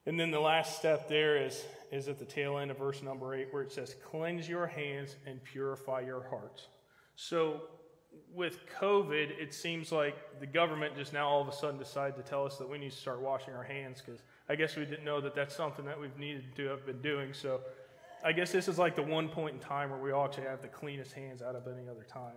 And 0.06 0.18
then 0.18 0.30
the 0.30 0.40
last 0.40 0.78
step 0.78 1.08
there 1.08 1.36
is, 1.36 1.64
is 1.92 2.08
at 2.08 2.18
the 2.18 2.24
tail 2.24 2.58
end 2.58 2.70
of 2.70 2.78
verse 2.78 3.02
number 3.02 3.34
eight, 3.34 3.48
where 3.50 3.62
it 3.62 3.72
says, 3.72 3.94
Cleanse 4.04 4.48
your 4.48 4.66
hands 4.66 5.16
and 5.26 5.42
purify 5.44 6.00
your 6.00 6.26
hearts. 6.28 6.68
So 7.16 7.62
with 8.34 8.58
COVID, 8.80 9.30
it 9.38 9.52
seems 9.52 9.92
like 9.92 10.40
the 10.40 10.46
government 10.46 10.96
just 10.96 11.12
now 11.12 11.28
all 11.28 11.42
of 11.42 11.48
a 11.48 11.52
sudden 11.52 11.78
decided 11.78 12.16
to 12.16 12.22
tell 12.22 12.46
us 12.46 12.56
that 12.56 12.68
we 12.68 12.78
need 12.78 12.92
to 12.92 12.96
start 12.96 13.20
washing 13.20 13.54
our 13.54 13.62
hands 13.62 14.02
because 14.04 14.22
I 14.48 14.54
guess 14.54 14.76
we 14.76 14.84
didn't 14.84 15.04
know 15.04 15.20
that 15.20 15.34
that's 15.34 15.54
something 15.54 15.84
that 15.84 16.00
we've 16.00 16.16
needed 16.18 16.56
to 16.56 16.66
have 16.66 16.86
been 16.86 17.00
doing. 17.02 17.32
So 17.32 17.60
I 18.24 18.32
guess 18.32 18.52
this 18.52 18.68
is 18.68 18.78
like 18.78 18.96
the 18.96 19.02
one 19.02 19.28
point 19.28 19.54
in 19.54 19.60
time 19.60 19.90
where 19.90 19.98
we 19.98 20.12
all 20.12 20.24
actually 20.24 20.44
have 20.44 20.62
the 20.62 20.68
cleanest 20.68 21.12
hands 21.12 21.42
out 21.42 21.54
of 21.54 21.66
any 21.66 21.88
other 21.88 22.06
time. 22.10 22.34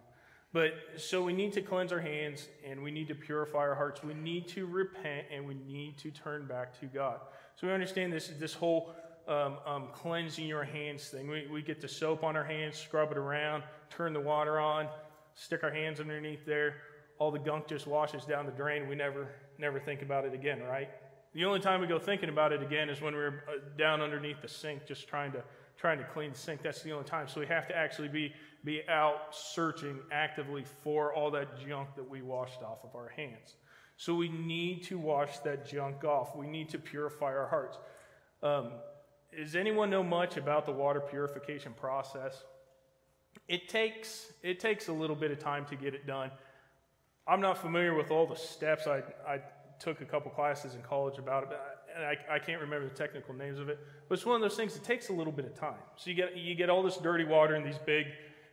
But 0.52 0.74
so 0.98 1.24
we 1.24 1.34
need 1.34 1.54
to 1.54 1.62
cleanse 1.62 1.92
our 1.92 2.00
hands 2.00 2.48
and 2.66 2.84
we 2.84 2.92
need 2.92 3.08
to 3.08 3.16
purify 3.16 3.60
our 3.60 3.76
hearts. 3.76 4.04
We 4.04 4.14
need 4.14 4.48
to 4.50 4.68
repent 4.68 5.26
and 5.32 5.48
we 5.48 5.56
need 5.56 5.98
to 6.00 6.12
turn 6.12 6.46
back 6.46 6.80
to 6.80 6.86
God. 6.86 7.20
So 7.56 7.68
we 7.68 7.74
understand 7.74 8.12
this 8.12 8.28
this 8.40 8.54
whole 8.54 8.94
um, 9.28 9.58
um, 9.66 9.88
cleansing 9.94 10.46
your 10.46 10.64
hands 10.64 11.08
thing. 11.08 11.30
We, 11.30 11.48
we 11.52 11.62
get 11.62 11.80
the 11.82 11.88
soap 11.88 12.24
on 12.24 12.36
our 12.36 12.44
hands, 12.44 12.78
scrub 12.78 13.12
it 13.12 13.18
around, 13.18 13.64
turn 13.90 14.14
the 14.14 14.20
water 14.20 14.60
on, 14.60 14.88
stick 15.36 15.64
our 15.64 15.72
hands 15.72 16.00
underneath 16.00 16.46
there, 16.46 16.76
all 17.20 17.32
the 17.32 17.40
gunk 17.40 17.68
just 17.68 17.88
washes 17.88 18.26
down 18.26 18.46
the 18.46 18.52
drain. 18.52 18.88
We 18.88 18.96
never, 18.96 19.30
never 19.58 19.80
think 19.80 20.02
about 20.02 20.26
it 20.26 20.34
again, 20.34 20.62
right? 20.64 20.90
The 21.34 21.46
only 21.46 21.60
time 21.60 21.82
we 21.82 21.88
go 21.88 21.98
thinking 21.98 22.30
about 22.30 22.52
it 22.52 22.62
again 22.62 22.90
is 22.90 23.02
when 23.02 23.14
we're 23.14 23.44
uh, 23.48 23.60
down 23.78 24.02
underneath 24.02 24.42
the 24.42 24.48
sink, 24.48 24.86
just 24.86 25.08
trying 25.08 25.32
to 25.32 25.44
trying 25.76 25.98
to 25.98 26.04
clean 26.04 26.32
the 26.32 26.38
sink. 26.38 26.62
That's 26.62 26.84
the 26.84 26.92
only 26.92 27.06
time. 27.06 27.28
So 27.28 27.40
we 27.40 27.48
have 27.48 27.68
to 27.68 27.76
actually 27.76 28.08
be 28.08 28.34
be 28.64 28.82
out 28.88 29.36
searching 29.36 30.00
actively 30.12 30.64
for 30.84 31.14
all 31.14 31.32
that 31.32 31.60
junk 31.68 31.96
that 31.96 32.08
we 32.08 32.22
washed 32.22 32.62
off 32.62 32.84
of 32.84 32.96
our 32.96 33.10
hands. 33.10 33.56
So 34.04 34.14
we 34.14 34.30
need 34.30 34.84
to 34.86 34.98
wash 34.98 35.38
that 35.40 35.66
junk 35.66 36.04
off. 36.04 36.36
We 36.36 36.48
need 36.48 36.70
to 36.70 36.80
purify 36.80 37.28
our 37.28 37.48
hearts. 37.48 37.78
Um, 38.42 38.72
does 39.36 39.56
anyone 39.56 39.90
know 39.90 40.04
much 40.04 40.36
about 40.38 40.66
the 40.66 40.74
water 40.74 41.00
purification 41.00 41.74
process? 41.74 42.44
it 43.48 43.68
takes 43.68 44.32
it 44.42 44.60
takes 44.60 44.88
a 44.88 44.94
little 44.94 45.16
bit 45.16 45.32
of 45.32 45.40
time 45.40 45.66
to 45.66 45.76
get 45.76 45.94
it 45.94 46.06
done. 46.06 46.32
I'm 47.28 47.42
not 47.42 47.58
familiar 47.58 47.94
with 47.94 48.12
all 48.12 48.28
the 48.28 48.36
steps. 48.36 48.88
I, 48.88 49.02
I 49.28 49.40
took 49.80 50.02
a 50.02 50.06
couple 50.06 50.32
classes 50.32 50.76
in 50.76 50.82
college 50.82 51.18
about 51.18 51.44
it, 51.44 51.50
and 51.96 52.06
I, 52.06 52.36
I 52.36 52.40
can't 52.40 52.62
remember 52.62 52.88
the 52.88 52.96
technical 52.96 53.34
names 53.34 53.60
of 53.60 53.70
it. 53.70 53.80
But 54.08 54.16
it's 54.16 54.26
one 54.26 54.36
of 54.36 54.42
those 54.42 54.58
things 54.58 54.74
that 54.74 54.84
takes 54.84 55.10
a 55.10 55.14
little 55.14 55.32
bit 55.32 55.46
of 55.46 55.58
time. 55.58 55.80
So 55.96 56.10
you 56.10 56.16
get 56.16 56.36
you 56.36 56.56
get 56.56 56.70
all 56.70 56.84
this 56.84 56.98
dirty 56.98 57.26
water 57.26 57.56
in 57.56 57.64
these 57.64 57.80
big 57.86 58.08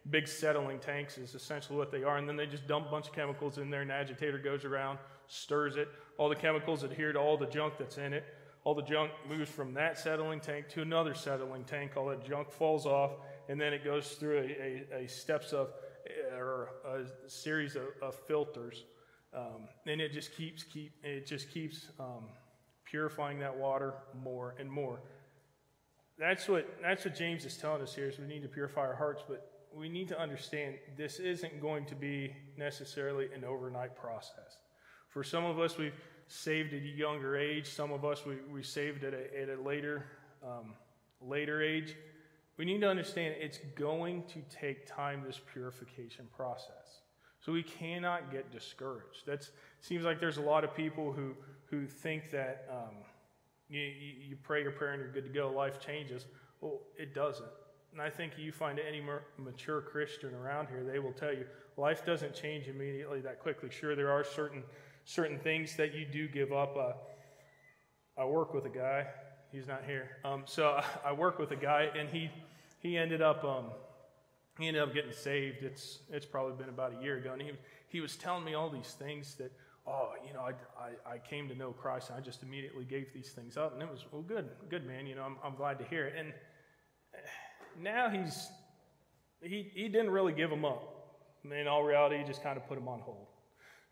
big 0.08 0.26
settling 0.26 0.78
tanks 0.78 1.18
is 1.18 1.34
essentially 1.34 1.76
what 1.76 1.92
they 1.92 2.04
are, 2.04 2.16
and 2.16 2.28
then 2.28 2.36
they 2.36 2.46
just 2.46 2.66
dump 2.66 2.86
a 2.88 2.90
bunch 2.90 3.06
of 3.06 3.12
chemicals 3.12 3.58
in 3.58 3.70
there. 3.70 3.82
An 3.82 3.90
agitator 3.90 4.38
goes 4.38 4.64
around, 4.64 4.98
stirs 5.30 5.76
it. 5.76 5.88
All 6.18 6.28
the 6.28 6.36
chemicals 6.36 6.82
adhere 6.82 7.12
to 7.12 7.18
all 7.18 7.38
the 7.38 7.46
junk 7.46 7.74
that's 7.78 7.98
in 7.98 8.12
it. 8.12 8.24
All 8.64 8.74
the 8.74 8.82
junk 8.82 9.10
moves 9.26 9.48
from 9.48 9.72
that 9.74 9.98
settling 9.98 10.40
tank 10.40 10.68
to 10.70 10.82
another 10.82 11.14
settling 11.14 11.64
tank. 11.64 11.92
All 11.96 12.06
that 12.08 12.22
junk 12.24 12.50
falls 12.52 12.84
off 12.84 13.12
and 13.50 13.60
then 13.60 13.72
it 13.72 13.84
goes 13.84 14.12
through 14.12 14.38
a, 14.38 14.84
a, 14.94 15.04
a 15.04 15.08
steps 15.08 15.52
of 15.52 15.70
or 16.36 16.70
a 16.86 17.28
series 17.28 17.76
of, 17.76 17.82
of 18.00 18.14
filters, 18.14 18.84
um, 19.34 19.68
and 19.86 20.00
it 20.00 20.12
just 20.12 20.34
keeps 20.36 20.62
keep 20.62 20.92
it 21.02 21.26
just 21.26 21.50
keeps 21.50 21.88
um, 21.98 22.24
purifying 22.84 23.40
that 23.40 23.54
water 23.54 23.94
more 24.22 24.54
and 24.58 24.70
more. 24.70 25.00
That's 26.16 26.48
what 26.48 26.68
that's 26.80 27.04
what 27.04 27.16
James 27.16 27.44
is 27.44 27.56
telling 27.56 27.82
us 27.82 27.94
here 27.94 28.08
is 28.08 28.18
we 28.18 28.26
need 28.26 28.42
to 28.42 28.48
purify 28.48 28.82
our 28.82 28.94
hearts, 28.94 29.24
but 29.28 29.50
we 29.74 29.88
need 29.88 30.08
to 30.08 30.20
understand 30.20 30.76
this 30.96 31.18
isn't 31.18 31.60
going 31.60 31.86
to 31.86 31.94
be 31.96 32.32
necessarily 32.56 33.28
an 33.34 33.44
overnight 33.44 33.96
process. 33.96 34.58
For 35.10 35.22
some 35.22 35.44
of 35.44 35.58
us, 35.58 35.76
we've 35.76 36.00
saved 36.28 36.72
at 36.72 36.82
a 36.82 36.86
younger 36.86 37.36
age. 37.36 37.66
Some 37.66 37.92
of 37.92 38.04
us 38.04 38.24
we, 38.24 38.36
we 38.50 38.62
saved 38.62 39.04
at 39.04 39.12
a, 39.12 39.42
at 39.42 39.48
a 39.48 39.60
later 39.60 40.06
um, 40.42 40.74
later 41.20 41.62
age. 41.62 41.96
We 42.56 42.64
need 42.64 42.80
to 42.80 42.88
understand 42.88 43.34
it's 43.38 43.58
going 43.74 44.24
to 44.28 44.42
take 44.48 44.86
time, 44.86 45.22
this 45.26 45.40
purification 45.52 46.26
process. 46.34 47.02
So 47.40 47.52
we 47.52 47.62
cannot 47.62 48.30
get 48.30 48.52
discouraged. 48.52 49.26
That 49.26 49.48
seems 49.80 50.04
like 50.04 50.20
there's 50.20 50.36
a 50.36 50.42
lot 50.42 50.62
of 50.62 50.74
people 50.74 51.12
who, 51.12 51.34
who 51.66 51.86
think 51.86 52.30
that 52.30 52.68
um, 52.70 52.94
you, 53.68 53.80
you 53.80 54.36
pray 54.42 54.62
your 54.62 54.72
prayer 54.72 54.92
and 54.92 55.00
you're 55.00 55.10
good 55.10 55.24
to 55.24 55.32
go, 55.32 55.50
life 55.50 55.80
changes. 55.80 56.26
Well, 56.60 56.80
it 56.98 57.14
doesn't. 57.14 57.48
And 57.92 58.00
I 58.00 58.10
think 58.10 58.32
you 58.36 58.52
find 58.52 58.78
any 58.78 59.02
mature 59.38 59.80
Christian 59.80 60.34
around 60.34 60.68
here, 60.68 60.84
they 60.84 60.98
will 60.98 61.12
tell 61.12 61.32
you 61.32 61.46
life 61.76 62.04
doesn't 62.04 62.34
change 62.34 62.68
immediately 62.68 63.20
that 63.22 63.40
quickly. 63.40 63.70
Sure, 63.70 63.96
there 63.96 64.10
are 64.10 64.22
certain 64.22 64.62
certain 65.10 65.40
things 65.40 65.74
that 65.74 65.92
you 65.92 66.06
do 66.06 66.28
give 66.28 66.52
up. 66.52 66.76
Uh, 66.76 66.92
I 68.20 68.24
work 68.26 68.54
with 68.54 68.64
a 68.64 68.68
guy. 68.68 69.06
He's 69.50 69.66
not 69.66 69.82
here. 69.84 70.08
Um, 70.24 70.44
so 70.46 70.80
I 71.04 71.12
work 71.12 71.38
with 71.38 71.50
a 71.50 71.56
guy, 71.56 71.88
and 71.98 72.08
he 72.08 72.30
he 72.78 72.96
ended 72.96 73.20
up 73.20 73.44
um, 73.44 73.66
he 74.58 74.68
ended 74.68 74.82
up 74.82 74.94
getting 74.94 75.12
saved. 75.12 75.62
It's 75.62 75.98
it's 76.10 76.26
probably 76.26 76.56
been 76.56 76.68
about 76.68 76.94
a 76.98 77.02
year 77.02 77.16
ago, 77.16 77.32
and 77.32 77.42
he 77.42 77.50
he 77.88 78.00
was 78.00 78.16
telling 78.16 78.44
me 78.44 78.54
all 78.54 78.70
these 78.70 78.94
things 78.98 79.34
that 79.36 79.50
oh 79.84 80.12
you 80.24 80.32
know 80.32 80.42
I, 80.42 80.52
I, 80.80 81.14
I 81.14 81.18
came 81.18 81.48
to 81.48 81.56
know 81.56 81.72
Christ 81.72 82.10
and 82.10 82.18
I 82.18 82.20
just 82.20 82.44
immediately 82.44 82.84
gave 82.84 83.12
these 83.12 83.30
things 83.30 83.56
up, 83.56 83.72
and 83.72 83.82
it 83.82 83.90
was 83.90 84.04
well 84.12 84.22
good 84.22 84.48
good 84.68 84.86
man 84.86 85.06
you 85.08 85.16
know 85.16 85.24
I'm 85.24 85.36
I'm 85.42 85.56
glad 85.56 85.78
to 85.80 85.84
hear 85.86 86.06
it. 86.06 86.14
And 86.16 86.32
now 87.82 88.10
he's 88.10 88.46
he 89.42 89.72
he 89.74 89.88
didn't 89.88 90.10
really 90.10 90.32
give 90.32 90.50
them 90.50 90.64
up. 90.64 90.96
In 91.42 91.66
all 91.66 91.82
reality, 91.82 92.18
he 92.18 92.24
just 92.24 92.44
kind 92.44 92.56
of 92.56 92.68
put 92.68 92.76
them 92.76 92.86
on 92.86 93.00
hold. 93.00 93.26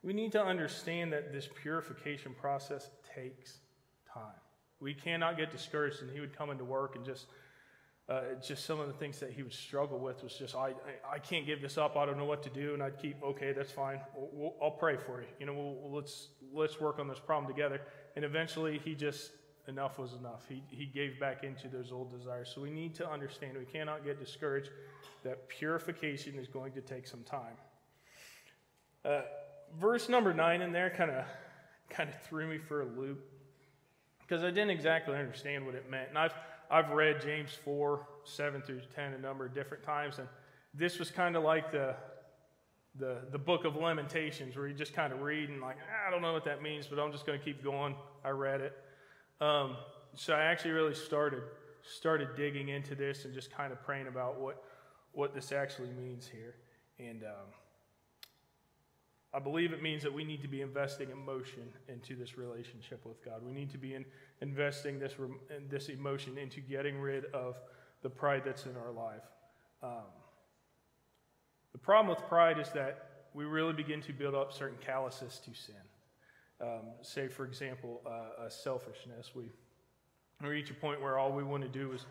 We 0.03 0.13
need 0.13 0.33
to 0.33 0.43
understand 0.43 1.13
that 1.13 1.33
this 1.33 1.49
purification 1.61 2.35
process 2.35 2.91
takes 3.15 3.59
time. 4.13 4.41
We 4.81 4.95
cannot 4.95 5.37
get 5.37 5.51
discouraged, 5.51 6.03
and 6.03 6.11
he 6.11 6.21
would 6.21 6.37
come 6.37 6.51
into 6.51 6.65
work 6.65 6.95
and 6.95 7.05
just 7.05 7.27
uh, 8.09 8.23
just 8.43 8.65
some 8.65 8.81
of 8.81 8.87
the 8.87 8.95
things 8.95 9.19
that 9.21 9.33
he 9.33 9.43
would 9.43 9.53
struggle 9.53 9.99
with 9.99 10.23
was 10.23 10.33
just 10.33 10.55
I, 10.55 10.73
I, 11.13 11.19
can't 11.19 11.45
give 11.45 11.61
this 11.61 11.77
up. 11.77 11.95
I 11.95 12.07
don't 12.07 12.17
know 12.17 12.25
what 12.25 12.43
to 12.45 12.49
do. 12.49 12.73
And 12.73 12.83
I'd 12.83 12.99
keep 12.99 13.23
okay 13.23 13.53
that's 13.53 13.71
fine. 13.71 14.01
We'll, 14.17 14.31
we'll, 14.33 14.55
I'll 14.63 14.71
pray 14.71 14.97
for 14.97 15.21
you. 15.21 15.27
You 15.39 15.45
know 15.45 15.53
we'll, 15.53 15.93
let's 15.93 16.29
let's 16.51 16.81
work 16.81 16.99
on 16.99 17.07
this 17.07 17.19
problem 17.19 17.53
together. 17.53 17.83
And 18.17 18.25
eventually 18.25 18.81
he 18.83 18.95
just 18.95 19.33
enough 19.69 19.99
was 19.99 20.15
enough. 20.15 20.47
He, 20.49 20.63
he 20.71 20.87
gave 20.87 21.21
back 21.21 21.45
into 21.45 21.69
those 21.69 21.93
old 21.93 22.11
desires. 22.11 22.51
So 22.55 22.63
we 22.63 22.71
need 22.71 22.95
to 22.95 23.09
understand 23.09 23.59
we 23.59 23.67
cannot 23.67 24.05
get 24.05 24.19
discouraged 24.19 24.71
that 25.23 25.47
purification 25.49 26.39
is 26.39 26.49
going 26.49 26.73
to 26.73 26.81
take 26.81 27.07
some 27.07 27.23
time. 27.25 27.57
Uh, 29.05 29.21
verse 29.79 30.09
number 30.09 30.33
nine 30.33 30.63
in 30.63 30.73
there 30.73 30.91
kind 30.91 31.11
of 31.11 31.25
kind 31.91 32.09
of 32.09 32.21
threw 32.23 32.47
me 32.47 32.59
for 32.59 32.83
a 32.83 32.87
loop 32.87 33.25
because 34.21 34.45
I 34.45 34.51
didn't 34.51 34.71
exactly 34.71 35.17
understand 35.17 35.65
what 35.65 35.75
it 35.75 35.91
meant 35.91 36.11
and 36.11 36.19
I've 36.19 36.35
I've 36.71 36.91
read 36.91 37.23
James 37.23 37.51
4, 37.65 38.07
7 38.25 38.63
through 38.63 38.81
10 38.95 39.15
a 39.15 39.19
number 39.19 39.47
of 39.47 39.55
different 39.55 39.83
times, 39.83 40.19
and 40.19 40.29
this 40.75 40.99
was 40.99 41.11
kind 41.11 41.35
of 41.35 41.43
like 41.43 41.73
the, 41.73 41.95
the, 42.99 43.19
the 43.33 43.39
book 43.39 43.65
of 43.65 43.77
Lamentations, 43.77 44.55
where 44.55 44.69
you 44.69 44.75
just 44.75 44.93
kind 44.93 45.13
of 45.13 45.23
read 45.23 45.49
and, 45.49 45.63
like, 45.63 45.77
I 46.07 46.11
don't 46.11 46.21
know 46.21 46.35
what 46.35 46.45
that 46.45 46.63
means, 46.63 46.87
but 46.87 46.99
I'm 46.99 47.11
just 47.11 47.25
going 47.25 47.39
to 47.39 47.45
keep 47.45 47.65
going. 47.65 47.95
I 48.23 48.31
read 48.31 48.61
it. 48.61 48.77
Um, 49.41 49.77
so 50.15 50.35
I 50.35 50.43
actually 50.45 50.73
really 50.73 50.95
started 50.95 51.43
started 51.97 52.37
digging 52.37 52.69
into 52.69 52.95
this 52.95 53.25
and 53.25 53.33
just 53.33 53.51
kind 53.51 53.73
of 53.73 53.81
praying 53.83 54.09
about 54.09 54.39
what 54.39 54.63
what 55.13 55.33
this 55.33 55.53
actually 55.53 55.91
means 55.91 56.27
here. 56.29 56.57
And 56.99 57.23
um, 57.23 57.49
I 59.39 59.41
believe 59.41 59.73
it 59.73 59.81
means 59.81 60.03
that 60.03 60.13
we 60.13 60.25
need 60.25 60.43
to 60.43 60.49
be 60.49 60.63
investing 60.63 61.13
emotion 61.13 61.63
into 61.87 62.17
this 62.17 62.37
relationship 62.37 63.07
with 63.07 63.25
God. 63.25 63.41
We 63.47 63.53
need 63.53 63.71
to 63.71 63.79
be 63.79 63.95
in, 63.95 64.05
investing 64.41 64.99
this, 64.99 65.13
this 65.71 65.91
emotion 65.91 66.37
into 66.37 66.61
getting 66.61 66.99
rid 67.01 67.27
of 67.27 67.55
the 68.03 68.11
pride 68.11 68.43
that's 68.45 68.67
in 68.67 68.77
our 68.77 68.91
life. 68.91 69.23
Um, 69.81 70.11
the 71.71 71.79
problem 71.79 72.09
with 72.09 72.27
pride 72.27 72.59
is 72.59 72.69
that 72.71 73.27
we 73.33 73.45
really 73.45 73.75
begin 73.75 74.03
to 74.03 74.13
build 74.13 74.35
up 74.35 74.53
certain 74.53 74.79
calluses 74.85 75.41
to 75.45 75.55
sin. 75.55 75.77
Um, 76.61 76.89
say, 77.03 77.29
for 77.29 77.45
example, 77.45 78.01
uh, 78.05 78.49
selfishness. 78.49 79.31
We 79.37 79.45
reach 80.43 80.73
a 80.73 80.75
point 80.75 81.01
where 81.01 81.17
all 81.17 81.31
we 81.31 81.45
want 81.45 81.63
to 81.63 81.69
do 81.69 81.93
is, 81.93 82.07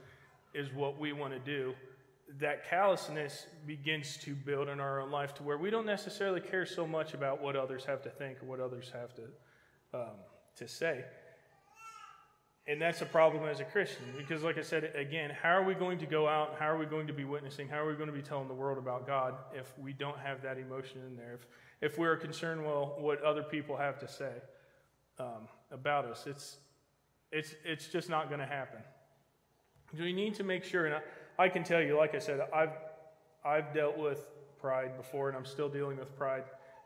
is 0.53 0.73
what 0.73 0.97
we 0.97 1.11
want 1.11 1.33
to 1.33 1.39
do. 1.39 1.73
That 2.39 2.69
callousness 2.69 3.47
begins 3.65 4.17
to 4.17 4.35
build 4.35 4.67
in 4.67 4.79
our 4.79 4.99
own 4.99 5.11
life 5.11 5.33
to 5.35 5.43
where 5.43 5.57
we 5.57 5.69
don't 5.69 5.85
necessarily 5.85 6.41
care 6.41 6.65
so 6.65 6.85
much 6.85 7.13
about 7.13 7.41
what 7.41 7.55
others 7.55 7.85
have 7.85 8.01
to 8.03 8.09
think 8.09 8.43
or 8.43 8.45
what 8.45 8.59
others 8.59 8.91
have 8.93 9.13
to, 9.15 9.23
um, 9.93 10.15
to 10.57 10.67
say. 10.67 11.05
And 12.67 12.81
that's 12.81 13.01
a 13.01 13.05
problem 13.05 13.45
as 13.45 13.61
a 13.61 13.63
Christian 13.63 14.03
because, 14.17 14.43
like 14.43 14.57
I 14.57 14.61
said, 14.61 14.91
again, 14.93 15.31
how 15.41 15.51
are 15.51 15.63
we 15.63 15.73
going 15.73 15.97
to 15.99 16.05
go 16.05 16.27
out? 16.27 16.57
How 16.59 16.69
are 16.69 16.77
we 16.77 16.85
going 16.85 17.07
to 17.07 17.13
be 17.13 17.23
witnessing? 17.23 17.69
How 17.69 17.79
are 17.79 17.87
we 17.87 17.93
going 17.93 18.09
to 18.09 18.13
be 18.13 18.21
telling 18.21 18.49
the 18.49 18.53
world 18.53 18.77
about 18.77 19.07
God 19.07 19.35
if 19.55 19.71
we 19.79 19.93
don't 19.93 20.17
have 20.19 20.41
that 20.41 20.57
emotion 20.57 20.99
in 21.07 21.15
there? 21.15 21.35
If, 21.35 21.47
if 21.93 21.97
we're 21.97 22.17
concerned, 22.17 22.65
well, 22.65 22.97
what 22.99 23.23
other 23.23 23.41
people 23.41 23.77
have 23.77 23.97
to 23.99 24.07
say 24.07 24.33
um, 25.17 25.47
about 25.71 26.05
us, 26.05 26.25
it's, 26.27 26.57
it's, 27.31 27.55
it's 27.63 27.87
just 27.87 28.09
not 28.09 28.27
going 28.27 28.41
to 28.41 28.45
happen. 28.45 28.79
We 29.97 30.11
need 30.11 30.35
to 30.35 30.43
make 30.43 30.65
sure, 30.65 30.87
and 30.87 30.95
I, 30.95 31.01
I 31.39 31.49
can 31.49 31.63
tell 31.63 31.81
you, 31.81 31.97
like 31.97 32.15
I 32.15 32.19
said, 32.19 32.41
I've, 32.53 32.73
I've 33.45 33.73
dealt 33.73 33.97
with 33.97 34.27
pride 34.59 34.97
before, 34.97 35.29
and 35.29 35.37
I'm 35.37 35.45
still 35.45 35.69
dealing 35.69 35.97
with 35.97 36.15
pride 36.17 36.43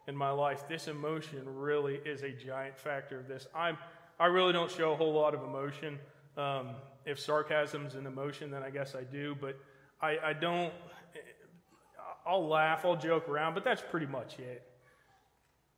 in 0.07 0.15
my 0.15 0.31
life. 0.31 0.67
This 0.67 0.87
emotion 0.87 1.43
really 1.45 1.95
is 2.05 2.23
a 2.23 2.31
giant 2.31 2.77
factor 2.77 3.19
of 3.19 3.27
this. 3.27 3.47
I'm 3.55 3.77
I 4.21 4.27
really 4.27 4.53
don't 4.53 4.69
show 4.69 4.91
a 4.91 4.95
whole 4.95 5.13
lot 5.13 5.33
of 5.33 5.41
emotion. 5.41 5.97
Um, 6.37 6.75
if 7.07 7.19
sarcasm's 7.19 7.95
an 7.95 8.05
emotion, 8.05 8.51
then 8.51 8.61
I 8.61 8.69
guess 8.69 8.93
I 8.93 9.01
do, 9.01 9.35
but 9.41 9.57
I, 9.99 10.17
I 10.23 10.33
don't. 10.33 10.71
I'll 12.23 12.47
laugh, 12.47 12.85
I'll 12.85 12.95
joke 12.95 13.27
around, 13.27 13.55
but 13.55 13.63
that's 13.63 13.81
pretty 13.89 14.05
much 14.05 14.37
it. 14.37 14.61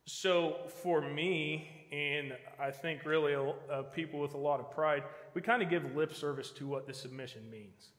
So 0.06 0.56
for 0.82 1.00
me, 1.00 1.70
and 1.90 2.34
I 2.60 2.70
think 2.70 3.06
really 3.06 3.34
people 3.94 4.20
with 4.20 4.34
a 4.34 4.38
lot 4.38 4.60
of 4.60 4.70
pride, 4.70 5.04
we 5.32 5.40
kind 5.40 5.62
of 5.62 5.70
give 5.70 5.96
lip 5.96 6.12
service 6.12 6.50
to 6.58 6.66
what 6.66 6.86
the 6.86 6.92
submission 6.92 7.48
means. 7.50 7.92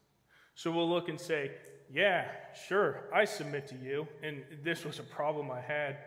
So 0.56 0.72
we'll 0.72 0.88
look 0.88 1.08
and 1.08 1.20
say, 1.20 1.52
Yeah, 1.92 2.26
sure, 2.66 3.04
I 3.14 3.26
submit 3.26 3.68
to 3.68 3.76
you. 3.76 4.08
And 4.22 4.42
this 4.64 4.84
was 4.84 4.98
a 4.98 5.04
problem 5.04 5.50
I 5.50 5.60
had 5.60 5.98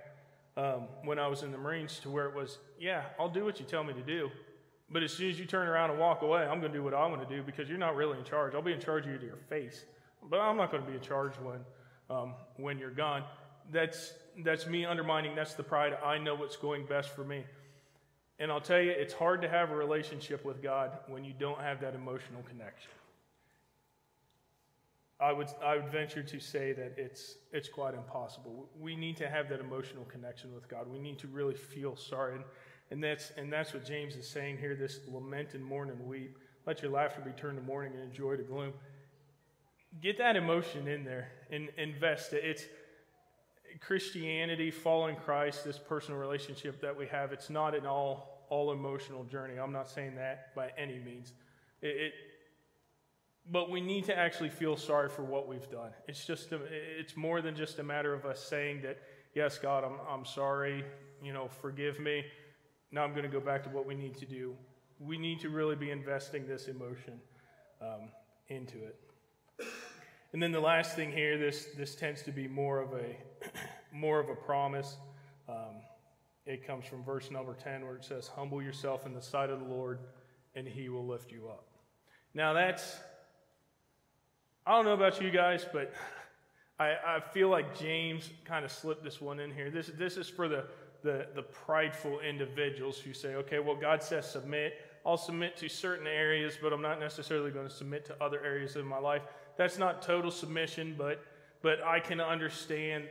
um, 0.58 0.88
when 1.04 1.20
I 1.20 1.28
was 1.28 1.44
in 1.44 1.52
the 1.52 1.58
Marines 1.58 2.00
to 2.00 2.10
where 2.10 2.26
it 2.26 2.36
was, 2.36 2.58
yeah, 2.80 3.04
I'll 3.18 3.30
do 3.30 3.46
what 3.46 3.60
you 3.60 3.66
tell 3.66 3.84
me 3.84 3.94
to 3.94 4.02
do. 4.02 4.30
But 4.90 5.04
as 5.04 5.14
soon 5.14 5.30
as 5.30 5.40
you 5.40 5.46
turn 5.46 5.68
around 5.68 5.92
and 5.92 6.00
walk 6.00 6.24
away, 6.24 6.42
I'm 6.42 6.60
going 6.60 6.72
to 6.72 6.78
do 6.78 6.84
what 6.84 6.96
I 6.96 7.06
want 7.06 7.28
to 7.28 7.36
do 7.36 7.44
because 7.44 7.70
you're 7.70 7.78
not 7.78 7.96
really 7.96 8.18
in 8.18 8.26
charge. 8.26 8.56
I'll 8.56 8.64
be 8.64 8.74
in 8.74 8.82
charge 8.82 9.06
of 9.06 9.12
you 9.12 9.20
to 9.20 9.26
your 9.26 9.38
face, 9.50 9.86
but 10.30 10.40
I'm 10.40 10.58
not 10.58 10.72
going 10.72 10.84
to 10.84 10.90
be 10.90 10.96
in 10.96 11.02
charge 11.02 11.34
when, 11.36 11.60
um, 12.10 12.34
when 12.58 12.80
you're 12.80 12.90
gone. 12.90 13.24
That's, 13.72 14.14
that's 14.44 14.66
me 14.66 14.84
undermining, 14.84 15.36
that's 15.36 15.54
the 15.54 15.64
pride. 15.64 15.96
I 16.04 16.18
know 16.18 16.34
what's 16.34 16.58
going 16.58 16.88
best 16.88 17.16
for 17.16 17.24
me. 17.24 17.46
And 18.40 18.52
I'll 18.52 18.62
tell 18.62 18.82
you, 18.82 18.90
it's 18.90 19.14
hard 19.14 19.44
to 19.44 19.50
have 19.50 19.70
a 19.70 19.76
relationship 19.76 20.44
with 20.44 20.64
God 20.64 20.92
when 21.08 21.24
you 21.24 21.34
don't 21.38 21.60
have 21.60 21.82
that 21.82 21.94
emotional 21.94 22.42
connection. 22.42 22.90
I 25.21 25.34
would, 25.34 25.47
I 25.63 25.75
would 25.75 25.91
venture 25.91 26.23
to 26.23 26.39
say 26.39 26.71
that 26.73 26.93
it's, 26.97 27.36
it's 27.51 27.67
quite 27.67 27.93
impossible. 27.93 28.69
We 28.79 28.95
need 28.95 29.17
to 29.17 29.29
have 29.29 29.49
that 29.49 29.60
emotional 29.60 30.05
connection 30.05 30.53
with 30.53 30.69
God. 30.69 30.88
We 30.89 30.99
need 30.99 31.19
to 31.19 31.27
really 31.27 31.55
feel 31.55 31.97
sorry. 31.97 32.36
And, 32.36 32.43
and, 32.91 33.03
that's, 33.03 33.32
and 33.36 33.51
that's 33.51 33.73
what 33.73 33.84
James 33.84 34.15
is 34.15 34.27
saying 34.27 34.60
here 34.60 34.75
this 34.75 35.01
lament 35.12 35.55
and 35.55 35.63
mourn 35.63 35.89
and 35.89 36.08
weep. 36.08 36.38
Let 36.65 36.82
your 36.82 36.91
laughter 36.91 37.21
be 37.21 37.32
turned 37.32 37.58
to 37.58 37.63
mourning 37.63 37.93
and 37.99 38.13
joy 38.13 38.38
to 38.38 38.43
gloom. 38.43 38.71
Get 40.01 40.17
that 40.19 40.38
emotion 40.38 40.88
in 40.88 41.03
there 41.03 41.32
and 41.51 41.69
invest 41.77 42.32
it. 42.32 42.45
It's 42.45 42.63
Christianity, 43.82 44.71
following 44.71 45.17
Christ, 45.17 45.65
this 45.65 45.77
personal 45.77 46.19
relationship 46.19 46.79
that 46.82 46.95
we 46.95 47.08
have. 47.08 47.34
It's 47.34 47.49
not 47.49 47.75
an 47.75 47.86
all, 47.86 48.45
all 48.49 48.71
emotional 48.71 49.25
journey. 49.25 49.60
I'm 49.60 49.73
not 49.73 49.89
saying 49.89 50.15
that 50.15 50.55
by 50.55 50.71
any 50.77 50.99
means. 50.99 51.34
It, 51.82 51.88
it 51.88 52.13
but 53.52 53.70
we 53.70 53.82
need 53.82 54.06
to 54.06 54.18
actually 54.18 54.50
feel 54.50 54.78
sorry 54.78 55.10
for 55.10 55.24
what 55.24 55.48
we've 55.48 55.70
done. 55.70 55.92
It's 56.08 56.26
just 56.26 56.52
a, 56.52 56.60
it's 56.72 57.18
more 57.18 57.42
than 57.42 57.56
just 57.56 57.80
a 57.80 57.84
matter 57.84 58.14
of 58.14 58.26
us 58.26 58.44
saying 58.44 58.82
that, 58.84 59.00
yes, 59.34 59.58
God, 59.58 59.84
I'm, 59.84 59.98
I'm 60.08 60.26
sorry, 60.26 60.84
you 61.24 61.34
know, 61.34 61.48
forgive 61.48 62.00
me. 62.00 62.24
Now 62.92 63.04
I'm 63.04 63.12
going 63.12 63.24
to 63.24 63.30
go 63.30 63.40
back 63.40 63.64
to 63.64 63.70
what 63.70 63.86
we 63.86 63.96
need 63.96 64.18
to 64.18 64.26
do. 64.26 64.56
We 65.00 65.18
need 65.18 65.40
to 65.42 65.50
really 65.50 65.76
be 65.76 65.92
investing 65.92 66.48
this 66.48 66.68
emotion 66.68 67.20
um, 67.82 68.10
into 68.50 68.78
it. 68.78 69.00
And 70.32 70.42
then 70.42 70.52
the 70.52 70.60
last 70.60 70.96
thing 70.96 71.12
here, 71.12 71.38
this 71.38 71.70
this 71.76 71.96
tends 71.96 72.22
to 72.24 72.32
be 72.32 72.48
more 72.48 72.80
of 72.80 72.94
a 72.94 73.16
more 73.92 74.20
of 74.20 74.30
a 74.30 74.36
promise. 74.36 74.98
Um, 75.48 75.82
it 76.46 76.66
comes 76.66 76.86
from 76.86 77.04
verse 77.04 77.32
number 77.32 77.56
ten, 77.56 77.84
where 77.84 77.96
it 77.96 78.06
says, 78.06 78.28
"Humble 78.28 78.62
yourself 78.62 79.08
in 79.08 79.14
the 79.14 79.22
sight 79.22 79.50
of 79.50 79.60
the 79.60 79.66
Lord, 79.66 80.00
and 80.54 80.68
He 80.68 80.90
will 80.90 81.06
lift 81.06 81.32
you 81.32 81.48
up." 81.48 81.66
Now 82.36 82.54
that's 82.54 83.00
I 84.69 84.73
don't 84.73 84.86
know 84.86 84.93
about 84.93 85.19
you 85.19 85.32
guys, 85.32 85.65
but 85.73 85.91
I, 86.79 86.95
I 87.03 87.19
feel 87.19 87.49
like 87.49 87.75
James 87.75 88.29
kind 88.45 88.63
of 88.63 88.71
slipped 88.71 89.03
this 89.03 89.19
one 89.19 89.39
in 89.39 89.51
here. 89.51 89.71
This, 89.71 89.89
this 89.97 90.15
is 90.15 90.29
for 90.29 90.47
the, 90.47 90.65
the, 91.01 91.25
the 91.34 91.41
prideful 91.41 92.19
individuals 92.19 92.99
who 92.99 93.12
say, 93.12 93.34
okay, 93.34 93.58
well, 93.58 93.75
God 93.75 94.03
says 94.03 94.29
submit. 94.29 94.75
I'll 95.03 95.17
submit 95.17 95.58
to 95.58 95.69
certain 95.69 96.05
areas, 96.05 96.60
but 96.62 96.71
I'm 96.71 96.84
not 96.84 96.99
necessarily 96.99 97.49
going 97.49 97.67
to 97.67 97.73
submit 97.73 98.05
to 98.05 98.23
other 98.23 98.45
areas 98.45 98.75
of 98.75 98.86
my 98.86 98.99
life. 98.99 99.23
That's 99.58 99.79
not 99.79 100.03
total 100.03 100.29
submission, 100.29 100.93
but, 100.95 101.19
but 101.63 101.84
I 101.84 101.99
can 101.99 102.21
understand 102.21 103.05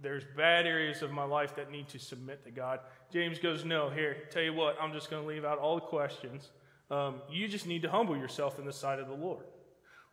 there's 0.00 0.24
bad 0.34 0.66
areas 0.66 1.02
of 1.02 1.10
my 1.10 1.24
life 1.24 1.54
that 1.56 1.70
need 1.70 1.86
to 1.88 1.98
submit 1.98 2.46
to 2.46 2.50
God. 2.50 2.80
James 3.12 3.38
goes, 3.38 3.62
no, 3.62 3.90
here, 3.90 4.16
tell 4.30 4.42
you 4.42 4.54
what, 4.54 4.78
I'm 4.80 4.94
just 4.94 5.10
going 5.10 5.22
to 5.22 5.28
leave 5.28 5.44
out 5.44 5.58
all 5.58 5.74
the 5.74 5.82
questions. 5.82 6.48
Um, 6.90 7.16
you 7.30 7.46
just 7.46 7.66
need 7.66 7.82
to 7.82 7.90
humble 7.90 8.16
yourself 8.16 8.58
in 8.58 8.64
the 8.64 8.72
sight 8.72 8.98
of 9.00 9.08
the 9.08 9.14
Lord. 9.14 9.44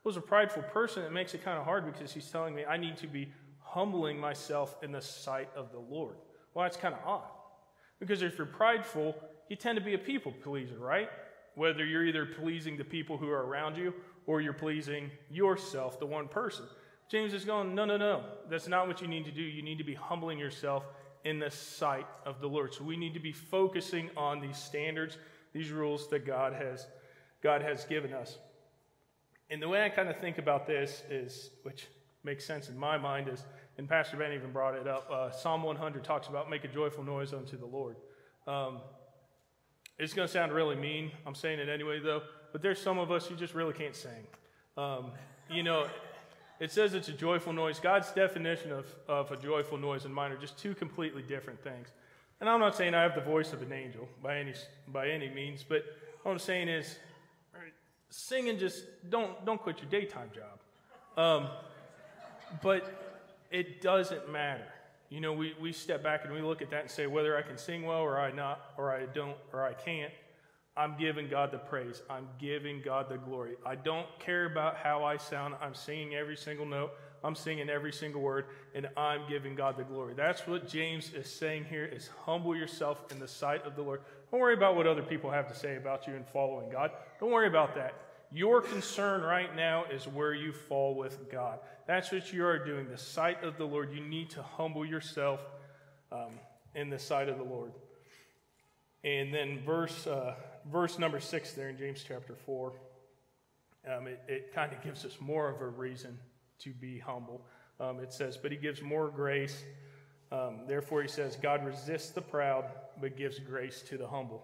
Well, 0.03 0.11
as 0.11 0.17
a 0.17 0.21
prideful 0.21 0.63
person, 0.63 1.03
it 1.03 1.11
makes 1.11 1.33
it 1.33 1.43
kind 1.43 1.57
of 1.57 1.65
hard 1.65 1.85
because 1.85 2.11
he's 2.11 2.29
telling 2.29 2.55
me 2.55 2.65
I 2.65 2.77
need 2.77 2.97
to 2.97 3.07
be 3.07 3.31
humbling 3.59 4.19
myself 4.19 4.75
in 4.81 4.91
the 4.91 5.01
sight 5.01 5.49
of 5.55 5.71
the 5.71 5.79
Lord. 5.79 6.15
Well, 6.53 6.63
that's 6.63 6.77
kind 6.77 6.93
of 6.93 6.99
odd. 7.05 7.29
Because 7.99 8.21
if 8.21 8.37
you're 8.37 8.47
prideful, 8.47 9.15
you 9.47 9.55
tend 9.55 9.77
to 9.77 9.83
be 9.83 9.93
a 9.93 9.97
people 9.97 10.33
pleaser, 10.43 10.77
right? 10.77 11.09
Whether 11.55 11.85
you're 11.85 12.05
either 12.05 12.25
pleasing 12.25 12.77
the 12.77 12.83
people 12.83 13.17
who 13.17 13.29
are 13.29 13.45
around 13.45 13.77
you 13.77 13.93
or 14.25 14.41
you're 14.41 14.53
pleasing 14.53 15.11
yourself, 15.29 15.99
the 15.99 16.05
one 16.05 16.27
person. 16.27 16.65
James 17.09 17.33
is 17.33 17.45
going, 17.45 17.75
no, 17.75 17.85
no, 17.85 17.97
no. 17.97 18.23
That's 18.49 18.67
not 18.67 18.87
what 18.87 19.01
you 19.01 19.07
need 19.07 19.25
to 19.25 19.31
do. 19.31 19.41
You 19.41 19.61
need 19.61 19.77
to 19.77 19.83
be 19.83 19.93
humbling 19.93 20.39
yourself 20.39 20.85
in 21.25 21.39
the 21.39 21.51
sight 21.51 22.07
of 22.25 22.41
the 22.41 22.47
Lord. 22.47 22.73
So 22.73 22.83
we 22.83 22.97
need 22.97 23.13
to 23.13 23.19
be 23.19 23.31
focusing 23.31 24.09
on 24.17 24.39
these 24.39 24.57
standards, 24.57 25.17
these 25.53 25.71
rules 25.71 26.09
that 26.09 26.25
God 26.25 26.53
has, 26.53 26.87
God 27.43 27.61
has 27.61 27.85
given 27.85 28.13
us. 28.13 28.37
And 29.51 29.61
the 29.61 29.67
way 29.67 29.83
I 29.83 29.89
kind 29.89 30.07
of 30.07 30.17
think 30.17 30.37
about 30.37 30.65
this 30.65 31.03
is, 31.09 31.49
which 31.63 31.87
makes 32.23 32.45
sense 32.45 32.69
in 32.69 32.77
my 32.77 32.97
mind, 32.97 33.27
is, 33.27 33.43
and 33.77 33.87
Pastor 33.87 34.15
Ben 34.15 34.31
even 34.31 34.53
brought 34.53 34.75
it 34.75 34.87
up, 34.87 35.11
uh, 35.11 35.29
Psalm 35.29 35.61
100 35.63 36.05
talks 36.05 36.29
about 36.29 36.49
make 36.49 36.63
a 36.63 36.69
joyful 36.69 37.03
noise 37.03 37.33
unto 37.33 37.57
the 37.57 37.65
Lord. 37.65 37.97
Um, 38.47 38.79
it's 39.99 40.13
going 40.13 40.25
to 40.25 40.31
sound 40.31 40.53
really 40.53 40.77
mean. 40.77 41.11
I'm 41.27 41.35
saying 41.35 41.59
it 41.59 41.67
anyway, 41.67 41.99
though. 41.99 42.21
But 42.53 42.61
there's 42.61 42.81
some 42.81 42.97
of 42.97 43.11
us 43.11 43.27
who 43.27 43.35
just 43.35 43.53
really 43.53 43.73
can't 43.73 43.95
sing. 43.95 44.25
Um, 44.77 45.11
you 45.49 45.63
know, 45.63 45.87
it 46.61 46.71
says 46.71 46.93
it's 46.93 47.09
a 47.09 47.13
joyful 47.13 47.51
noise. 47.51 47.77
God's 47.77 48.09
definition 48.13 48.71
of, 48.71 48.85
of 49.09 49.33
a 49.33 49.37
joyful 49.37 49.77
noise 49.77 50.05
and 50.05 50.15
mine 50.15 50.31
are 50.31 50.37
just 50.37 50.57
two 50.57 50.73
completely 50.73 51.23
different 51.23 51.61
things. 51.61 51.89
And 52.39 52.49
I'm 52.49 52.61
not 52.61 52.75
saying 52.75 52.93
I 52.93 53.01
have 53.01 53.15
the 53.15 53.21
voice 53.21 53.51
of 53.51 53.61
an 53.61 53.73
angel 53.73 54.07
by 54.23 54.37
any, 54.37 54.53
by 54.87 55.09
any 55.09 55.29
means, 55.29 55.63
but 55.67 55.83
what 56.23 56.31
I'm 56.31 56.39
saying 56.39 56.69
is 56.69 56.97
singing 58.11 58.59
just 58.59 58.83
don't 59.09 59.43
don't 59.45 59.59
quit 59.59 59.79
your 59.81 59.89
daytime 59.89 60.29
job. 60.35 60.59
Um, 61.17 61.49
but 62.61 63.17
it 63.49 63.81
doesn't 63.81 64.31
matter. 64.31 64.67
You 65.09 65.21
know 65.21 65.33
we, 65.33 65.55
we 65.59 65.73
step 65.73 66.03
back 66.03 66.25
and 66.25 66.33
we 66.33 66.41
look 66.41 66.61
at 66.61 66.69
that 66.69 66.81
and 66.81 66.91
say 66.91 67.07
whether 67.07 67.37
i 67.37 67.41
can 67.41 67.57
sing 67.57 67.83
well 67.85 67.99
or 67.99 68.19
i 68.19 68.31
not 68.31 68.71
or 68.77 68.91
i 68.91 69.05
don't 69.07 69.37
or 69.51 69.63
i 69.63 69.73
can't. 69.73 70.11
I'm 70.77 70.95
giving 70.97 71.27
god 71.27 71.51
the 71.51 71.57
praise. 71.57 72.01
I'm 72.09 72.27
giving 72.39 72.81
god 72.81 73.09
the 73.09 73.17
glory. 73.17 73.55
I 73.65 73.75
don't 73.75 74.07
care 74.19 74.45
about 74.45 74.77
how 74.77 75.03
i 75.03 75.17
sound. 75.17 75.55
I'm 75.61 75.75
singing 75.75 76.15
every 76.15 76.37
single 76.37 76.65
note 76.65 76.91
I'm 77.23 77.35
singing 77.35 77.69
every 77.69 77.93
single 77.93 78.21
word, 78.21 78.45
and 78.73 78.89
I'm 78.97 79.21
giving 79.29 79.53
God 79.53 79.77
the 79.77 79.83
glory. 79.83 80.13
That's 80.15 80.47
what 80.47 80.67
James 80.67 81.13
is 81.13 81.27
saying 81.27 81.65
here 81.69 81.85
is 81.85 82.09
humble 82.25 82.55
yourself 82.55 83.03
in 83.11 83.19
the 83.19 83.27
sight 83.27 83.65
of 83.65 83.75
the 83.75 83.83
Lord. 83.83 84.01
Don't 84.31 84.39
worry 84.39 84.55
about 84.55 84.75
what 84.75 84.87
other 84.87 85.03
people 85.03 85.29
have 85.29 85.47
to 85.47 85.55
say 85.55 85.75
about 85.75 86.07
you 86.07 86.15
and 86.15 86.25
following 86.25 86.69
God. 86.69 86.91
Don't 87.19 87.31
worry 87.31 87.47
about 87.47 87.75
that. 87.75 87.93
Your 88.31 88.61
concern 88.61 89.21
right 89.21 89.53
now 89.55 89.83
is 89.91 90.07
where 90.07 90.33
you 90.33 90.53
fall 90.53 90.95
with 90.95 91.29
God. 91.29 91.59
That's 91.85 92.11
what 92.11 92.31
you 92.31 92.45
are 92.45 92.57
doing. 92.57 92.87
The 92.89 92.97
sight 92.97 93.43
of 93.43 93.57
the 93.57 93.65
Lord. 93.65 93.93
You 93.93 94.01
need 94.01 94.29
to 94.31 94.41
humble 94.41 94.85
yourself 94.85 95.41
um, 96.11 96.39
in 96.73 96.89
the 96.89 96.97
sight 96.97 97.27
of 97.29 97.37
the 97.37 97.43
Lord. 97.43 97.73
And 99.03 99.33
then 99.33 99.59
verse 99.65 100.07
uh, 100.07 100.35
verse 100.71 100.97
number 100.97 101.19
six 101.19 101.53
there 101.53 101.69
in 101.69 101.77
James 101.77 102.05
chapter 102.07 102.35
four, 102.35 102.73
um, 103.91 104.07
it, 104.07 104.21
it 104.27 104.53
kind 104.55 104.71
of 104.71 104.81
gives 104.81 105.03
us 105.05 105.17
more 105.19 105.49
of 105.49 105.59
a 105.59 105.67
reason 105.67 106.17
to 106.63 106.71
be 106.73 106.99
humble. 106.99 107.45
Um, 107.79 107.99
it 107.99 108.13
says, 108.13 108.37
"But 108.37 108.51
He 108.51 108.57
gives 108.57 108.81
more 108.81 109.09
grace." 109.09 109.63
Um, 110.31 110.61
therefore, 110.67 111.01
He 111.01 111.07
says, 111.07 111.35
"God 111.35 111.65
resists 111.65 112.11
the 112.11 112.21
proud, 112.21 112.65
but 112.99 113.17
gives 113.17 113.39
grace 113.39 113.81
to 113.83 113.97
the 113.97 114.07
humble." 114.07 114.43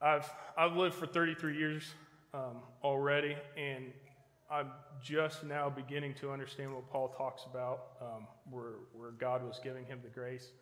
I've 0.00 0.28
I've 0.56 0.76
lived 0.76 0.94
for 0.94 1.06
33 1.06 1.56
years 1.56 1.94
um, 2.34 2.62
already, 2.82 3.36
and 3.56 3.92
I'm 4.52 4.70
just 5.02 5.44
now 5.44 5.70
beginning 5.70 6.12
to 6.20 6.30
understand 6.30 6.74
what 6.74 6.86
Paul 6.90 7.08
talks 7.08 7.44
about, 7.46 7.84
um, 8.02 8.26
where, 8.50 8.74
where 8.92 9.12
God 9.12 9.42
was 9.42 9.58
giving 9.64 9.86
him 9.86 10.00
the 10.02 10.10
grace. 10.10 10.52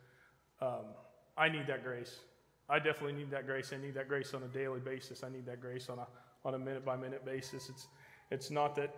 Um, 0.61 0.95
I 1.37 1.49
need 1.49 1.67
that 1.67 1.83
grace. 1.83 2.21
I 2.69 2.79
definitely 2.79 3.15
need 3.15 3.33
that 3.33 3.47
grace. 3.47 3.73
I 3.73 3.79
need 3.79 3.95
that 3.95 4.07
grace 4.07 4.33
on 4.33 4.45
a 4.45 4.49
daily 4.49 4.79
basis. 4.79 5.25
I 5.25 5.29
need 5.29 5.45
that 5.47 5.61
grace 5.61 5.89
on 5.89 5.99
a, 5.99 6.07
on 6.45 6.55
a 6.55 6.59
minute 6.59 6.85
by 6.85 6.97
minute 6.97 7.25
basis. 7.25 7.69
It's, 7.69 7.89
it's 8.31 8.49
not 8.49 8.77
that, 8.77 8.95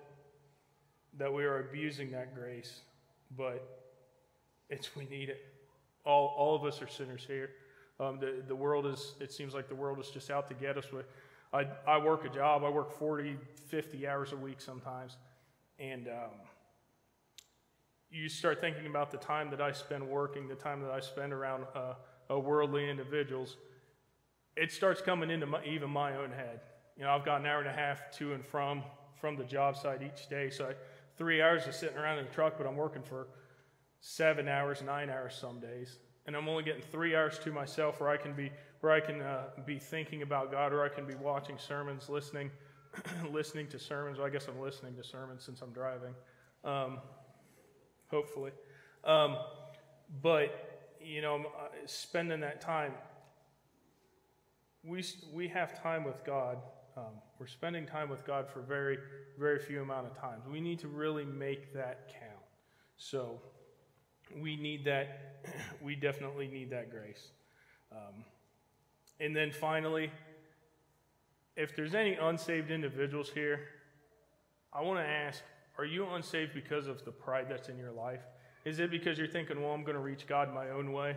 that 1.18 1.32
we 1.32 1.44
are 1.44 1.60
abusing 1.60 2.10
that 2.12 2.34
grace, 2.34 2.80
but 3.36 3.80
it's 4.70 4.94
we 4.96 5.06
need 5.06 5.28
it. 5.28 5.44
All, 6.04 6.34
all 6.36 6.56
of 6.56 6.64
us 6.64 6.82
are 6.82 6.88
sinners 6.88 7.24
here. 7.26 7.50
Um, 8.00 8.18
the, 8.18 8.42
the 8.46 8.56
world 8.56 8.86
is, 8.86 9.14
it 9.20 9.32
seems 9.32 9.54
like 9.54 9.68
the 9.68 9.74
world 9.74 10.00
is 10.00 10.08
just 10.08 10.30
out 10.30 10.48
to 10.48 10.54
get 10.54 10.76
us 10.76 10.90
with 10.90 11.06
I, 11.52 11.66
I 11.86 11.98
work 11.98 12.24
a 12.24 12.30
job, 12.30 12.64
I 12.64 12.70
work 12.70 12.98
40, 12.98 13.36
50 13.66 14.08
hours 14.08 14.32
a 14.32 14.36
week 14.36 14.60
sometimes. 14.60 15.16
And 15.78 16.08
um, 16.08 16.30
you 18.10 18.28
start 18.28 18.60
thinking 18.60 18.86
about 18.86 19.10
the 19.10 19.18
time 19.18 19.50
that 19.50 19.60
I 19.60 19.72
spend 19.72 20.08
working, 20.08 20.48
the 20.48 20.54
time 20.54 20.80
that 20.82 20.90
I 20.90 21.00
spend 21.00 21.32
around 21.32 21.66
uh, 21.74 21.94
uh, 22.30 22.38
worldly 22.38 22.88
individuals. 22.88 23.56
It 24.56 24.72
starts 24.72 25.02
coming 25.02 25.30
into 25.30 25.46
my, 25.46 25.62
even 25.64 25.90
my 25.90 26.16
own 26.16 26.30
head. 26.30 26.60
You 26.96 27.04
know, 27.04 27.10
I've 27.10 27.24
got 27.24 27.40
an 27.40 27.46
hour 27.46 27.58
and 27.58 27.68
a 27.68 27.72
half 27.72 28.10
to 28.18 28.32
and 28.32 28.44
from 28.44 28.82
from 29.20 29.36
the 29.36 29.44
job 29.44 29.76
site 29.76 30.02
each 30.02 30.28
day. 30.28 30.50
So 30.50 30.66
I, 30.66 30.74
three 31.16 31.42
hours 31.42 31.66
of 31.66 31.74
sitting 31.74 31.96
around 31.96 32.18
in 32.18 32.26
the 32.26 32.30
truck, 32.30 32.54
but 32.56 32.66
I'm 32.66 32.76
working 32.76 33.02
for 33.02 33.28
seven 34.00 34.48
hours, 34.48 34.82
nine 34.82 35.10
hours 35.10 35.34
some 35.34 35.60
days. 35.60 35.98
And 36.26 36.36
I'm 36.36 36.48
only 36.48 36.62
getting 36.62 36.82
three 36.82 37.16
hours 37.16 37.38
to 37.40 37.52
myself 37.52 38.00
where 38.00 38.10
I 38.10 38.16
can 38.16 38.32
be 38.34 38.50
where 38.80 38.92
I 38.92 39.00
can 39.00 39.22
uh, 39.22 39.44
be 39.64 39.78
thinking 39.78 40.22
about 40.22 40.50
God, 40.50 40.72
or 40.72 40.84
I 40.84 40.88
can 40.88 41.06
be 41.06 41.14
watching 41.14 41.56
sermons, 41.56 42.08
listening, 42.08 42.50
listening 43.30 43.68
to 43.68 43.78
sermons. 43.78 44.18
Well, 44.18 44.26
I 44.26 44.30
guess 44.30 44.48
I'm 44.48 44.60
listening 44.60 44.96
to 44.96 45.04
sermons 45.04 45.44
since 45.44 45.62
I'm 45.62 45.70
driving, 45.70 46.14
um, 46.64 46.98
hopefully. 48.08 48.50
Um, 49.04 49.36
but 50.20 50.94
you 51.00 51.22
know, 51.22 51.36
uh, 51.36 51.68
spending 51.86 52.40
that 52.40 52.60
time, 52.60 52.92
we 54.84 55.04
we 55.32 55.48
have 55.48 55.80
time 55.80 56.04
with 56.04 56.24
God. 56.24 56.58
Um, 56.96 57.14
we're 57.38 57.46
spending 57.46 57.86
time 57.86 58.08
with 58.08 58.24
God 58.26 58.48
for 58.48 58.60
very 58.60 58.98
very 59.38 59.58
few 59.58 59.80
amount 59.80 60.06
of 60.06 60.18
times. 60.18 60.44
We 60.46 60.60
need 60.60 60.78
to 60.80 60.88
really 60.88 61.24
make 61.24 61.72
that 61.74 62.08
count. 62.08 62.44
So 62.96 63.40
we 64.40 64.56
need 64.56 64.84
that. 64.84 65.28
We 65.82 65.96
definitely 65.96 66.46
need 66.46 66.70
that 66.70 66.90
grace. 66.90 67.32
Um, 67.90 68.24
and 69.18 69.34
then 69.34 69.50
finally, 69.50 70.12
if 71.56 71.74
there's 71.74 71.94
any 71.94 72.14
unsaved 72.14 72.70
individuals 72.70 73.30
here, 73.30 73.60
I 74.72 74.82
want 74.82 75.00
to 75.00 75.04
ask 75.04 75.42
are 75.78 75.84
you 75.84 76.06
unsaved 76.06 76.54
because 76.54 76.86
of 76.86 77.04
the 77.04 77.10
pride 77.10 77.46
that's 77.48 77.68
in 77.68 77.78
your 77.78 77.92
life? 77.92 78.20
Is 78.64 78.78
it 78.78 78.90
because 78.90 79.18
you're 79.18 79.26
thinking, 79.26 79.60
well, 79.60 79.72
I'm 79.72 79.82
going 79.82 79.96
to 79.96 80.02
reach 80.02 80.26
God 80.26 80.54
my 80.54 80.68
own 80.68 80.92
way? 80.92 81.16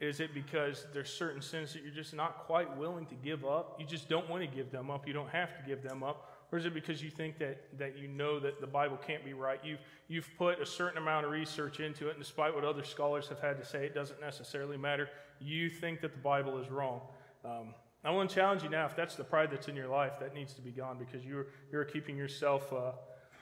Is 0.00 0.20
it 0.20 0.32
because 0.32 0.86
there's 0.92 1.12
certain 1.12 1.42
sins 1.42 1.72
that 1.72 1.82
you're 1.82 1.92
just 1.92 2.14
not 2.14 2.46
quite 2.46 2.76
willing 2.76 3.06
to 3.06 3.14
give 3.16 3.44
up? 3.44 3.76
You 3.80 3.86
just 3.86 4.08
don't 4.08 4.28
want 4.30 4.48
to 4.48 4.56
give 4.56 4.70
them 4.70 4.90
up. 4.90 5.08
You 5.08 5.12
don't 5.12 5.30
have 5.30 5.56
to 5.56 5.62
give 5.66 5.82
them 5.82 6.02
up. 6.04 6.30
Or 6.50 6.58
is 6.58 6.64
it 6.64 6.72
because 6.72 7.02
you 7.02 7.10
think 7.10 7.38
that, 7.38 7.78
that 7.78 7.98
you 7.98 8.08
know 8.08 8.38
that 8.38 8.60
the 8.60 8.66
Bible 8.66 8.96
can't 8.96 9.24
be 9.24 9.32
right? 9.32 9.60
You've, 9.62 9.80
you've 10.06 10.30
put 10.38 10.60
a 10.60 10.66
certain 10.66 10.98
amount 10.98 11.26
of 11.26 11.32
research 11.32 11.80
into 11.80 12.08
it, 12.08 12.12
and 12.12 12.20
despite 12.20 12.54
what 12.54 12.64
other 12.64 12.84
scholars 12.84 13.28
have 13.28 13.40
had 13.40 13.58
to 13.58 13.66
say, 13.66 13.84
it 13.84 13.94
doesn't 13.94 14.20
necessarily 14.20 14.76
matter 14.76 15.10
you 15.40 15.68
think 15.68 16.00
that 16.00 16.12
the 16.12 16.18
Bible 16.18 16.58
is 16.58 16.70
wrong. 16.70 17.00
Um, 17.44 17.74
I 18.04 18.10
want 18.10 18.30
to 18.30 18.34
challenge 18.34 18.62
you 18.62 18.68
now 18.68 18.86
if 18.86 18.96
that's 18.96 19.16
the 19.16 19.24
pride 19.24 19.50
that's 19.50 19.68
in 19.68 19.76
your 19.76 19.88
life, 19.88 20.18
that 20.20 20.34
needs 20.34 20.54
to 20.54 20.62
be 20.62 20.70
gone 20.70 20.98
because 20.98 21.24
you're, 21.24 21.48
you're 21.70 21.84
keeping 21.84 22.16
yourself 22.16 22.72
uh, 22.72 22.92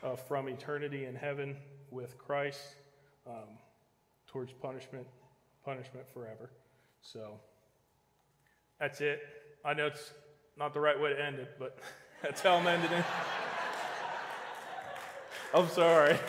uh, 0.02 0.16
from 0.16 0.48
eternity 0.48 1.04
in 1.04 1.14
heaven 1.14 1.56
with 1.90 2.18
Christ 2.18 2.60
um, 3.26 3.58
towards 4.26 4.52
punishment, 4.52 5.06
punishment 5.66 6.06
forever. 6.14 6.48
So 7.02 7.40
that's 8.78 9.00
it. 9.00 9.20
I 9.64 9.74
know 9.74 9.86
it's 9.86 10.12
not 10.56 10.72
the 10.72 10.80
right 10.80 10.98
way 10.98 11.12
to 11.12 11.22
end 11.22 11.40
it, 11.40 11.56
but 11.58 11.76
that's 12.22 12.40
how 12.40 12.54
I'm 12.54 12.66
ending 12.66 12.92
it. 12.92 13.04
I'm 15.54 15.68
sorry. 15.68 16.18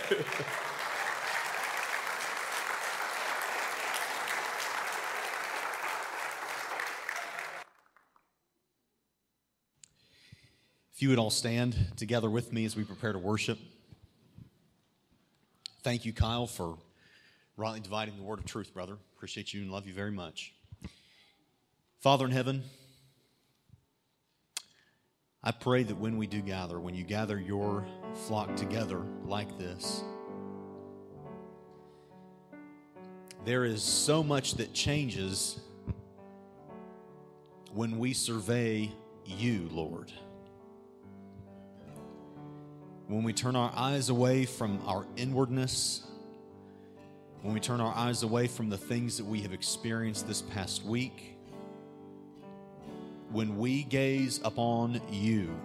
If 10.93 11.03
you 11.03 11.09
would 11.09 11.19
all 11.19 11.29
stand 11.29 11.75
together 11.95 12.27
with 12.27 12.51
me 12.51 12.65
as 12.65 12.75
we 12.75 12.83
prepare 12.83 13.13
to 13.13 13.19
worship. 13.19 13.59
Thank 15.83 16.05
you, 16.05 16.11
Kyle, 16.11 16.47
for 16.47 16.79
rightly 17.57 17.79
dividing 17.81 18.15
the 18.15 18.23
word 18.23 18.39
of 18.39 18.45
truth, 18.45 18.73
brother. 18.73 18.97
Appreciate 19.15 19.53
you 19.53 19.61
and 19.61 19.71
love 19.71 19.85
you 19.85 19.93
very 19.93 20.11
much. 20.11 20.53
Father 21.99 22.25
in 22.25 22.31
heaven, 22.31 22.63
I 25.43 25.51
pray 25.51 25.83
that 25.83 25.97
when 25.97 26.17
we 26.17 26.27
do 26.27 26.41
gather, 26.41 26.79
when 26.79 26.95
you 26.95 27.03
gather 27.03 27.39
your 27.39 27.85
flock 28.27 28.55
together 28.55 29.01
like 29.25 29.57
this, 29.57 30.03
there 33.43 33.65
is 33.65 33.81
so 33.81 34.23
much 34.23 34.55
that 34.55 34.73
changes 34.73 35.59
when 37.73 37.97
we 37.99 38.13
survey 38.13 38.91
you, 39.25 39.67
Lord 39.71 40.11
when 43.07 43.23
we 43.23 43.31
turn 43.33 43.55
our 43.55 43.71
eyes 43.75 44.09
away 44.09 44.45
from 44.45 44.81
our 44.85 45.05
inwardness, 45.15 46.03
when 47.47 47.53
we 47.53 47.61
turn 47.61 47.79
our 47.79 47.95
eyes 47.95 48.23
away 48.23 48.45
from 48.45 48.67
the 48.67 48.77
things 48.77 49.15
that 49.15 49.25
we 49.25 49.39
have 49.39 49.53
experienced 49.53 50.27
this 50.27 50.41
past 50.41 50.83
week, 50.83 51.37
when 53.31 53.57
we 53.57 53.83
gaze 53.83 54.41
upon 54.43 54.99
you, 55.09 55.57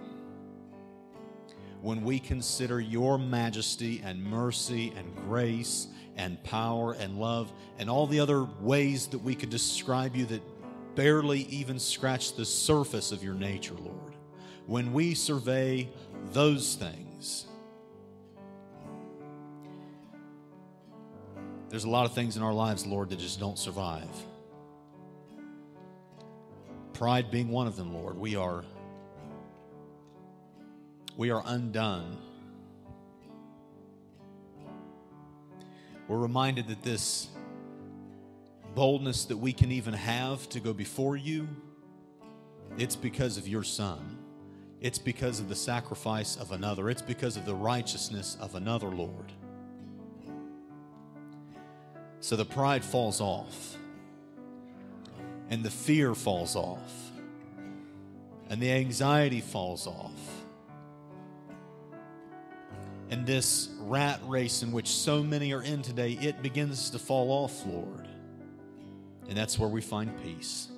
when 1.81 2.01
we 2.05 2.19
consider 2.19 2.79
your 2.79 3.17
majesty 3.17 4.01
and 4.01 4.23
mercy 4.23 4.93
and 4.95 5.13
grace 5.27 5.87
and 6.15 6.41
power 6.45 6.93
and 6.93 7.19
love 7.19 7.51
and 7.77 7.89
all 7.89 8.07
the 8.07 8.21
other 8.21 8.45
ways 8.61 9.07
that 9.07 9.19
we 9.19 9.35
could 9.35 9.49
describe 9.49 10.15
you 10.15 10.23
that 10.23 10.41
barely 10.95 11.41
even 11.49 11.77
scratch 11.77 12.33
the 12.37 12.45
surface 12.45 13.11
of 13.11 13.21
your 13.21 13.33
nature, 13.33 13.75
Lord. 13.75 14.15
When 14.67 14.93
we 14.93 15.15
survey 15.15 15.89
those 16.31 16.75
things. 16.75 17.47
There's 21.73 21.85
a 21.85 21.89
lot 21.89 22.05
of 22.05 22.13
things 22.13 22.37
in 22.37 22.43
our 22.43 22.53
lives, 22.53 22.85
Lord, 22.85 23.09
that 23.09 23.17
just 23.17 23.39
don't 23.39 23.57
survive. 23.57 24.07
Pride 26.93 27.31
being 27.31 27.49
one 27.49 27.65
of 27.65 27.75
them, 27.75 27.95
Lord. 27.95 28.15
We 28.15 28.35
are 28.35 28.63
we 31.17 31.31
are 31.31 31.41
undone. 31.43 32.19
We're 36.07 36.19
reminded 36.19 36.67
that 36.67 36.83
this 36.83 37.29
boldness 38.75 39.25
that 39.25 39.37
we 39.37 39.51
can 39.51 39.71
even 39.71 39.95
have 39.95 40.47
to 40.49 40.59
go 40.59 40.73
before 40.73 41.17
you, 41.17 41.47
it's 42.77 42.95
because 42.95 43.39
of 43.39 43.47
your 43.47 43.63
son. 43.63 44.19
It's 44.79 44.99
because 44.99 45.39
of 45.39 45.49
the 45.49 45.55
sacrifice 45.55 46.35
of 46.35 46.51
another. 46.51 46.91
It's 46.91 47.01
because 47.01 47.35
of 47.35 47.47
the 47.47 47.55
righteousness 47.55 48.37
of 48.39 48.53
another, 48.53 48.89
Lord. 48.89 49.31
So 52.23 52.37
the 52.37 52.45
pride 52.45 52.85
falls 52.85 53.19
off, 53.19 53.77
and 55.49 55.61
the 55.61 55.69
fear 55.69 56.15
falls 56.15 56.55
off, 56.55 57.11
and 58.49 58.61
the 58.61 58.71
anxiety 58.71 59.41
falls 59.41 59.87
off. 59.87 60.45
And 63.09 63.25
this 63.25 63.67
rat 63.77 64.21
race 64.23 64.63
in 64.63 64.71
which 64.71 64.87
so 64.87 65.21
many 65.21 65.51
are 65.51 65.63
in 65.63 65.81
today, 65.81 66.13
it 66.13 66.41
begins 66.41 66.91
to 66.91 66.97
fall 66.97 67.29
off, 67.29 67.65
Lord. 67.65 68.07
And 69.27 69.37
that's 69.37 69.59
where 69.59 69.67
we 69.67 69.81
find 69.81 70.17
peace. 70.23 70.69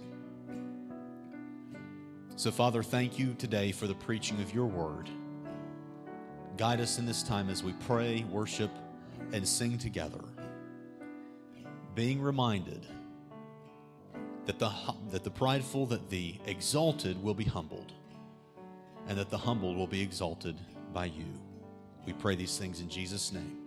So, 2.38 2.50
Father, 2.50 2.82
thank 2.82 3.20
you 3.20 3.36
today 3.36 3.72
for 3.72 3.86
the 3.86 3.94
preaching 3.94 4.42
of 4.42 4.52
your 4.52 4.66
word. 4.66 5.12
Guide 6.58 6.82
us 6.82 6.98
in 6.98 7.06
this 7.06 7.22
time 7.22 7.52
as 7.52 7.64
we 7.64 7.74
pray, 7.86 8.26
worship, 8.32 8.72
and 9.32 9.48
sing 9.48 9.78
together, 9.78 10.22
being 11.96 12.22
reminded 12.22 12.86
that 14.46 14.60
the, 14.60 14.72
that 15.12 15.24
the 15.24 15.32
prideful, 15.32 15.86
that 15.88 16.10
the 16.10 16.36
exalted 16.46 17.22
will 17.24 17.34
be 17.34 17.46
humbled, 17.46 17.94
and 19.08 19.18
that 19.18 19.30
the 19.30 19.38
humbled 19.38 19.78
will 19.78 19.88
be 19.88 20.02
exalted 20.02 20.60
by 20.94 21.06
you. 21.06 21.26
We 22.06 22.14
pray 22.14 22.36
these 22.36 22.58
things 22.58 22.82
in 22.82 22.90
Jesus' 22.90 23.32
name. 23.32 23.65